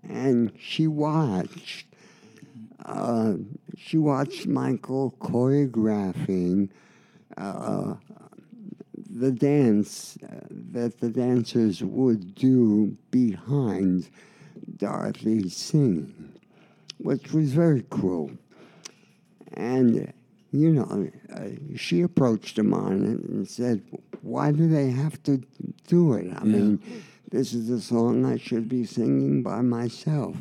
and 0.03 0.53
she 0.59 0.87
watched. 0.87 1.87
Uh, 2.85 3.35
she 3.77 3.99
watched 3.99 4.47
Michael 4.47 5.15
choreographing 5.21 6.69
uh, 7.37 7.95
the 9.19 9.33
dance 9.33 10.19
uh, 10.23 10.27
that 10.51 11.01
the 11.01 11.09
dancers 11.09 11.83
would 11.83 12.35
do 12.35 12.97
behind 13.11 14.11
Dorothy 14.77 15.49
singing, 15.49 16.33
which 16.99 17.33
was 17.33 17.53
very 17.53 17.83
cruel. 17.83 18.31
And, 19.55 20.13
you 20.53 20.71
know, 20.71 21.11
uh, 21.35 21.77
she 21.77 22.03
approached 22.03 22.59
him 22.59 22.75
on 22.75 23.05
it 23.05 23.31
and 23.31 23.49
said, 23.49 23.83
Why 24.21 24.53
do 24.53 24.69
they 24.69 24.91
have 24.91 25.23
to 25.23 25.43
do 25.89 26.13
it? 26.15 26.31
I 26.37 26.45
mean, 26.45 26.83
this 27.31 27.55
is 27.55 27.71
a 27.71 27.81
song 27.81 28.27
I 28.27 28.37
should 28.37 28.69
be 28.69 28.85
singing 28.85 29.43
by 29.43 29.63
myself. 29.63 30.37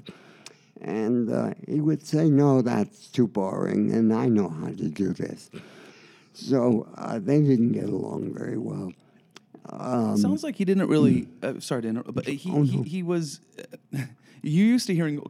And 0.82 1.32
uh, 1.32 1.53
he 1.65 1.80
would 1.80 2.05
say, 2.05 2.30
No, 2.30 2.61
that's 2.61 3.07
too 3.07 3.28
boring, 3.28 3.93
and 3.93 4.13
I 4.13 4.28
know 4.28 4.49
how 4.49 4.67
to 4.67 4.89
do 4.89 5.13
this. 5.13 5.49
So 6.36 6.88
uh, 6.98 7.20
they 7.20 7.42
didn't 7.42 7.72
get 7.72 7.86
along 7.86 8.34
very 8.34 8.58
well. 8.58 8.92
Um, 9.70 10.18
Sounds 10.18 10.44
like 10.44 10.56
he 10.56 10.66
didn't 10.66 10.88
really. 10.88 11.28
Uh, 11.42 11.60
sorry 11.60 11.82
to 11.84 11.88
interrupt, 11.88 12.14
but 12.14 12.28
he 12.28 12.52
Oh, 12.52 12.62
he, 12.64 12.78
no. 12.78 12.84
he 12.84 13.04
was. 13.04 13.40
you 14.44 14.64
used 14.66 14.86
to 14.88 14.94
hearing, 14.94 15.24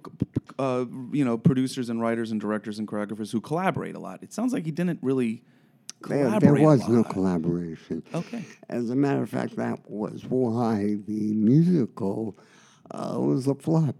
uh, 0.59 0.85
you 1.13 1.23
know, 1.23 1.37
producers 1.37 1.89
and 1.89 2.01
writers 2.01 2.31
and 2.31 2.41
directors 2.41 2.79
and 2.79 2.87
choreographers 2.87 3.31
who 3.31 3.39
collaborate 3.39 3.95
a 3.95 3.99
lot. 3.99 4.21
It 4.23 4.33
sounds 4.33 4.51
like 4.51 4.65
he 4.65 4.71
didn't 4.71 4.99
really 5.01 5.43
There, 6.07 6.25
collaborate. 6.25 6.41
there 6.41 6.63
was 6.65 6.81
a 6.87 6.91
no 6.91 7.03
collaboration. 7.05 8.03
Okay. 8.13 8.43
As 8.67 8.89
a 8.89 8.95
matter 8.95 9.21
of 9.23 9.29
fact, 9.29 9.55
that 9.55 9.89
was 9.89 10.25
why 10.25 10.97
the 11.07 11.33
musical 11.33 12.35
uh, 12.91 13.15
was 13.19 13.47
a 13.47 13.55
flop. 13.55 13.95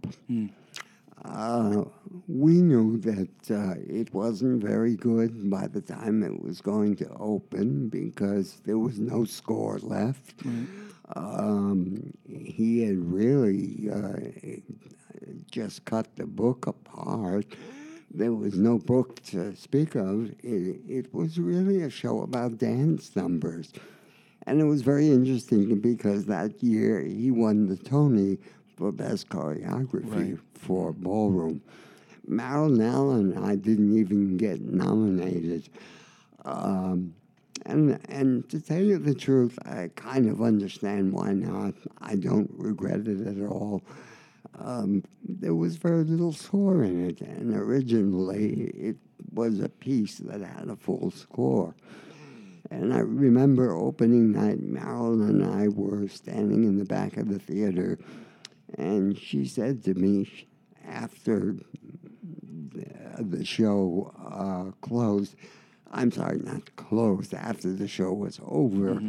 Uh, 1.28 1.84
we 2.28 2.62
knew 2.62 2.98
that 2.98 3.52
uh, 3.52 3.76
it 3.88 4.14
wasn't 4.14 4.62
very 4.62 4.96
good 4.96 5.50
by 5.50 5.68
the 5.68 5.82
time 5.82 6.24
it 6.24 6.42
was 6.42 6.62
going 6.62 6.96
to 6.96 7.10
open 7.20 7.90
because 7.90 8.62
there 8.66 8.78
was 8.78 9.00
no 9.00 9.26
score 9.26 9.80
left. 9.80 10.44
Um, 11.16 12.14
he 12.28 12.84
had 12.84 12.98
really 12.98 13.90
uh, 13.92 14.18
just 15.52 15.86
cut 15.86 16.16
the 16.16 16.26
book 16.26 16.68
apart. 16.68 17.46
There 18.12 18.34
was 18.34 18.58
no 18.58 18.78
book 18.78 19.22
to 19.26 19.56
speak 19.56 19.96
of. 19.96 20.32
It, 20.44 20.82
it 20.88 21.14
was 21.14 21.40
really 21.40 21.82
a 21.82 21.90
show 21.90 22.22
about 22.22 22.58
dance 22.58 23.16
numbers. 23.16 23.74
And 24.48 24.62
it 24.62 24.66
was 24.66 24.84
very 24.84 25.10
interesting 25.10 25.80
because 25.80 26.26
that 26.26 26.62
year 26.62 27.02
he 27.02 27.32
won 27.32 27.68
the 27.68 27.78
Tony 27.78 28.38
for 28.76 28.92
Best 28.92 29.30
Choreography 29.30 30.40
for 30.54 30.92
Ballroom. 30.92 31.62
Marilyn 32.28 32.82
Alan 32.82 33.34
and 33.34 33.46
I 33.46 33.56
didn't 33.56 33.98
even 33.98 34.38
get 34.38 34.62
nominated. 34.62 35.70
Um, 36.44 37.14
and, 37.66 38.00
and 38.10 38.48
to 38.50 38.60
tell 38.60 38.82
you 38.82 38.98
the 38.98 39.16
truth, 39.16 39.58
I 39.66 39.90
kind 39.96 40.30
of 40.30 40.42
understand 40.42 41.14
why 41.14 41.32
not. 41.32 41.74
I 42.02 42.16
don't 42.16 42.50
regret 42.54 43.08
it 43.08 43.26
at 43.26 43.48
all. 43.48 43.82
Um, 44.58 45.04
there 45.24 45.56
was 45.56 45.76
very 45.76 46.04
little 46.04 46.32
score 46.32 46.84
in 46.84 47.10
it, 47.10 47.22
and 47.22 47.56
originally 47.56 48.72
it 48.76 48.98
was 49.34 49.60
a 49.60 49.70
piece 49.70 50.18
that 50.20 50.42
had 50.42 50.70
a 50.70 50.76
full 50.76 51.12
score. 51.12 51.76
And 52.72 52.94
I 52.94 53.00
remember 53.00 53.74
opening 53.74 54.32
night, 54.32 54.62
Marilyn 54.62 55.30
and 55.30 55.46
I 55.46 55.68
were 55.68 56.08
standing 56.08 56.64
in 56.64 56.78
the 56.78 56.86
back 56.86 57.18
of 57.18 57.30
the 57.30 57.40
theater, 57.40 58.00
and 58.78 59.18
she 59.18 59.46
said 59.46 59.84
to 59.84 59.94
me 59.94 60.30
after 60.88 61.56
the, 63.20 63.46
show 63.46 64.14
uh, 64.20 64.72
closed, 64.86 65.36
I'm 65.92 66.12
sorry, 66.12 66.40
not 66.40 66.76
closed, 66.76 67.34
after 67.34 67.72
the 67.72 67.88
show 67.88 68.12
was 68.12 68.40
over, 68.46 69.02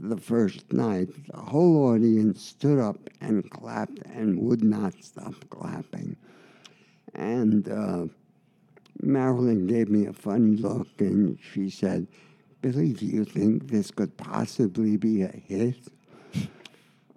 the 0.00 0.16
first 0.16 0.72
night, 0.72 1.08
the 1.28 1.38
whole 1.38 1.88
audience 1.88 2.42
stood 2.42 2.78
up 2.78 2.98
and 3.20 3.48
clapped 3.50 3.98
and 4.06 4.38
would 4.40 4.64
not 4.64 4.94
stop 5.02 5.34
clapping. 5.50 6.16
And 7.14 7.68
uh, 7.68 8.06
Marilyn 9.00 9.66
gave 9.66 9.88
me 9.88 10.06
a 10.06 10.12
funny 10.12 10.56
look 10.56 10.88
and 10.98 11.38
she 11.52 11.70
said, 11.70 12.06
Billy, 12.62 12.92
do 12.94 13.04
you 13.04 13.24
think 13.24 13.68
this 13.68 13.90
could 13.90 14.16
possibly 14.16 14.96
be 14.96 15.22
a 15.22 15.28
hit? 15.28 15.76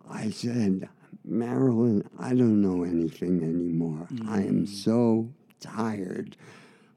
I 0.10 0.30
said, 0.30 0.90
Marilyn, 1.26 2.08
I 2.20 2.30
don't 2.30 2.62
know 2.62 2.84
anything 2.84 3.44
anymore. 3.44 4.08
I 4.28 4.42
am 4.42 4.66
so 4.66 5.30
tired. 5.60 6.38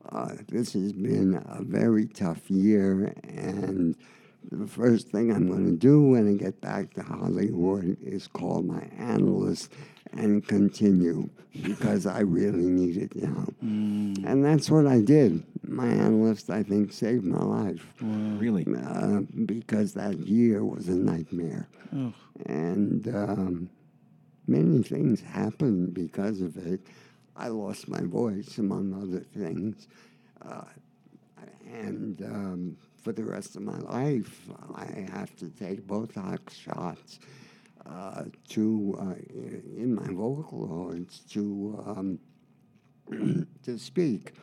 Uh, 0.09 0.35
this 0.49 0.73
has 0.73 0.93
been 0.93 1.43
a 1.47 1.63
very 1.63 2.07
tough 2.07 2.51
year, 2.51 3.15
and 3.25 3.97
the 4.51 4.67
first 4.67 5.09
thing 5.09 5.31
I'm 5.31 5.47
going 5.47 5.67
to 5.67 5.77
do 5.77 6.03
when 6.03 6.29
I 6.29 6.37
get 6.37 6.61
back 6.61 6.95
to 6.95 7.03
Hollywood 7.03 7.97
is 8.03 8.27
call 8.27 8.63
my 8.63 8.83
analyst 8.99 9.73
and 10.13 10.47
continue 10.47 11.29
because 11.63 12.07
I 12.07 12.21
really 12.21 12.67
need 12.67 12.97
it 12.97 13.15
now. 13.15 13.47
And 13.61 14.45
that's 14.45 14.71
what 14.71 14.87
I 14.87 15.01
did. 15.01 15.45
My 15.63 15.87
analyst, 15.87 16.51
I 16.51 16.63
think, 16.63 16.93
saved 16.93 17.25
my 17.25 17.43
life. 17.43 17.87
Really? 18.01 18.67
Uh, 18.67 19.21
because 19.45 19.95
that 19.95 20.19
year 20.19 20.65
was 20.65 20.89
a 20.89 20.97
nightmare. 20.97 21.69
Ugh. 21.93 22.13
And 22.47 23.07
um, 23.09 23.71
many 24.51 24.83
things 24.83 25.21
happened 25.21 25.95
because 25.95 26.41
of 26.41 26.57
it. 26.57 26.81
I 27.37 27.49
lost 27.49 27.89
my 27.89 28.03
voice, 28.03 28.59
among 28.59 28.93
other 28.93 29.21
things. 29.21 29.89
Uh, 30.43 30.65
and 31.73 32.21
um, 32.23 32.77
for 33.03 33.13
the 33.13 33.25
rest 33.25 33.57
of 33.57 33.63
my 33.63 33.79
life, 33.79 34.41
I 34.75 35.07
have 35.13 35.35
to 35.37 35.49
take 35.51 35.87
Botox 35.87 36.53
shots 36.53 37.21
uh, 37.87 38.25
to 38.51 38.99
uh, 39.01 39.15
in 39.77 39.95
my 39.95 40.07
vocal 40.09 40.43
cords 40.43 41.21
to 41.31 41.83
um, 41.87 42.19
to 43.65 43.79
speak. 43.79 44.35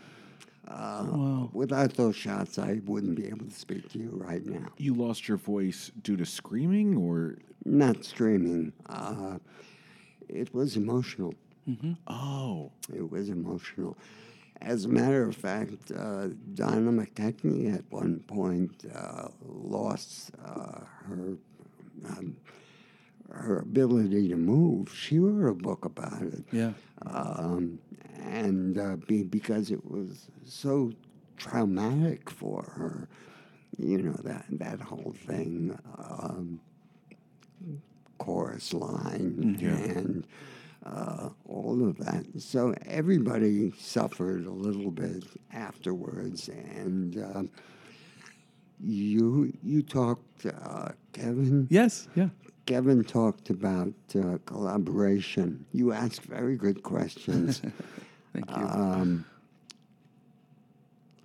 Uh, 0.68 1.48
Without 1.54 1.94
those 1.94 2.16
shots, 2.16 2.58
I 2.60 2.82
wouldn't 2.86 3.16
be 3.16 3.28
able 3.28 3.46
to 3.46 3.54
speak 3.54 3.90
to 3.94 4.00
you 4.00 4.10
right 4.12 4.46
now. 4.46 4.68
You 4.78 4.94
lost 4.96 5.28
your 5.28 5.38
voice 5.38 5.92
due 6.02 6.18
to 6.18 6.26
screaming, 6.26 6.98
or 6.98 7.38
Not 7.64 8.04
screaming. 8.04 8.74
It 10.30 10.54
was 10.54 10.76
emotional. 10.78 11.34
Oh. 12.08 12.72
It 12.94 13.12
was 13.12 13.30
emotional. 13.30 13.98
As 14.62 14.86
a 14.86 14.90
matter 14.90 15.28
of 15.28 15.36
fact, 15.36 15.92
uh, 15.92 16.30
Donna 16.54 16.92
McKechnie 16.92 17.74
at 17.74 17.84
one 17.92 18.20
point 18.22 18.86
uh, 18.96 19.28
lost 19.46 20.32
uh, 20.44 20.80
her 21.06 21.38
um, 22.10 22.38
her 23.32 23.60
ability 23.60 24.30
to 24.30 24.36
move. 24.38 24.94
She 24.96 25.20
wrote 25.20 25.50
a 25.50 25.54
book 25.54 25.86
about 25.86 26.22
it. 26.22 26.44
Yeah. 26.52 26.72
Um, 27.06 27.80
and 28.24 28.78
uh, 28.78 28.96
be, 29.08 29.24
because 29.24 29.72
it 29.72 29.86
was 29.90 30.28
so 30.46 30.92
traumatic 31.38 32.30
for 32.30 32.64
her, 32.64 33.10
you 33.78 34.02
know, 34.02 34.18
that, 34.24 34.46
that 34.52 34.80
whole 34.80 35.14
thing, 35.28 35.78
um, 35.98 36.60
chorus 38.18 38.74
line 38.74 39.58
Yeah. 39.60 39.70
and 39.76 40.26
uh, 40.86 41.30
all 41.48 41.88
of 41.88 41.98
that. 41.98 42.26
So 42.40 42.74
everybody 42.86 43.74
suffered 43.78 44.46
a 44.46 44.52
little 44.52 44.92
bit 44.92 45.24
afterwards. 45.54 46.50
And 46.50 47.18
um, 47.36 47.50
you, 48.80 49.52
you 49.64 49.82
talked, 49.82 50.46
uh, 50.46 50.90
Kevin? 51.14 51.68
Yes, 51.70 52.08
yeah. 52.16 52.30
Kevin 52.66 53.04
talked 53.04 53.50
about 53.50 53.94
uh, 54.16 54.38
collaboration. 54.46 55.66
You 55.74 55.94
asked 55.94 56.22
very 56.24 56.56
good 56.58 56.84
questions. 56.84 57.60
Thank 58.34 58.50
you. 58.50 58.56
Um, 58.56 59.26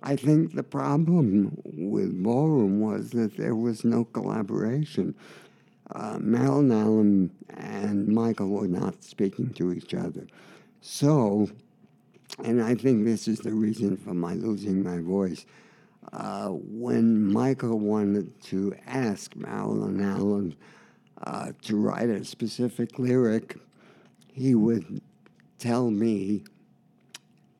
I 0.01 0.15
think 0.17 0.53
the 0.55 0.63
problem 0.63 1.57
with 1.65 2.21
Ballroom 2.21 2.81
was 2.81 3.11
that 3.11 3.37
there 3.37 3.55
was 3.55 3.83
no 3.85 4.03
collaboration. 4.05 5.15
Uh, 5.91 6.17
Marilyn 6.19 6.71
Alan 6.71 7.31
and 7.49 8.07
Michael 8.07 8.49
were 8.49 8.67
not 8.67 9.03
speaking 9.03 9.49
to 9.53 9.73
each 9.73 9.93
other. 9.93 10.27
So, 10.81 11.49
and 12.43 12.61
I 12.61 12.75
think 12.75 13.05
this 13.05 13.27
is 13.27 13.39
the 13.39 13.53
reason 13.53 13.97
for 13.97 14.13
my 14.13 14.33
losing 14.33 14.83
my 14.83 14.99
voice. 14.99 15.45
Uh, 16.11 16.49
when 16.49 17.31
Michael 17.31 17.79
wanted 17.79 18.41
to 18.43 18.75
ask 18.85 19.35
Marilyn 19.35 20.01
Alan 20.01 20.55
uh, 21.23 21.51
to 21.63 21.75
write 21.75 22.09
a 22.09 22.25
specific 22.25 22.99
lyric, 22.99 23.57
he 24.33 24.55
would 24.55 25.01
tell 25.59 25.89
me, 25.89 26.43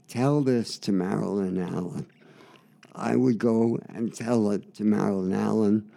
tell 0.07 0.41
this 0.41 0.77
to 0.79 0.91
Marilyn 0.91 1.57
Alan. 1.57 2.07
I 2.95 3.15
would 3.15 3.37
go 3.37 3.79
and 3.89 4.13
tell 4.13 4.51
it 4.51 4.75
to 4.75 4.83
Marilyn 4.83 5.33
Alan. 5.33 5.89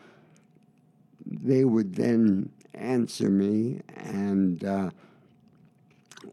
They 1.26 1.64
would 1.64 1.94
then 1.94 2.50
answer 2.74 3.28
me, 3.28 3.80
and 3.96 4.62
uh, 4.64 4.90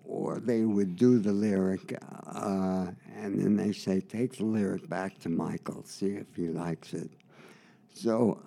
or 0.05 0.39
they 0.39 0.61
would 0.61 0.95
do 0.95 1.19
the 1.19 1.31
lyric, 1.31 1.97
uh, 2.27 2.87
and 3.15 3.39
then 3.39 3.55
they 3.55 3.71
say, 3.71 4.01
"Take 4.01 4.37
the 4.37 4.45
lyric 4.45 4.87
back 4.87 5.19
to 5.19 5.29
Michael, 5.29 5.83
see 5.85 6.11
if 6.11 6.27
he 6.35 6.49
likes 6.49 6.93
it." 6.93 7.09
So 7.93 8.41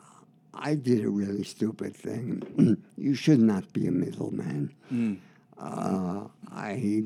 I 0.55 0.75
did 0.75 1.05
a 1.05 1.11
really 1.11 1.45
stupid 1.45 1.95
thing. 1.95 2.83
you 2.97 3.15
should 3.15 3.41
not 3.41 3.73
be 3.73 3.87
a 3.87 3.93
middleman. 3.93 4.75
Mm. 4.93 5.19
Uh, 5.59 6.29
I 6.51 7.05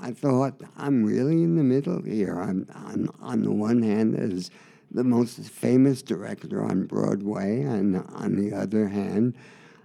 I 0.00 0.12
thought 0.12 0.60
I'm 0.76 1.04
really 1.04 1.42
in 1.42 1.56
the 1.56 1.64
middle 1.64 2.02
here. 2.02 2.38
I'm 2.38 2.68
on 2.74 3.08
on 3.20 3.42
the 3.42 3.52
one 3.52 3.82
hand 3.82 4.14
as 4.16 4.50
the 4.96 5.04
most 5.04 5.38
famous 5.50 6.00
director 6.00 6.64
on 6.64 6.86
Broadway, 6.86 7.60
and 7.60 8.02
on 8.14 8.34
the 8.34 8.56
other 8.56 8.88
hand, 8.88 9.36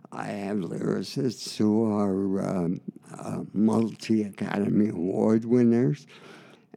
I 0.10 0.28
have 0.28 0.58
lyricists 0.60 1.58
who 1.58 1.84
are 1.94 2.42
um, 2.42 2.80
uh, 3.20 3.42
multi 3.52 4.24
Academy 4.24 4.88
Award 4.88 5.44
winners, 5.44 6.08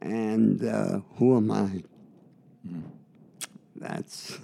and 0.01 0.61
uh, 0.65 0.99
who 1.15 1.37
am 1.37 1.49
I? 1.49 1.83
That's 3.77 4.37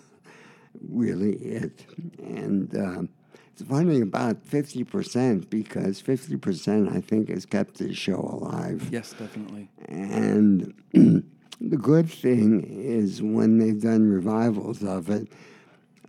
really 0.89 1.33
it. 1.33 1.85
And 2.19 2.73
um, 2.77 3.09
it's 3.51 3.61
funny 3.61 3.99
about 3.99 4.45
50% 4.45 5.49
because 5.49 6.01
50% 6.01 6.95
I 6.95 7.01
think 7.01 7.27
has 7.27 7.45
kept 7.45 7.77
this 7.79 7.97
show 7.97 8.19
alive. 8.19 8.87
Yes, 8.89 9.11
definitely. 9.11 9.69
And 9.89 10.73
the 11.61 11.77
good 11.77 12.09
thing 12.09 12.63
is 12.63 13.21
when 13.21 13.59
they've 13.59 13.81
done 13.81 14.09
revivals 14.09 14.83
of 14.83 15.09
it, 15.09 15.27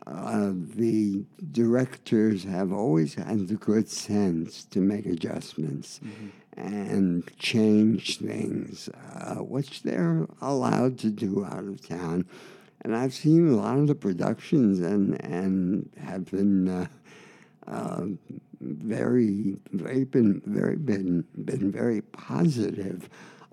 uh, 0.06 0.50
the 0.52 1.24
directors 1.52 2.42
have 2.44 2.72
always 2.72 3.14
had 3.14 3.46
the 3.48 3.54
good 3.54 3.88
sense 3.88 4.64
to 4.64 4.80
make 4.80 5.06
adjustments 5.06 6.00
and 6.56 7.24
change 7.38 8.18
things, 8.18 8.88
uh, 9.14 9.36
which 9.36 9.82
they're 9.82 10.26
allowed 10.40 10.98
to 10.98 11.10
do 11.10 11.44
out 11.44 11.64
of 11.64 11.86
town. 11.86 12.26
And 12.80 12.96
I've 12.96 13.14
seen 13.14 13.48
a 13.48 13.56
lot 13.56 13.78
of 13.78 13.86
the 13.86 13.94
productions 13.94 14.80
and, 14.80 15.22
and 15.24 15.88
have 16.02 16.30
been 16.30 16.68
uh, 16.68 16.86
uh, 17.68 18.06
very, 18.60 19.56
very 19.72 20.04
been 20.04 20.42
very 20.46 20.76
been 20.76 21.24
been 21.44 21.70
very 21.70 22.00
positive 22.00 23.08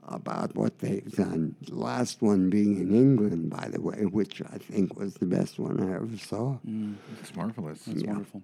about 0.10 0.55
what 0.55 0.80
they've 0.80 1.12
done. 1.12 1.55
The 1.62 1.76
last 1.76 2.22
one 2.22 2.49
being 2.49 2.78
in 2.80 2.93
England, 2.93 3.49
by 3.49 3.68
the 3.70 3.82
way, 3.82 4.05
which 4.05 4.41
I 4.41 4.57
think 4.57 4.97
was 4.99 5.16
the 5.16 5.26
best 5.26 5.60
one 5.60 5.80
I 5.82 5.95
ever 5.95 6.18
saw. 6.18 6.57
It's 7.22 7.36
marvelous. 7.36 7.84
That's 7.86 8.01
Yeah. 8.01 8.12
wonderful. 8.12 8.41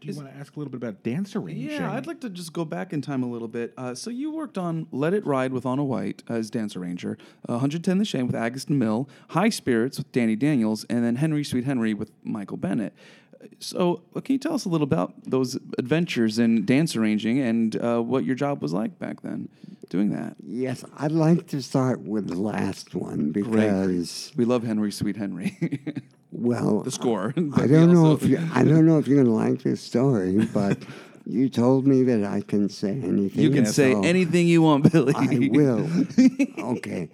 Do 0.00 0.08
you 0.10 0.16
want 0.16 0.28
to 0.28 0.36
ask 0.36 0.54
a 0.54 0.58
little 0.58 0.70
bit 0.70 0.76
about 0.82 1.02
dance 1.02 1.34
arranging? 1.34 1.70
Yeah, 1.70 1.90
I'd 1.94 2.06
like 2.06 2.20
to 2.20 2.28
just 2.28 2.52
go 2.52 2.66
back 2.66 2.92
in 2.92 3.00
time 3.00 3.22
a 3.22 3.26
little 3.26 3.48
bit. 3.48 3.72
Uh, 3.78 3.94
so 3.94 4.10
you 4.10 4.30
worked 4.32 4.58
on 4.58 4.86
Let 4.92 5.14
It 5.14 5.24
Ride 5.24 5.50
with 5.50 5.64
Onna 5.64 5.82
White 5.84 6.22
as 6.28 6.50
dance 6.50 6.76
arranger, 6.76 7.16
uh, 7.48 7.54
110 7.54 7.96
The 7.98 8.04
Shade 8.04 8.24
with 8.24 8.34
Agnes 8.34 8.66
de 8.66 8.74
Mille, 8.74 9.08
High 9.30 9.48
Spirits 9.48 9.96
with 9.96 10.12
Danny 10.12 10.36
Daniels, 10.36 10.84
and 10.90 11.02
then 11.04 11.16
Henry 11.16 11.42
Sweet 11.42 11.64
Henry 11.64 11.94
with 11.94 12.10
Michael 12.22 12.58
Bennett. 12.58 12.92
So, 13.58 14.02
can 14.14 14.32
you 14.34 14.38
tell 14.38 14.54
us 14.54 14.64
a 14.64 14.68
little 14.68 14.84
about 14.84 15.14
those 15.24 15.56
adventures 15.78 16.38
in 16.38 16.64
dance 16.64 16.96
arranging 16.96 17.40
and 17.40 17.76
uh, 17.76 18.00
what 18.00 18.24
your 18.24 18.34
job 18.34 18.62
was 18.62 18.72
like 18.72 18.98
back 18.98 19.22
then 19.22 19.48
doing 19.88 20.10
that? 20.10 20.36
Yes, 20.46 20.84
I'd 20.98 21.12
like 21.12 21.46
to 21.48 21.62
start 21.62 22.00
with 22.00 22.28
the 22.28 22.38
last 22.38 22.94
one 22.94 23.30
because 23.30 24.32
we 24.36 24.44
love 24.44 24.64
Henry 24.64 24.92
Sweet 24.92 25.16
Henry. 25.16 25.56
well, 26.32 26.80
the 26.80 26.90
score. 26.90 27.32
I 27.36 27.66
don't 27.66 27.92
know 27.92 28.12
if 28.12 28.22
you, 28.22 28.38
I 28.52 28.64
don't 28.64 28.86
know 28.86 28.98
if 28.98 29.06
you're 29.06 29.22
going 29.22 29.26
to 29.26 29.32
like 29.32 29.62
this 29.62 29.80
story, 29.80 30.44
but 30.46 30.78
you 31.26 31.48
told 31.48 31.86
me 31.86 32.02
that 32.04 32.24
I 32.24 32.40
can 32.40 32.68
say 32.68 32.90
anything. 32.90 33.42
You 33.42 33.50
can 33.50 33.66
say 33.66 33.94
anything 33.94 34.46
you 34.46 34.62
want, 34.62 34.92
Billy. 34.92 35.14
I 35.16 35.48
will. 35.50 35.88
okay. 36.72 37.08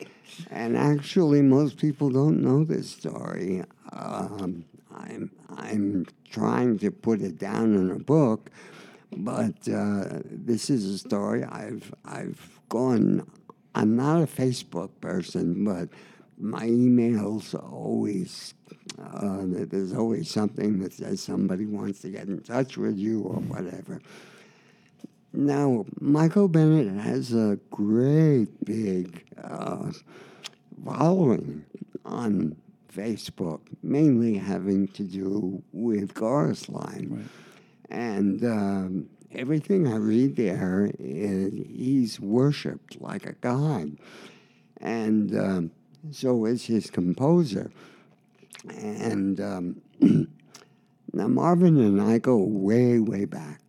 And 0.50 0.76
actually, 0.76 1.42
most 1.42 1.76
people 1.76 2.10
don't 2.10 2.40
know 2.40 2.64
this 2.64 2.90
story. 2.90 3.62
Um, 3.92 4.64
I'm 4.94 5.30
I'm 5.61 6.06
trying 6.30 6.78
to 6.78 6.90
put 6.90 7.20
it 7.20 7.38
down 7.38 7.74
in 7.74 7.90
a 7.90 7.98
book, 7.98 8.50
but 9.12 9.56
uh, 9.68 10.20
this 10.24 10.70
is 10.70 10.86
a 10.86 10.98
story 10.98 11.44
I've 11.44 11.94
I've 12.04 12.61
gone. 12.68 13.30
I'm 13.74 13.96
not 13.96 14.22
a 14.22 14.26
Facebook 14.26 14.90
person, 15.00 15.64
but 15.64 15.88
my 16.38 16.66
emails 16.66 17.54
always 17.54 18.54
uh, 18.98 19.42
there's 19.44 19.92
always 19.94 20.30
something 20.30 20.78
that 20.80 20.92
says 20.92 21.22
somebody 21.22 21.66
wants 21.66 22.00
to 22.00 22.11
get 22.11 22.28
in 22.28 22.40
touch 22.40 22.76
with 22.76 22.98
you 22.98 23.22
or 23.22 23.36
whatever. 23.36 24.00
Now, 25.32 25.84
Michael 26.00 26.48
Bennett 26.48 26.92
has 27.02 27.32
a 27.32 27.58
great 27.70 28.64
big 28.64 29.24
uh, 29.42 29.92
following 30.84 31.64
on 32.04 32.56
Facebook, 32.93 33.61
mainly 33.82 34.36
having 34.36 34.88
to 34.88 35.03
do 35.03 35.62
with 35.72 36.14
Chorus 36.14 36.68
Line. 36.68 37.28
And 37.88 38.45
um, 38.45 39.11
everything 39.32 39.86
I 39.86 39.97
read 39.97 40.36
there 40.36 40.91
is 40.99 41.53
he's 41.53 42.20
worshipped 42.20 43.01
like 43.01 43.26
a 43.26 43.32
god. 43.32 43.97
And 44.80 45.38
um, 45.38 45.70
so 46.11 46.45
is 46.45 46.64
his 46.66 46.91
composer. 46.91 47.70
And 48.68 49.41
um, 49.41 49.80
now 51.12 51.28
Marvin 51.28 51.78
and 51.78 52.01
I 52.01 52.18
go 52.18 52.36
way, 52.36 52.99
way 52.99 53.24
back 53.24 53.61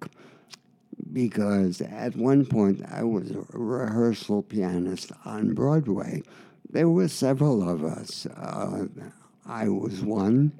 because 1.13 1.81
at 1.81 2.15
one 2.15 2.45
point 2.45 2.83
I 2.89 3.03
was 3.03 3.31
a 3.31 3.43
rehearsal 3.51 4.43
pianist 4.43 5.11
on 5.25 5.53
Broadway. 5.53 6.23
There 6.71 6.89
were 6.89 7.07
several 7.07 7.67
of 7.67 7.83
us. 7.83 8.25
Uh, 8.25 8.85
I 9.45 9.67
was 9.69 10.01
one. 10.01 10.51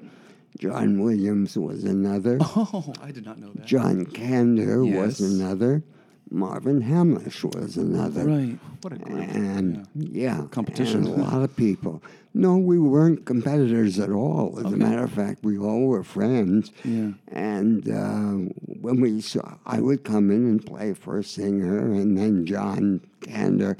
John 0.58 1.00
Williams 1.02 1.56
was 1.56 1.84
another. 1.84 2.38
Oh, 2.54 2.92
I 3.02 3.10
did 3.10 3.24
not 3.24 3.38
know 3.38 3.50
that. 3.54 3.64
John 3.66 4.04
Kander 4.06 4.84
was 5.00 5.20
another. 5.20 5.82
Marvin 6.30 6.82
Hamlisch 6.82 7.44
was 7.54 7.76
another. 7.76 8.24
Right. 8.24 8.58
What 8.80 8.92
a 8.94 8.96
group. 8.96 9.28
And 9.34 9.86
yeah, 9.94 10.44
Competition. 10.50 11.04
and 11.06 11.08
a 11.08 11.22
lot 11.22 11.42
of 11.42 11.54
people. 11.56 12.02
No, 12.34 12.56
we 12.56 12.78
weren't 12.78 13.26
competitors 13.26 13.98
at 13.98 14.08
all. 14.10 14.54
As 14.58 14.64
Okay. 14.66 14.74
a 14.74 14.78
matter 14.78 15.04
of 15.04 15.12
fact, 15.12 15.42
we 15.44 15.58
all 15.58 15.86
were 15.86 16.02
friends. 16.02 16.70
Yeah. 16.84 17.10
And 17.28 17.86
uh, 17.90 18.50
when 18.80 19.00
we 19.02 19.20
saw, 19.20 19.56
I 19.66 19.80
would 19.80 20.04
come 20.04 20.30
in 20.30 20.44
and 20.46 20.64
play 20.64 20.94
for 20.94 21.18
a 21.18 21.24
singer, 21.24 21.78
and 21.92 22.16
then 22.16 22.46
John 22.46 23.02
Kander, 23.20 23.78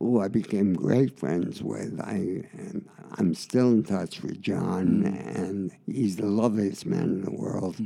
who 0.00 0.20
I 0.20 0.28
became 0.28 0.72
great 0.72 1.16
friends 1.16 1.62
with. 1.62 2.00
I 2.00 2.48
and 2.52 2.88
I'm 3.12 3.34
still 3.34 3.68
in 3.70 3.84
touch 3.84 4.22
with 4.22 4.40
John, 4.40 5.04
and 5.04 5.70
he's 5.86 6.16
the 6.16 6.26
loveliest 6.26 6.86
man 6.86 7.02
in 7.02 7.24
the 7.24 7.30
world. 7.30 7.76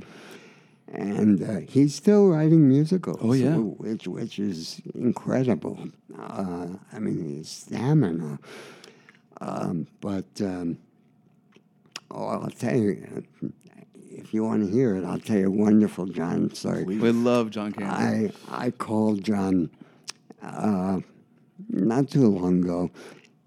And 0.92 1.42
uh, 1.42 1.60
he's 1.68 1.94
still 1.94 2.28
writing 2.28 2.68
musicals. 2.68 3.18
Oh, 3.20 3.32
yeah. 3.32 3.56
which 3.56 4.06
which 4.06 4.38
is 4.38 4.80
incredible. 4.94 5.88
Uh, 6.16 6.68
I 6.92 6.98
mean, 7.00 7.36
his 7.38 7.48
stamina. 7.48 8.38
Um, 9.40 9.88
but 10.00 10.40
um, 10.40 10.78
oh, 12.12 12.26
I'll 12.28 12.50
tell 12.50 12.76
you, 12.76 13.24
if 14.08 14.32
you 14.32 14.44
want 14.44 14.64
to 14.64 14.70
hear 14.70 14.94
it, 14.94 15.04
I'll 15.04 15.18
tell 15.18 15.38
you 15.38 15.48
a 15.48 15.50
wonderful 15.50 16.06
John 16.06 16.54
story. 16.54 16.84
We 16.84 17.10
love 17.10 17.50
John 17.50 17.72
Kander. 17.72 18.32
I 18.48 18.66
I 18.66 18.70
called 18.70 19.24
John 19.24 19.70
uh, 20.40 21.00
not 21.68 22.10
too 22.10 22.28
long 22.28 22.62
ago, 22.64 22.90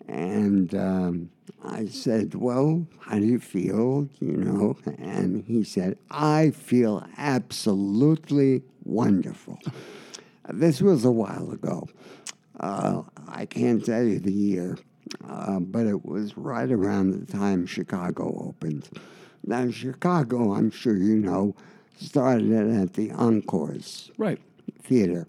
And 0.08 0.74
um, 0.76 1.30
I 1.64 1.86
said, 1.88 2.36
Well, 2.36 2.88
how 3.02 3.20
do 3.20 3.26
you 3.26 3.40
feel? 3.40 4.08
You 4.20 4.38
know? 4.38 4.78
And 4.98 5.44
he 5.46 5.64
said, 5.64 5.98
I 6.12 6.52
feel 6.52 7.06
absolutely 7.18 8.64
wonderful. 8.84 9.60
this 10.50 10.82
was 10.82 11.04
a 11.06 11.12
while 11.12 11.52
ago. 11.52 11.88
Uh, 12.60 13.04
I 13.28 13.46
can't 13.46 13.86
tell 13.86 14.04
you 14.04 14.20
the 14.20 14.32
year, 14.32 14.78
uh, 15.28 15.60
but 15.60 15.86
it 15.86 16.06
was 16.06 16.36
right 16.38 16.72
around 16.72 17.12
the 17.12 17.32
time 17.32 17.66
Chicago 17.66 18.46
opened. 18.48 18.90
Now, 19.46 19.70
Chicago, 19.70 20.54
I'm 20.54 20.72
sure 20.72 20.98
you 20.98 21.18
know, 21.18 21.56
started 22.00 22.52
at 22.54 22.94
the 22.94 23.12
Encores 23.12 24.12
Right. 24.18 24.40
Theater. 24.84 25.28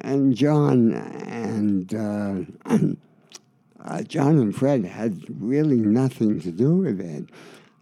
And 0.00 0.34
John 0.34 0.92
and 0.94 1.94
uh, 1.94 2.42
uh, 3.84 4.02
John 4.02 4.38
and 4.38 4.54
Fred 4.54 4.84
had 4.84 5.24
really 5.40 5.76
nothing 5.76 6.40
to 6.40 6.52
do 6.52 6.76
with 6.76 7.00
it. 7.00 7.30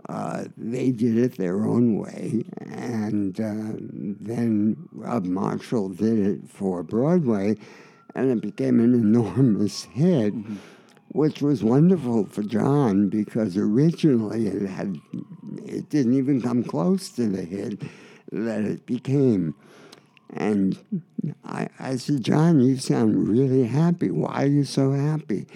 Uh, 0.09 0.45
they 0.57 0.93
did 0.93 1.19
it 1.19 1.37
their 1.37 1.65
own 1.67 1.99
way, 1.99 2.45
and 2.61 3.41
uh, 3.41 3.77
then 4.21 4.77
Rob 4.93 5.25
Marshall 5.25 5.89
did 5.89 6.19
it 6.19 6.49
for 6.49 6.85
Broadway, 6.85 7.57
and 8.15 8.31
it 8.31 8.41
became 8.41 8.79
an 8.79 8.95
enormous 9.03 9.83
hit, 9.85 10.33
which 11.09 11.43
was 11.43 11.65
wonderful 11.65 12.27
for 12.27 12.45
John 12.45 13.09
because 13.09 13.57
originally 13.57 14.47
it 14.47 14.69
had 14.69 15.01
it 15.65 15.91
didn't 15.91 16.15
even 16.15 16.41
come 16.41 16.63
close 16.63 17.09
to 17.11 17.27
the 17.27 17.43
hit 17.43 17.83
that 18.31 18.63
it 18.63 18.87
became. 18.87 19.55
And 20.37 20.79
I, 21.45 21.69
I 21.79 21.97
said, 21.97 22.23
John, 22.23 22.61
you 22.61 22.77
sound 22.77 23.29
really 23.29 23.65
happy. 23.65 24.11
Why 24.11 24.43
are 24.43 24.47
you 24.47 24.65
so 24.65 24.93
happy? 24.93 25.47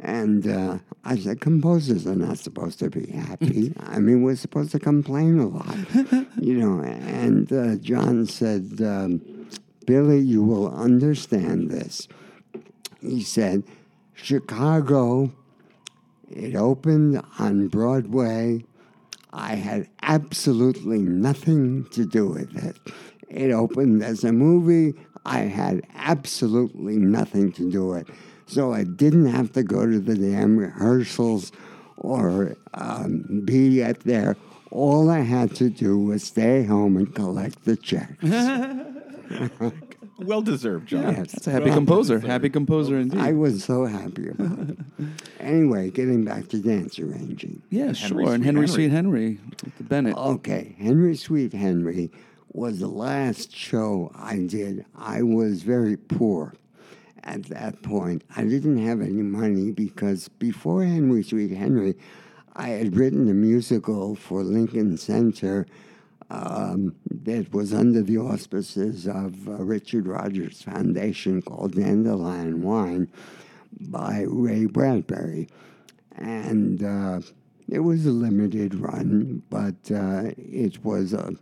And 0.00 0.46
uh, 0.46 0.78
I 1.04 1.16
said, 1.16 1.40
composers 1.40 2.06
are 2.06 2.16
not 2.16 2.38
supposed 2.38 2.78
to 2.80 2.90
be 2.90 3.06
happy. 3.10 3.72
I 3.80 3.98
mean, 3.98 4.22
we're 4.22 4.36
supposed 4.36 4.72
to 4.72 4.78
complain 4.78 5.38
a 5.38 5.46
lot, 5.46 5.76
you 6.40 6.58
know. 6.58 6.80
And 6.82 7.50
uh, 7.52 7.76
John 7.76 8.26
said, 8.26 8.80
um, 8.80 9.48
Billy, 9.86 10.18
you 10.18 10.42
will 10.42 10.74
understand 10.74 11.70
this. 11.70 12.08
He 13.00 13.22
said, 13.22 13.62
Chicago, 14.14 15.32
it 16.28 16.56
opened 16.56 17.22
on 17.38 17.68
Broadway. 17.68 18.64
I 19.32 19.54
had 19.54 19.88
absolutely 20.02 20.98
nothing 20.98 21.86
to 21.90 22.04
do 22.04 22.28
with 22.28 22.56
it. 22.56 22.76
It 23.28 23.50
opened 23.50 24.02
as 24.02 24.24
a 24.24 24.32
movie. 24.32 24.94
I 25.24 25.40
had 25.40 25.82
absolutely 25.94 26.96
nothing 26.96 27.52
to 27.52 27.70
do 27.70 27.86
with 27.88 28.08
it. 28.08 28.14
So 28.46 28.72
I 28.72 28.84
didn't 28.84 29.26
have 29.26 29.52
to 29.52 29.62
go 29.64 29.84
to 29.86 29.98
the 29.98 30.14
damn 30.14 30.56
rehearsals 30.56 31.50
or 31.96 32.56
um, 32.74 33.42
be 33.44 33.82
at 33.82 34.00
there. 34.00 34.36
All 34.70 35.10
I 35.10 35.20
had 35.20 35.54
to 35.56 35.68
do 35.68 35.98
was 35.98 36.22
stay 36.22 36.64
home 36.64 36.96
and 36.96 37.12
collect 37.12 37.64
the 37.64 37.76
check. 37.76 38.10
well 40.18 40.42
deserved, 40.42 40.88
John. 40.88 41.02
Yes. 41.02 41.32
That's 41.32 41.46
a 41.46 41.50
happy 41.50 41.70
composer. 41.70 42.20
Happy 42.20 42.50
composer 42.50 42.98
indeed. 42.98 43.20
I 43.20 43.32
was 43.32 43.64
so 43.64 43.84
happy 43.84 44.28
about 44.28 44.58
it. 44.70 44.78
anyway, 45.40 45.90
getting 45.90 46.24
back 46.24 46.48
to 46.48 46.58
dance 46.60 46.98
arranging. 46.98 47.62
Yeah, 47.70 47.92
sure. 47.92 48.32
and 48.32 48.44
Henry 48.44 48.68
Sweet 48.68 48.90
Henry, 48.90 49.38
with 49.64 49.76
the 49.78 49.84
Bennett. 49.84 50.16
Okay, 50.16 50.76
Henry 50.78 51.16
Sweet 51.16 51.52
Henry 51.52 52.10
was 52.56 52.78
the 52.78 52.88
last 52.88 53.54
show 53.54 54.10
I 54.14 54.38
did. 54.38 54.86
I 54.96 55.22
was 55.22 55.62
very 55.62 55.96
poor 55.96 56.54
at 57.22 57.42
that 57.44 57.82
point. 57.82 58.24
I 58.34 58.44
didn't 58.44 58.78
have 58.78 59.02
any 59.02 59.22
money 59.22 59.72
because 59.72 60.28
before 60.28 60.82
Henry 60.82 61.22
Sweet 61.22 61.50
Henry, 61.50 61.96
I 62.54 62.68
had 62.68 62.96
written 62.96 63.28
a 63.28 63.34
musical 63.34 64.14
for 64.14 64.42
Lincoln 64.42 64.96
Center 64.96 65.66
um, 66.30 66.96
that 67.10 67.52
was 67.52 67.74
under 67.74 68.00
the 68.00 68.16
auspices 68.16 69.06
of 69.06 69.46
uh, 69.46 69.52
Richard 69.62 70.06
Rodgers 70.06 70.62
Foundation 70.62 71.42
called 71.42 71.74
Dandelion 71.74 72.62
Wine 72.62 73.08
by 73.78 74.24
Ray 74.26 74.64
Bradbury. 74.64 75.48
And 76.16 76.82
uh, 76.82 77.20
it 77.68 77.80
was 77.80 78.06
a 78.06 78.10
limited 78.10 78.76
run, 78.76 79.42
but 79.50 79.90
uh, 79.90 80.30
it 80.38 80.82
was 80.84 81.12
a, 81.12 81.34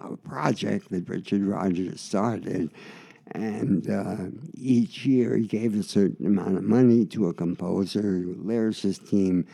a 0.00 0.16
project 0.16 0.90
that 0.90 1.08
Richard 1.08 1.42
Rodgers 1.42 2.00
started. 2.00 2.70
And 3.32 3.88
uh, 3.88 4.16
each 4.54 5.06
year 5.06 5.36
he 5.36 5.46
gave 5.46 5.78
a 5.78 5.82
certain 5.82 6.26
amount 6.26 6.56
of 6.56 6.64
money 6.64 7.06
to 7.06 7.28
a 7.28 7.34
composer, 7.34 8.24
lyricist 8.26 9.08
team 9.08 9.46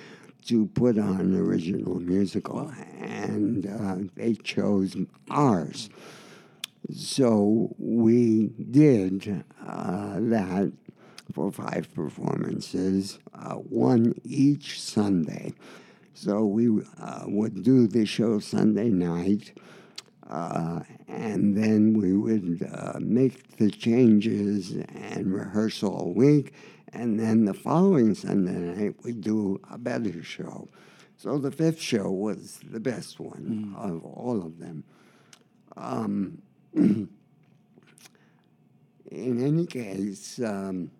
to 0.47 0.67
put 0.67 0.99
on 0.99 1.21
an 1.21 1.37
original 1.37 2.01
musical. 2.01 2.73
And 2.99 3.67
uh, 3.67 4.09
they 4.15 4.35
chose 4.35 4.97
ours. 5.31 5.91
So 6.95 7.75
we 7.79 8.51
did 8.71 9.45
uh, 9.67 10.17
that 10.21 10.73
for 11.33 11.51
five 11.51 11.93
performances, 11.95 13.19
uh, 13.35 13.55
one 13.55 14.15
each 14.25 14.81
Sunday. 14.81 15.53
So 16.15 16.47
we 16.47 16.83
uh, 16.99 17.25
would 17.27 17.63
do 17.63 17.87
the 17.87 18.07
show 18.07 18.39
Sunday 18.39 18.89
night, 18.89 19.59
uh, 20.29 20.81
and 21.09 21.57
then 21.57 21.95
we 21.95 22.17
would 22.17 22.69
uh, 22.73 22.99
make 23.01 23.57
the 23.57 23.71
changes 23.71 24.73
and 24.73 25.33
rehearsal 25.33 25.95
all 25.95 26.13
week, 26.13 26.53
and 26.93 27.19
then 27.19 27.45
the 27.45 27.55
following 27.55 28.15
Sunday 28.15 28.53
night 28.53 28.95
we'd 29.03 29.21
do 29.21 29.61
a 29.71 29.79
better 29.79 30.23
show. 30.23 30.69
So 31.17 31.39
the 31.39 31.51
fifth 31.51 31.81
show 31.81 32.11
was 32.11 32.61
the 32.71 32.81
best 32.81 33.19
one 33.19 33.75
of 33.77 34.05
all 34.05 34.43
of 34.45 34.59
them. 34.59 34.85
Um, 35.77 36.43
in 36.75 37.09
any 39.11 39.67
case, 39.67 40.41
um, 40.41 40.91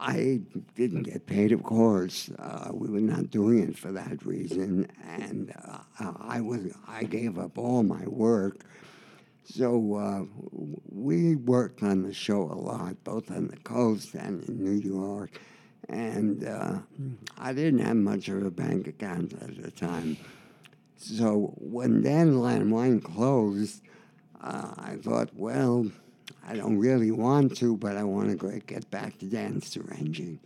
I 0.00 0.40
didn't 0.76 1.02
get 1.02 1.26
paid, 1.26 1.52
of 1.52 1.62
course. 1.62 2.30
Uh, 2.38 2.70
we 2.72 2.88
were 2.88 3.00
not 3.00 3.30
doing 3.30 3.68
it 3.68 3.76
for 3.76 3.92
that 3.92 4.24
reason, 4.24 4.90
and 5.06 5.54
uh, 5.62 6.12
I 6.18 6.40
was 6.40 6.72
I 6.88 7.04
gave 7.04 7.38
up 7.38 7.58
all 7.58 7.82
my 7.82 8.06
work. 8.06 8.64
So 9.44 9.96
uh, 9.96 10.24
we 10.88 11.34
worked 11.36 11.82
on 11.82 12.02
the 12.02 12.14
show 12.14 12.42
a 12.42 12.54
lot, 12.54 13.02
both 13.04 13.30
on 13.30 13.48
the 13.48 13.56
coast 13.58 14.14
and 14.14 14.42
in 14.48 14.64
New 14.64 14.80
York. 14.80 15.38
And 15.88 16.46
uh, 16.46 16.78
I 17.36 17.52
didn't 17.52 17.80
have 17.80 17.96
much 17.96 18.28
of 18.28 18.42
a 18.44 18.50
bank 18.50 18.86
account 18.86 19.34
at 19.42 19.60
the 19.60 19.70
time. 19.70 20.16
So 20.96 21.54
when 21.58 22.02
Dandelion 22.02 22.70
Wine 22.70 23.00
closed, 23.00 23.82
uh, 24.40 24.74
I 24.78 24.96
thought, 25.02 25.30
well, 25.34 25.90
I 26.50 26.56
don't 26.56 26.78
really 26.78 27.12
want 27.12 27.56
to, 27.58 27.76
but 27.76 27.96
I 27.96 28.02
want 28.02 28.36
to 28.40 28.60
get 28.66 28.90
back 28.90 29.18
to 29.18 29.26
dance 29.26 29.76
arranging 29.76 30.40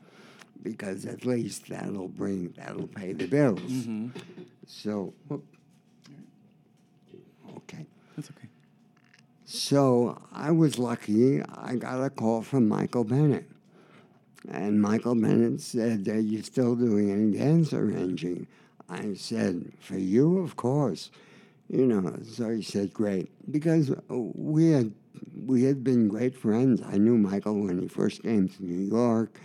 because 0.63 1.07
at 1.07 1.25
least 1.25 1.69
that'll 1.69 2.09
bring, 2.09 2.53
that'll 2.59 2.89
pay 2.89 3.15
the 3.15 3.27
bills. 3.27 3.61
Mhm. 3.61 4.11
So, 4.67 5.15
whoop. 5.29 5.45
okay. 7.57 7.87
That's 8.17 8.31
okay. 8.31 8.49
So 9.47 10.21
I 10.31 10.51
was 10.51 10.79
lucky. 10.79 11.43
I 11.43 11.77
got 11.77 12.05
a 12.05 12.11
call 12.11 12.43
from 12.43 12.69
Michael 12.69 13.05
Bennett. 13.05 13.49
And 14.51 14.83
Michael 14.83 15.15
Bennett 15.15 15.63
said, 15.63 16.07
Are 16.09 16.21
you 16.21 16.43
still 16.43 16.77
doing 16.77 17.11
any 17.11 17.39
dance 17.39 17.73
arranging? 17.73 18.47
I 18.91 19.15
said, 19.15 19.73
For 19.81 19.97
you, 19.97 20.39
of 20.41 20.57
course. 20.57 21.11
You 21.71 21.87
know, 21.87 22.15
so 22.31 22.51
he 22.51 22.61
said, 22.63 22.93
Great. 22.93 23.31
Because 23.51 23.91
we 24.11 24.71
had, 24.71 24.93
we 25.37 25.65
had 25.65 25.83
been 25.85 26.09
great 26.09 26.37
friends. 26.37 26.83
I 26.83 26.97
knew 26.99 27.17
Michael 27.17 27.61
when 27.65 27.79
he 27.81 27.89
first 27.89 28.23
came 28.23 28.49
to 28.49 28.65
New 28.65 28.87
York. 28.89 29.39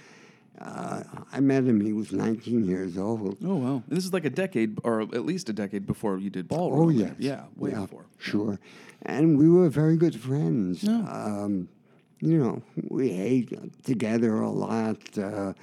Uh, 0.60 1.04
I 1.32 1.40
met 1.40 1.64
him, 1.64 1.80
he 1.80 1.94
was 1.94 2.12
19 2.12 2.66
years 2.66 2.98
old. 2.98 3.38
Oh 3.46 3.56
wow! 3.56 3.84
And 3.88 3.96
this 3.98 4.04
is 4.04 4.12
like 4.12 4.26
a 4.26 4.30
decade, 4.30 4.78
or 4.84 5.02
at 5.02 5.26
least 5.26 5.48
a 5.48 5.54
decade 5.54 5.86
before 5.88 6.18
you 6.18 6.30
did 6.30 6.50
ballroom. 6.50 6.82
Oh, 6.86 6.90
yes. 6.90 7.14
yeah, 7.18 7.44
way 7.56 7.72
Yeah, 7.72 7.82
before. 7.82 8.06
Sure. 8.18 8.60
And 9.04 9.38
we 9.38 9.48
were 9.50 9.70
very 9.70 9.96
good 9.96 10.20
friends. 10.20 10.86
Um, 10.86 11.70
you 12.20 12.38
know, 12.38 12.62
we 12.90 13.12
ate 13.12 13.84
together 13.86 14.42
a 14.42 14.50
lot. 14.50 14.98
Uh, 15.18 15.54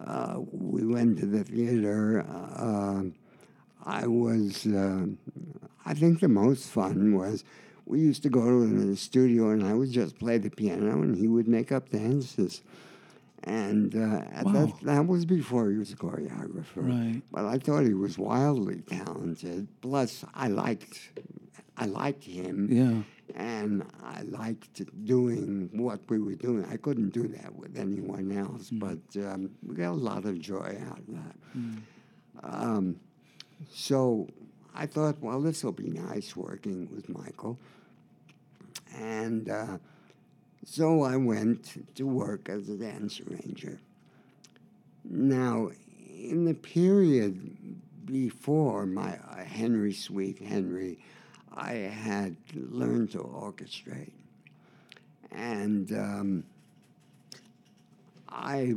uh, 0.00 0.40
we 0.52 0.86
went 0.86 1.18
to 1.18 1.26
the 1.26 1.42
theater. 1.42 2.24
Uh, 2.28 3.02
I 3.84 4.06
was, 4.06 4.64
uh, 4.66 5.06
I 5.84 5.94
think 5.94 6.20
the 6.20 6.28
most 6.28 6.68
fun 6.68 7.16
was 7.16 7.42
we 7.86 8.00
used 8.00 8.22
to 8.24 8.28
go 8.28 8.42
to 8.42 8.66
the 8.66 8.96
studio 8.96 9.50
and 9.50 9.64
I 9.64 9.72
would 9.72 9.90
just 9.90 10.18
play 10.18 10.38
the 10.38 10.50
piano 10.50 11.02
and 11.02 11.16
he 11.16 11.28
would 11.28 11.48
make 11.48 11.72
up 11.72 11.90
dances. 11.90 12.62
And 13.44 13.94
uh, 13.94 14.22
at 14.32 14.44
that, 14.52 14.74
that 14.82 15.06
was 15.06 15.24
before 15.24 15.70
he 15.70 15.78
was 15.78 15.92
a 15.92 15.96
choreographer. 15.96 16.64
Right. 16.76 17.22
But 17.30 17.44
I 17.44 17.58
thought 17.58 17.84
he 17.84 17.94
was 17.94 18.18
wildly 18.18 18.80
talented. 18.80 19.68
Plus, 19.80 20.24
I 20.34 20.48
liked, 20.48 21.12
I 21.76 21.86
liked 21.86 22.24
him. 22.24 22.68
Yeah. 22.70 23.02
And 23.36 23.84
I 24.02 24.22
liked 24.22 24.82
doing 25.04 25.70
what 25.72 26.00
we 26.08 26.18
were 26.18 26.34
doing. 26.34 26.64
I 26.70 26.76
couldn't 26.76 27.10
do 27.10 27.28
that 27.28 27.54
with 27.54 27.78
anyone 27.78 28.32
else, 28.36 28.70
but 28.70 28.98
um, 29.16 29.50
we 29.64 29.76
got 29.76 29.90
a 29.90 29.92
lot 29.92 30.24
of 30.24 30.40
joy 30.40 30.76
out 30.88 30.98
of 30.98 31.06
that. 31.08 31.36
Um, 32.42 33.00
so 33.72 34.28
I 34.74 34.86
thought, 34.86 35.20
well, 35.20 35.40
this 35.40 35.62
will 35.64 35.72
be 35.72 35.88
nice 35.88 36.36
working 36.36 36.88
with 36.94 37.08
Michael. 37.08 37.58
And 39.00 39.48
uh, 39.48 39.78
so 40.64 41.02
I 41.02 41.16
went 41.16 41.94
to 41.96 42.06
work 42.06 42.48
as 42.48 42.68
a 42.68 42.76
dance 42.76 43.20
arranger. 43.20 43.78
Now, 45.04 45.70
in 46.18 46.44
the 46.44 46.54
period 46.54 47.56
before 48.06 48.86
my 48.86 49.18
uh, 49.30 49.44
Henry 49.44 49.92
Sweet 49.92 50.38
Henry, 50.38 50.98
I 51.54 51.72
had 51.72 52.36
learned 52.54 53.12
to 53.12 53.18
orchestrate. 53.18 54.12
And 55.32 55.92
um, 55.92 56.44
I 58.28 58.74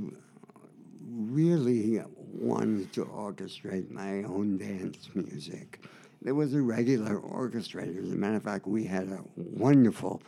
really 1.10 2.02
wanted 2.34 2.94
to 2.94 3.06
orchestrate 3.06 3.90
my 3.92 4.24
own 4.24 4.58
dance 4.58 5.10
music. 5.14 5.84
There 6.22 6.36
was 6.36 6.54
a 6.54 6.62
regular 6.62 7.18
orchestrator. 7.18 8.04
As 8.04 8.12
a 8.12 8.16
matter 8.16 8.36
of 8.36 8.44
fact, 8.44 8.68
we 8.68 8.84
had 8.84 9.08
a 9.08 9.24
wonderful 9.36 10.22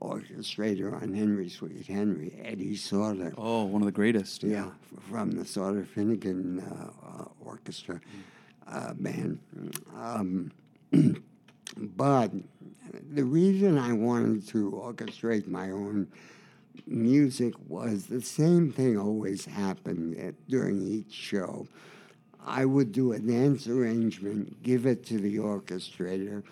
orchestrator 0.00 1.00
on 1.00 1.12
Henry 1.12 1.48
Sweet 1.48 1.86
Henry, 1.86 2.40
Eddie 2.44 2.76
Sauter. 2.76 3.32
Oh, 3.36 3.64
one 3.64 3.82
of 3.82 3.86
the 3.86 3.92
greatest. 3.92 4.42
Yeah, 4.42 4.70
from 5.10 5.32
the 5.32 5.44
Sauter 5.44 5.82
Finegan 5.82 6.60
uh, 6.60 7.22
uh, 7.22 7.24
Orchestra 7.44 8.00
uh, 8.68 8.94
band. 8.94 9.40
Um, 9.96 10.52
but 11.76 12.30
the 13.12 13.24
reason 13.24 13.78
I 13.78 13.92
wanted 13.92 14.46
to 14.48 14.70
orchestrate 14.70 15.48
my 15.48 15.70
own 15.70 16.08
music 16.86 17.54
was 17.68 18.06
the 18.06 18.22
same 18.22 18.72
thing 18.72 18.98
always 18.98 19.44
happened 19.44 20.16
at, 20.18 20.34
during 20.48 20.82
each 20.82 21.12
show. 21.12 21.66
I 22.44 22.64
would 22.64 22.92
do 22.92 23.12
a 23.12 23.18
dance 23.18 23.66
arrangement, 23.68 24.62
give 24.62 24.86
it 24.86 25.04
to 25.06 25.18
the 25.18 25.36
orchestrator, 25.36 26.42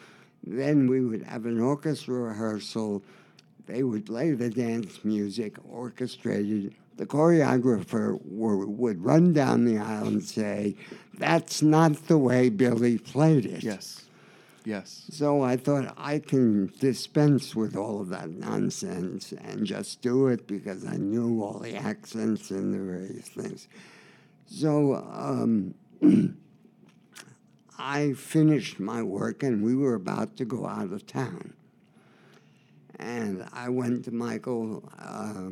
then 0.45 0.89
we 0.89 1.05
would 1.05 1.23
have 1.23 1.47
an 1.47 1.61
orchestra 1.61 2.15
rehearsal. 2.15 3.03
They 3.67 3.83
would 3.83 4.07
play 4.07 4.33
the 4.33 4.51
dance 4.51 5.05
music 5.05 5.57
orchestrated. 5.69 6.75
The 6.97 7.07
choreographer 7.07 8.21
were, 8.27 8.67
would 8.67 9.05
run 9.05 9.33
down 9.33 9.65
the 9.65 9.79
aisle 9.79 10.07
and 10.07 10.25
say, 10.25 10.77
That's 11.19 11.63
not 11.63 12.09
the 12.09 12.19
way 12.19 12.49
Billy 12.49 12.99
played 12.99 13.47
it. 13.47 13.63
Yes. 13.63 14.05
Yes. 14.65 15.07
So 15.11 15.43
I 15.43 15.57
thought 15.57 15.95
I 15.97 16.19
can 16.19 16.73
dispense 16.79 17.57
with 17.57 17.77
all 17.77 18.03
of 18.03 18.11
that 18.11 18.31
nonsense 18.31 19.33
and 19.33 19.65
just 19.65 20.03
do 20.03 20.27
it 20.29 20.47
because 20.47 20.85
I 20.85 20.97
knew 20.97 21.43
all 21.43 21.59
the 21.59 21.77
accents 21.77 22.51
and 22.51 22.75
the 22.75 22.79
various 22.79 23.29
things. 23.29 23.69
So 24.47 24.97
um, 25.13 25.75
I 27.79 28.13
finished 28.13 28.79
my 28.81 29.03
work 29.03 29.43
and 29.43 29.63
we 29.63 29.75
were 29.75 29.95
about 29.95 30.37
to 30.39 30.45
go 30.45 30.67
out 30.67 30.93
of 30.93 31.07
town. 31.07 31.55
And 32.99 33.47
I 33.53 33.69
went 33.69 34.05
to 34.05 34.11
Michael 34.11 34.89
uh, 34.99 35.51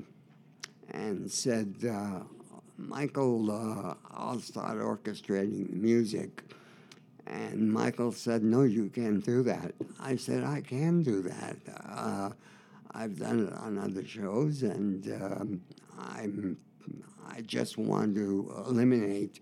and 0.90 1.30
said, 1.30 1.76
uh, 1.90 2.20
Michael, 2.76 3.50
uh, 3.50 3.94
I'll 4.12 4.40
start 4.40 4.78
orchestrating 4.78 5.70
the 5.70 5.76
music. 5.76 6.42
And 7.26 7.72
Michael 7.72 8.12
said, 8.12 8.42
No, 8.42 8.62
you 8.62 8.88
can't 8.88 9.24
do 9.24 9.42
that. 9.42 9.74
I 10.00 10.16
said, 10.16 10.44
I 10.44 10.60
can 10.60 11.02
do 11.02 11.22
that. 11.22 11.56
Uh, 11.86 12.30
I've 12.92 13.18
done 13.18 13.48
it 13.48 13.52
on 13.52 13.78
other 13.78 14.04
shows, 14.04 14.62
and 14.62 15.06
um, 15.22 15.60
I'm, 15.98 16.56
I 17.28 17.42
just 17.42 17.76
want 17.76 18.14
to 18.14 18.52
eliminate 18.66 19.40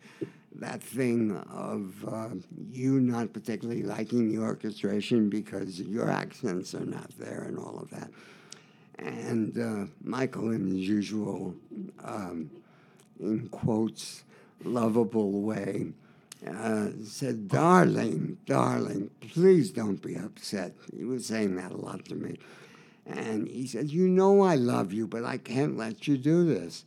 that 0.61 0.83
thing 0.83 1.37
of 1.53 2.05
uh, 2.09 2.29
you 2.71 3.01
not 3.01 3.33
particularly 3.33 3.83
liking 3.83 4.31
the 4.31 4.43
orchestration 4.43 5.29
because 5.29 5.81
your 5.81 6.11
accents 6.11 6.75
are 6.75 6.87
not 6.87 7.11
there 7.19 7.45
and 7.47 7.59
all 7.59 7.79
of 7.79 7.91
that. 7.91 8.11
And 8.99 9.59
uh, 9.59 9.91
Michael, 10.03 10.53
in 10.53 10.67
his 10.69 10.89
usual, 10.89 11.55
um, 12.03 12.51
in 13.21 13.49
quotes, 13.49 14.25
lovable 14.65 15.43
way, 15.43 15.93
uh, 16.47 16.89
said, 17.05 17.49
Darling, 17.49 18.39
darling, 18.47 19.11
please 19.33 19.71
don't 19.71 20.01
be 20.01 20.17
upset. 20.17 20.75
He 20.97 21.05
was 21.05 21.27
saying 21.27 21.57
that 21.57 21.73
a 21.73 21.77
lot 21.77 22.05
to 22.07 22.15
me. 22.15 22.39
And 23.07 23.49
he 23.49 23.67
said, 23.67 23.91
You 23.91 24.09
know 24.09 24.43
I 24.43 24.57
love 24.57 24.93
you, 24.93 25.07
but 25.07 25.25
I 25.25 25.39
can't 25.39 25.77
let 25.77 26.09
you 26.09 26.17
do 26.17 26.45
this. 26.45 26.85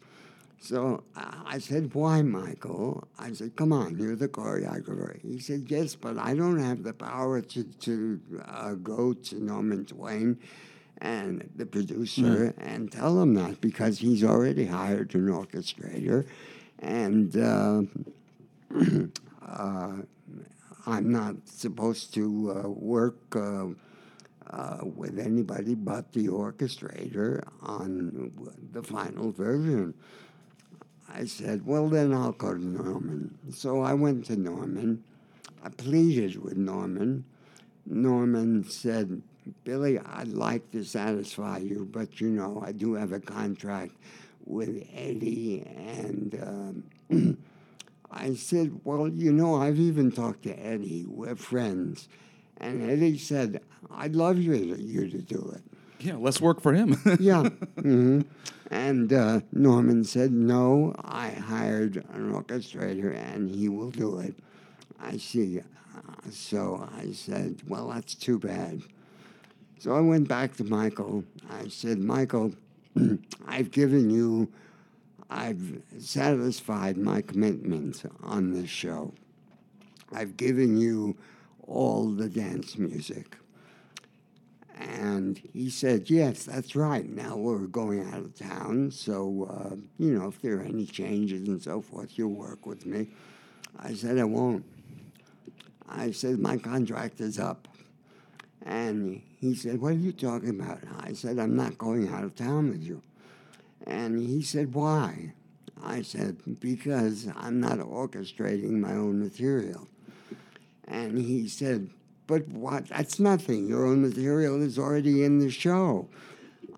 So 0.61 1.03
I 1.15 1.57
said, 1.59 1.93
Why, 1.93 2.21
Michael? 2.21 3.07
I 3.17 3.31
said, 3.33 3.55
Come 3.55 3.71
on, 3.73 3.97
you're 3.97 4.15
the 4.15 4.27
choreographer. 4.27 5.19
He 5.21 5.39
said, 5.39 5.65
Yes, 5.67 5.95
but 5.95 6.17
I 6.17 6.35
don't 6.35 6.59
have 6.59 6.83
the 6.83 6.93
power 6.93 7.41
to, 7.41 7.63
to 7.63 8.21
uh, 8.45 8.73
go 8.73 9.13
to 9.13 9.43
Norman 9.43 9.85
Twain 9.85 10.37
and 11.01 11.49
the 11.55 11.65
producer 11.65 12.53
and 12.57 12.91
tell 12.91 13.21
him 13.21 13.33
that 13.35 13.61
because 13.61 13.99
he's 13.99 14.23
already 14.23 14.65
hired 14.65 15.15
an 15.15 15.27
orchestrator. 15.27 16.25
And 16.79 17.35
uh, 17.37 17.83
uh, 19.47 19.93
I'm 20.85 21.11
not 21.11 21.35
supposed 21.45 22.13
to 22.15 22.51
uh, 22.65 22.69
work 22.69 23.17
uh, 23.35 23.67
uh, 24.49 24.79
with 24.83 25.19
anybody 25.19 25.75
but 25.75 26.11
the 26.13 26.27
orchestrator 26.27 27.43
on 27.61 28.31
the 28.73 28.83
final 28.83 29.31
version. 29.31 29.93
I 31.13 31.25
said, 31.25 31.65
well, 31.65 31.89
then 31.89 32.13
I'll 32.13 32.31
go 32.31 32.53
to 32.53 32.63
Norman. 32.63 33.37
So 33.51 33.81
I 33.81 33.93
went 33.93 34.25
to 34.25 34.35
Norman. 34.35 35.03
I 35.63 35.69
pleaded 35.69 36.41
with 36.41 36.57
Norman. 36.57 37.25
Norman 37.85 38.63
said, 38.63 39.21
Billy, 39.63 39.99
I'd 39.99 40.29
like 40.29 40.71
to 40.71 40.83
satisfy 40.83 41.57
you, 41.57 41.87
but 41.91 42.21
you 42.21 42.29
know, 42.29 42.61
I 42.65 42.71
do 42.71 42.93
have 42.93 43.11
a 43.11 43.19
contract 43.19 43.93
with 44.45 44.87
Eddie. 44.93 45.63
And 45.65 46.83
um, 47.09 47.37
I 48.11 48.33
said, 48.35 48.79
well, 48.83 49.07
you 49.07 49.31
know, 49.31 49.55
I've 49.55 49.79
even 49.79 50.11
talked 50.11 50.43
to 50.43 50.53
Eddie. 50.53 51.05
We're 51.07 51.35
friends. 51.35 52.07
And 52.57 52.89
Eddie 52.89 53.17
said, 53.17 53.61
I'd 53.91 54.15
love 54.15 54.37
you 54.37 54.75
to, 54.75 54.81
you 54.81 55.09
to 55.09 55.17
do 55.17 55.53
it. 55.55 55.68
Yeah, 55.99 56.15
less 56.15 56.39
work 56.39 56.61
for 56.61 56.73
him. 56.73 56.97
yeah. 57.19 57.43
hmm 57.43 58.21
And 58.71 59.11
uh, 59.11 59.41
Norman 59.51 60.03
said, 60.03 60.31
No, 60.31 60.95
I 61.03 61.29
hired 61.29 61.97
an 62.13 62.31
orchestrator 62.33 63.15
and 63.15 63.49
he 63.49 63.67
will 63.69 63.91
do 63.91 64.19
it. 64.19 64.35
I 64.99 65.17
see. 65.17 65.59
Uh, 65.59 66.29
so 66.31 66.87
I 66.97 67.11
said, 67.11 67.61
Well, 67.67 67.89
that's 67.89 68.15
too 68.15 68.39
bad. 68.39 68.81
So 69.79 69.95
I 69.95 69.99
went 70.01 70.27
back 70.27 70.55
to 70.57 70.63
Michael. 70.63 71.23
I 71.49 71.67
said, 71.67 71.99
Michael, 71.99 72.53
I've 73.47 73.71
given 73.71 74.09
you, 74.09 74.49
I've 75.29 75.81
satisfied 75.99 76.97
my 76.97 77.21
commitment 77.21 78.03
on 78.23 78.51
this 78.53 78.69
show. 78.69 79.13
I've 80.13 80.37
given 80.37 80.77
you 80.77 81.17
all 81.67 82.09
the 82.09 82.27
dance 82.27 82.77
music. 82.77 83.37
And 84.79 85.37
he 85.53 85.69
said, 85.69 86.09
Yes, 86.09 86.43
that's 86.43 86.73
right. 86.73 87.07
Now 87.07 87.35
we're 87.35 87.67
going 87.67 88.01
out 88.13 88.21
of 88.21 88.35
town. 88.35 88.91
So, 88.91 89.49
uh, 89.51 89.75
you 89.97 90.17
know, 90.17 90.27
if 90.27 90.41
there 90.41 90.59
are 90.59 90.63
any 90.63 90.85
changes 90.85 91.47
and 91.49 91.61
so 91.61 91.81
forth, 91.81 92.17
you'll 92.17 92.29
work 92.29 92.65
with 92.65 92.85
me. 92.85 93.09
I 93.77 93.93
said, 93.93 94.17
I 94.17 94.23
won't. 94.23 94.63
I 95.87 96.11
said, 96.11 96.39
My 96.39 96.55
contract 96.55 97.19
is 97.19 97.37
up. 97.37 97.67
And 98.65 99.21
he 99.39 99.53
said, 99.53 99.81
What 99.81 99.91
are 99.91 99.95
you 99.95 100.13
talking 100.13 100.49
about? 100.49 100.79
I 101.01 101.11
said, 101.11 101.39
I'm 101.39 101.57
not 101.57 101.77
going 101.77 102.07
out 102.07 102.23
of 102.23 102.35
town 102.35 102.69
with 102.69 102.81
you. 102.81 103.01
And 103.85 104.17
he 104.17 104.41
said, 104.41 104.73
Why? 104.73 105.33
I 105.83 106.03
said, 106.03 106.37
Because 106.61 107.27
I'm 107.35 107.59
not 107.59 107.79
orchestrating 107.79 108.79
my 108.79 108.93
own 108.93 109.19
material. 109.19 109.89
And 110.87 111.17
he 111.17 111.49
said, 111.49 111.89
But 112.29 112.47
what? 112.49 112.89
That's 112.89 113.19
nothing. 113.19 113.67
Your 113.67 113.87
own 113.87 114.03
material 114.03 114.61
is 114.61 114.77
already 114.77 115.23
in 115.23 115.39
the 115.39 115.49
show. 115.49 116.07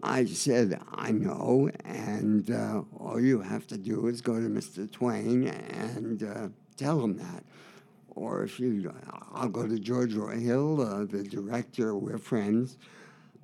I 0.02 0.24
said, 0.24 0.80
I 0.94 1.12
know, 1.12 1.70
and 1.84 2.50
uh, 2.50 2.84
all 2.98 3.20
you 3.20 3.42
have 3.42 3.68
to 3.68 3.78
do 3.78 4.08
is 4.08 4.22
go 4.22 4.36
to 4.36 4.48
Mr. 4.48 4.90
Twain 4.90 5.50
and 5.50 6.24
uh, 6.24 6.48
tell 6.78 7.04
him 7.04 7.18
that. 7.18 7.44
Or 8.12 8.44
if 8.44 8.62
you, 8.62 8.94
I'll 9.34 9.50
go 9.50 9.68
to 9.68 9.78
George 9.78 10.14
Roy 10.14 10.40
Hill, 10.40 10.82
uh, 10.82 11.04
the 11.04 11.22
director, 11.22 11.96
we're 11.96 12.18
friends. 12.18 12.78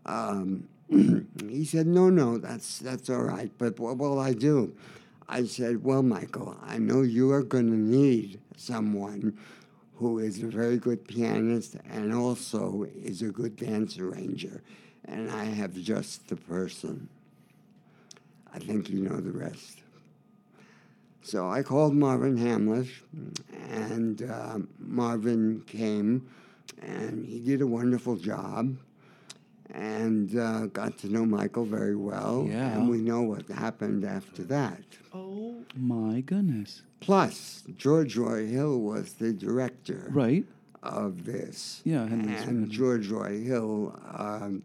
Um, 0.05 0.70
he 0.89 1.66
said, 1.66 1.88
No, 1.88 2.10
no, 2.10 2.38
that's, 2.38 2.80
that's 2.80 3.10
all 3.10 3.24
right, 3.24 3.51
but 3.58 3.82
what 3.82 3.97
will 3.97 4.18
I 4.18 4.32
do? 4.32 4.74
I 5.28 5.43
said, 5.43 5.84
Well, 5.84 6.03
Michael, 6.03 6.55
I 6.64 6.78
know 6.78 7.01
you 7.01 7.32
are 7.32 7.43
going 7.43 7.70
to 7.70 7.78
need 7.78 8.39
someone 8.55 9.38
who 9.98 10.20
is 10.20 10.41
a 10.43 10.48
very 10.48 10.78
good 10.78 11.08
pianist 11.08 11.76
and 11.89 12.14
also 12.14 12.86
is 13.04 13.22
a 13.22 13.30
good 13.30 13.56
dance 13.56 13.98
arranger. 13.98 14.62
and 15.06 15.32
I 15.32 15.45
have 15.45 15.74
just 15.74 16.28
the 16.28 16.36
person. 16.36 17.08
I 18.54 18.60
think 18.60 18.89
you 18.89 19.02
know 19.02 19.20
the 19.22 19.32
rest. 19.32 19.80
So 21.22 21.50
I 21.50 21.62
called 21.62 21.93
Marvin 21.93 22.38
Hamlisch, 22.38 23.02
and 23.70 24.22
uh, 24.22 24.60
Marvin 24.80 25.62
came, 25.68 26.30
and 26.82 27.26
he 27.26 27.39
did 27.39 27.62
a 27.62 27.68
wonderful 27.68 28.16
job, 28.16 28.78
and 29.74 30.38
uh, 30.38 30.65
got 30.68 30.97
to 30.99 31.07
know 31.09 31.26
Michael 31.26 31.65
very 31.65 31.95
well. 31.95 32.45
Yeah. 32.49 32.74
And 32.78 32.89
we 32.89 32.97
know 32.99 33.22
what 33.22 33.47
happened 33.49 34.05
after 34.05 34.43
that. 34.45 34.82
Oh 35.13 35.55
my 35.76 36.22
goodness. 36.22 36.82
Plus, 36.99 37.63
George 37.76 38.18
Roy 38.18 38.47
Hill 38.47 38.80
was 38.80 39.13
the 39.13 39.32
director 39.34 40.09
Right. 40.11 40.45
of 40.84 41.26
this. 41.26 41.82
Yeah, 41.86 42.07
Henry 42.07 42.34
and 42.34 42.43
Swann. 42.43 42.70
George 42.72 43.07
Roy 43.09 43.39
Hill, 43.41 43.99
um, 44.15 44.63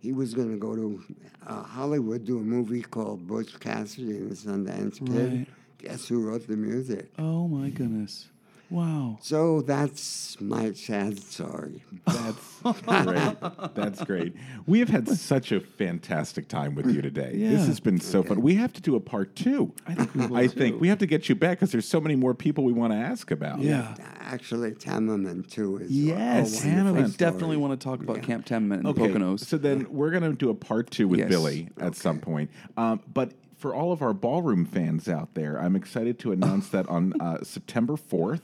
he 0.00 0.12
was 0.12 0.34
going 0.34 0.50
to 0.50 0.56
go 0.58 0.76
to 0.76 1.02
uh, 1.46 1.62
Hollywood 1.62 2.24
do 2.24 2.38
a 2.38 2.42
movie 2.42 2.82
called 2.82 3.26
Butch 3.26 3.58
Cassidy 3.60 4.18
and 4.18 4.30
the 4.30 4.34
Sundance 4.36 4.98
Kid. 5.04 5.38
Right. 5.38 5.46
Guess 5.78 6.06
who 6.08 6.20
wrote 6.26 6.46
the 6.46 6.56
music? 6.56 7.10
Oh 7.18 7.46
my 7.48 7.70
goodness. 7.70 8.28
Wow. 8.70 9.18
So 9.20 9.60
that's 9.62 10.40
my 10.40 10.72
sad 10.72 11.20
story. 11.20 11.82
That's 12.06 12.80
great. 12.82 13.74
That's 13.74 14.04
great. 14.04 14.34
We 14.66 14.78
have 14.80 14.88
had 14.88 15.08
such 15.08 15.52
a 15.52 15.60
fantastic 15.60 16.48
time 16.48 16.74
with 16.74 16.90
you 16.90 17.02
today. 17.02 17.32
This 17.36 17.66
has 17.66 17.80
been 17.80 18.00
so 18.00 18.22
fun. 18.22 18.40
We 18.40 18.54
have 18.56 18.72
to 18.74 18.80
do 18.80 18.96
a 18.96 19.00
part 19.00 19.36
two. 19.36 19.72
I 19.86 19.94
think 19.94 20.14
we 20.14 20.26
will 20.26 20.36
I 20.36 20.48
think 20.48 20.80
we 20.80 20.88
have 20.88 20.98
to 20.98 21.06
get 21.06 21.28
you 21.28 21.34
back 21.34 21.58
because 21.58 21.72
there's 21.72 21.88
so 21.88 22.00
many 22.00 22.16
more 22.16 22.34
people 22.34 22.64
we 22.64 22.72
want 22.72 22.92
to 22.92 22.98
ask 22.98 23.30
about. 23.30 23.60
Yeah. 23.60 23.94
Actually, 24.20 24.72
Tamiment 24.72 25.50
too 25.50 25.78
is. 25.78 25.90
Yes, 25.90 26.64
a 26.64 26.68
I 26.68 27.02
definitely 27.16 27.58
want 27.58 27.78
to 27.78 27.84
talk 27.84 28.00
about 28.00 28.22
Camp 28.22 28.46
Tamiment 28.46 28.86
and 28.86 28.88
Okay, 28.88 29.12
Poconos. 29.12 29.40
So 29.40 29.58
then 29.58 29.86
we're 29.90 30.10
going 30.10 30.22
to 30.22 30.32
do 30.32 30.50
a 30.50 30.54
part 30.54 30.90
two 30.90 31.06
with 31.06 31.20
Yes. 31.20 31.28
Billy 31.28 31.68
at 31.78 31.94
some 31.94 32.18
point. 32.18 32.50
Um, 32.76 33.00
but 33.12 33.32
for 33.64 33.74
all 33.74 33.92
of 33.92 34.02
our 34.02 34.12
ballroom 34.12 34.66
fans 34.66 35.08
out 35.08 35.32
there, 35.32 35.58
I'm 35.58 35.74
excited 35.74 36.18
to 36.18 36.32
announce 36.32 36.68
that 36.68 36.86
on 36.86 37.18
uh, 37.18 37.38
September 37.42 37.94
4th 37.94 38.42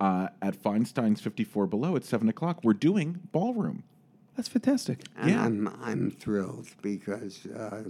uh, 0.00 0.26
at 0.42 0.56
Feinstein's 0.56 1.20
54 1.20 1.68
Below 1.68 1.94
at 1.94 2.04
7 2.04 2.28
o'clock, 2.28 2.64
we're 2.64 2.72
doing 2.72 3.20
ballroom. 3.30 3.84
That's 4.34 4.48
fantastic. 4.48 5.04
And 5.16 5.30
Yeah. 5.30 5.44
I'm 5.44 5.68
I'm 5.84 6.10
thrilled 6.10 6.66
because 6.82 7.46
uh, 7.46 7.84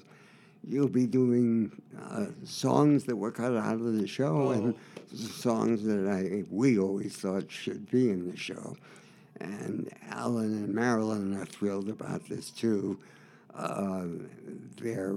you'll 0.62 0.90
be 0.90 1.06
doing 1.06 1.80
uh, 1.98 2.26
songs 2.44 3.04
that 3.04 3.16
were 3.16 3.32
cut 3.32 3.56
out 3.56 3.76
of 3.76 3.94
the 3.94 4.06
show 4.06 4.50
and 4.50 4.74
songs 5.14 5.82
that 5.84 6.06
I 6.06 6.44
we 6.50 6.78
always 6.78 7.16
thought 7.16 7.50
should 7.50 7.90
be 7.90 8.10
in 8.10 8.30
the 8.30 8.36
show. 8.36 8.76
And 9.40 9.90
Alan 10.10 10.52
and 10.52 10.74
Marilyn 10.74 11.34
are 11.38 11.46
thrilled 11.46 11.88
about 11.88 12.28
this 12.28 12.50
too. 12.50 12.98
Uh, 13.54 14.08
they're 14.76 15.16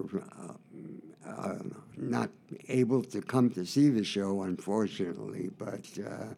uh, 1.38 1.56
not 1.98 2.30
able 2.68 3.04
to 3.04 3.22
come 3.22 3.50
to 3.52 3.66
see 3.66 3.90
the 3.90 4.04
show, 4.04 4.44
unfortunately, 4.44 5.50
but 5.58 5.86
uh, 6.06 6.34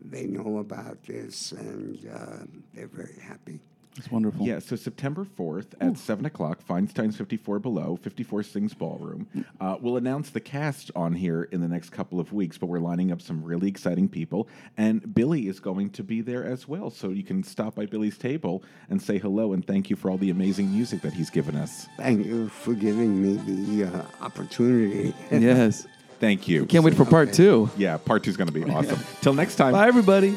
they 0.00 0.26
know 0.26 0.58
about 0.58 1.02
this 1.04 1.52
and 1.52 2.08
uh, 2.12 2.44
they're 2.74 2.88
very 2.88 3.18
happy. 3.20 3.60
It's 3.96 4.10
wonderful. 4.10 4.46
Yeah, 4.46 4.58
so 4.58 4.76
September 4.76 5.24
4th 5.24 5.68
at 5.80 5.96
7 5.96 6.26
o'clock, 6.26 6.60
Feinstein's 6.62 7.16
54 7.16 7.58
Below, 7.58 7.98
54 8.02 8.42
Sings 8.42 8.74
Ballroom. 8.74 9.26
Uh, 9.60 9.76
we'll 9.80 9.96
announce 9.96 10.30
the 10.30 10.40
cast 10.40 10.90
on 10.94 11.14
here 11.14 11.44
in 11.44 11.60
the 11.60 11.68
next 11.68 11.90
couple 11.90 12.20
of 12.20 12.32
weeks, 12.32 12.58
but 12.58 12.66
we're 12.66 12.78
lining 12.78 13.10
up 13.10 13.22
some 13.22 13.42
really 13.42 13.68
exciting 13.68 14.08
people. 14.08 14.48
And 14.76 15.14
Billy 15.14 15.48
is 15.48 15.60
going 15.60 15.90
to 15.90 16.02
be 16.04 16.20
there 16.20 16.44
as 16.44 16.68
well. 16.68 16.90
So 16.90 17.08
you 17.08 17.22
can 17.22 17.42
stop 17.42 17.74
by 17.74 17.86
Billy's 17.86 18.18
table 18.18 18.62
and 18.90 19.00
say 19.00 19.18
hello 19.18 19.52
and 19.52 19.66
thank 19.66 19.88
you 19.90 19.96
for 19.96 20.10
all 20.10 20.18
the 20.18 20.30
amazing 20.30 20.70
music 20.70 21.00
that 21.02 21.12
he's 21.12 21.30
given 21.30 21.56
us. 21.56 21.86
Thank 21.96 22.26
you 22.26 22.48
for 22.48 22.74
giving 22.74 23.22
me 23.22 23.76
the 23.76 23.84
uh, 23.84 24.02
opportunity. 24.20 25.14
Yes. 25.46 25.86
Thank 26.18 26.48
you. 26.48 26.64
Can't 26.66 26.82
wait 26.82 26.94
for 26.94 27.04
part 27.04 27.32
two. 27.32 27.70
Yeah, 27.76 27.98
part 27.98 28.24
two 28.24 28.30
is 28.30 28.36
going 28.36 28.48
to 28.48 28.52
be 28.52 28.64
awesome. 28.64 28.98
Till 29.20 29.34
next 29.34 29.56
time. 29.56 29.72
Bye, 29.72 29.86
everybody. 29.86 30.36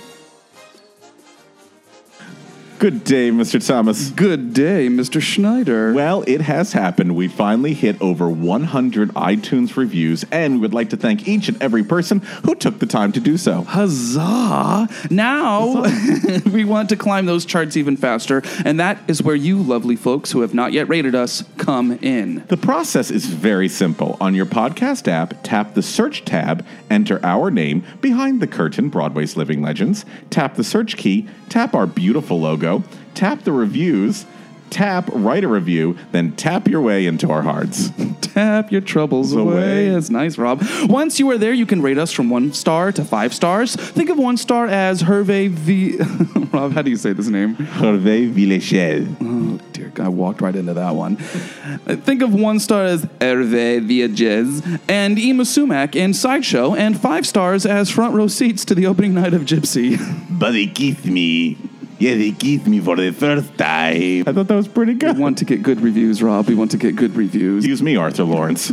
Good 2.79 3.03
day, 3.03 3.29
Mr. 3.29 3.65
Thomas. 3.65 4.09
Good 4.11 4.53
day, 4.53 4.87
Mr. 4.87 5.21
Schneider. 5.21 5.91
Well, 5.91 6.23
it 6.25 6.39
has 6.39 6.71
happened. 6.71 7.13
We 7.13 7.27
finally 7.27 7.73
hit 7.73 8.01
over 8.01 8.29
100 8.29 9.09
iTunes 9.15 9.75
reviews, 9.75 10.23
and 10.31 10.53
we 10.53 10.59
would 10.61 10.73
like 10.73 10.91
to 10.91 10.95
thank 10.95 11.27
each 11.27 11.49
and 11.49 11.61
every 11.61 11.83
person 11.83 12.19
who 12.45 12.55
took 12.55 12.79
the 12.79 12.85
time 12.85 13.11
to 13.11 13.19
do 13.19 13.35
so. 13.35 13.63
Huzzah! 13.63 14.87
Now 15.09 15.83
we 16.53 16.63
want 16.63 16.87
to 16.87 16.95
climb 16.95 17.25
those 17.25 17.43
charts 17.43 17.75
even 17.75 17.97
faster, 17.97 18.43
and 18.63 18.79
that 18.79 18.97
is 19.09 19.21
where 19.21 19.35
you 19.35 19.61
lovely 19.61 19.97
folks 19.97 20.31
who 20.31 20.39
have 20.39 20.53
not 20.53 20.71
yet 20.71 20.87
rated 20.87 21.15
us 21.15 21.43
come 21.57 21.91
in. 22.01 22.45
The 22.47 22.55
process 22.55 23.11
is 23.11 23.25
very 23.25 23.67
simple. 23.67 24.15
On 24.21 24.33
your 24.33 24.45
podcast 24.45 25.09
app, 25.09 25.33
tap 25.43 25.73
the 25.73 25.83
search 25.83 26.23
tab, 26.23 26.65
enter 26.89 27.19
our 27.25 27.51
name 27.51 27.83
behind 27.99 28.39
the 28.39 28.47
curtain, 28.47 28.87
Broadway's 28.87 29.35
Living 29.35 29.61
Legends, 29.61 30.05
tap 30.29 30.55
the 30.55 30.63
search 30.63 30.95
key, 30.95 31.27
tap 31.49 31.75
our 31.75 31.85
beautiful 31.85 32.39
logo, 32.39 32.68
tap 33.15 33.43
the 33.43 33.51
reviews, 33.51 34.25
tap 34.69 35.09
write 35.11 35.43
a 35.43 35.47
review, 35.47 35.97
then 36.11 36.31
tap 36.33 36.67
your 36.67 36.81
way 36.81 37.05
into 37.05 37.29
our 37.31 37.41
hearts. 37.41 37.89
Tap 38.29 38.71
your 38.71 38.81
troubles 38.81 39.33
away. 39.33 39.87
Away. 39.87 39.89
That's 39.89 40.11
nice, 40.11 40.37
Rob. 40.37 40.63
Once 40.83 41.19
you 41.19 41.29
are 41.31 41.37
there, 41.37 41.51
you 41.51 41.65
can 41.65 41.81
rate 41.81 41.97
us 41.97 42.11
from 42.11 42.29
one 42.29 42.53
star 42.53 42.91
to 42.91 43.03
five 43.03 43.33
stars. 43.33 43.75
Think 43.75 44.09
of 44.11 44.19
one 44.19 44.37
star 44.37 44.67
as 44.67 45.01
Hervé 45.01 45.49
V. 45.49 45.97
Rob, 46.53 46.73
how 46.73 46.83
do 46.83 46.91
you 46.91 46.95
say 46.95 47.11
this 47.11 47.27
name? 47.27 47.55
Hervé 47.55 48.31
Villechaize. 48.31 49.17
Oh, 49.19 49.59
dear 49.73 49.89
God, 49.89 50.05
I 50.05 50.09
walked 50.09 50.41
right 50.41 50.55
into 50.55 50.75
that 50.75 50.95
one. 50.95 51.15
Think 51.17 52.21
of 52.21 52.33
one 52.33 52.59
star 52.59 52.85
as 52.85 53.05
Hervé 53.05 53.81
Villages 53.81 54.61
and 54.87 55.17
Yma 55.17 55.45
Sumac 55.45 55.95
in 55.95 56.13
Sideshow, 56.13 56.75
and 56.75 56.99
five 56.99 57.25
stars 57.25 57.65
as 57.65 57.89
front 57.89 58.13
row 58.13 58.27
seats 58.27 58.63
to 58.65 58.75
the 58.75 58.85
opening 58.85 59.15
night 59.15 59.33
of 59.33 59.41
Gypsy. 59.41 59.99
But 60.39 60.51
they 60.51 60.67
kissed 60.67 61.05
me. 61.05 61.57
Yeah, 61.99 62.15
they 62.15 62.31
kissed 62.31 62.65
me 62.65 62.79
for 62.79 62.95
the 62.95 63.11
first 63.11 63.57
time. 63.57 64.23
I 64.25 64.31
thought 64.31 64.47
that 64.47 64.55
was 64.55 64.67
pretty 64.69 64.93
good. 64.93 65.17
We 65.17 65.21
want 65.21 65.37
to 65.39 65.45
get 65.45 65.61
good 65.61 65.81
reviews, 65.81 66.23
Rob. 66.23 66.47
We 66.47 66.55
want 66.55 66.71
to 66.71 66.77
get 66.77 66.95
good 66.95 67.15
reviews. 67.15 67.63
Excuse 67.65 67.83
me, 67.83 67.97
Arthur 67.97 68.23
Laurents. 68.23 68.71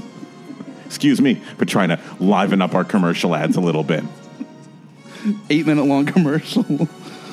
Excuse 0.86 1.20
me 1.20 1.34
for 1.58 1.64
trying 1.64 1.88
to 1.88 1.98
liven 2.20 2.62
up 2.62 2.74
our 2.74 2.84
commercial 2.84 3.34
ads 3.34 3.56
a 3.56 3.60
little 3.60 3.82
bit. 3.82 4.04
Eight 5.50 5.66
minute 5.66 5.84
long 5.84 6.06
commercial. 6.06 6.64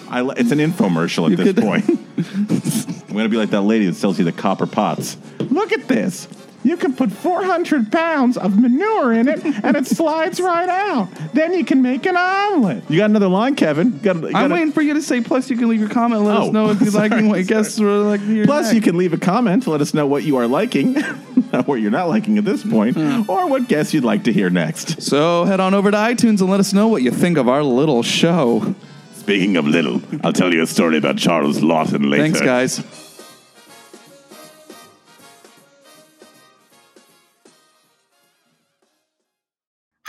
I, 0.09 0.21
li- 0.21 0.33
it's 0.37 0.51
an 0.51 0.57
infomercial 0.59 1.25
at 1.25 1.31
You 1.31 1.35
this 1.37 1.53
could- 1.53 1.63
point. 1.63 1.85
I'm 3.09 3.13
going 3.17 3.25
to 3.25 3.29
be 3.29 3.37
like 3.37 3.51
that 3.51 3.61
lady 3.61 3.85
that 3.85 3.93
sells 3.95 4.17
you 4.17 4.25
the 4.25 4.31
copper 4.31 4.65
pots. 4.65 5.17
Look 5.39 5.71
at 5.71 5.87
this. 5.87 6.27
You 6.63 6.77
can 6.77 6.93
put 6.95 7.11
400 7.11 7.91
pounds 7.91 8.37
of 8.37 8.57
manure 8.59 9.11
in 9.13 9.27
it 9.27 9.43
and 9.43 9.75
it 9.75 9.85
slides 9.85 10.39
right 10.39 10.69
out. 10.69 11.09
Then 11.33 11.53
you 11.53 11.65
can 11.65 11.81
make 11.81 12.05
an 12.05 12.15
omelet. 12.15 12.89
You 12.89 12.97
got 12.99 13.09
another 13.09 13.27
line, 13.27 13.55
Kevin? 13.55 13.93
You 13.93 13.99
got, 13.99 14.15
you 14.21 14.31
I'm 14.33 14.51
a- 14.51 14.55
waiting 14.55 14.71
for 14.71 14.81
you 14.81 14.93
to 14.93 15.01
say. 15.01 15.19
Plus, 15.21 15.49
you 15.49 15.57
can 15.57 15.67
leave 15.67 15.81
your 15.81 15.89
comment. 15.89 16.21
and 16.21 16.27
Let 16.29 16.37
Oh, 16.37 16.47
us 16.47 16.53
know 16.53 16.69
if 16.69 16.79
you 16.81 16.91
like 16.91 17.11
sorry, 17.11 17.27
what 17.27 17.45
guests 17.47 17.79
were 17.79 17.97
like. 17.97 18.21
here 18.21 18.45
Plus, 18.45 18.65
next. 18.67 18.75
you 18.75 18.81
can 18.81 18.97
leave 18.97 19.11
a 19.13 19.17
comment 19.17 19.63
to 19.63 19.71
let 19.71 19.81
us 19.81 19.93
know 19.93 20.07
what 20.07 20.23
you 20.23 20.37
are 20.37 20.47
liking, 20.47 20.95
what 21.65 21.75
you're 21.81 21.91
not 21.91 22.07
liking 22.07 22.37
at 22.37 22.45
this 22.45 22.63
point, 22.63 22.95
hmm. 22.95 23.23
or 23.29 23.47
what 23.49 23.67
guests 23.67 23.93
you'd 23.93 24.05
like 24.05 24.23
to 24.23 24.31
hear 24.33 24.49
next. 24.49 25.01
So 25.01 25.43
head 25.43 25.59
on 25.59 25.73
over 25.73 25.91
to 25.91 25.97
iTunes 25.97 26.39
and 26.39 26.49
let 26.49 26.59
us 26.61 26.71
know 26.73 26.87
what 26.87 27.01
you 27.01 27.11
think 27.11 27.37
of 27.37 27.49
our 27.49 27.61
little 27.63 28.03
show. 28.03 28.73
Speaking 29.15 29.57
of 29.57 29.65
little, 29.67 30.01
I'll 30.23 30.33
tell 30.33 30.53
you 30.53 30.61
a 30.63 30.67
story 30.67 30.97
about 30.97 31.17
Charles 31.17 31.59
Laughton 31.59 32.09
later. 32.09 32.23
Thanks, 32.23 32.41
guys. 32.41 32.83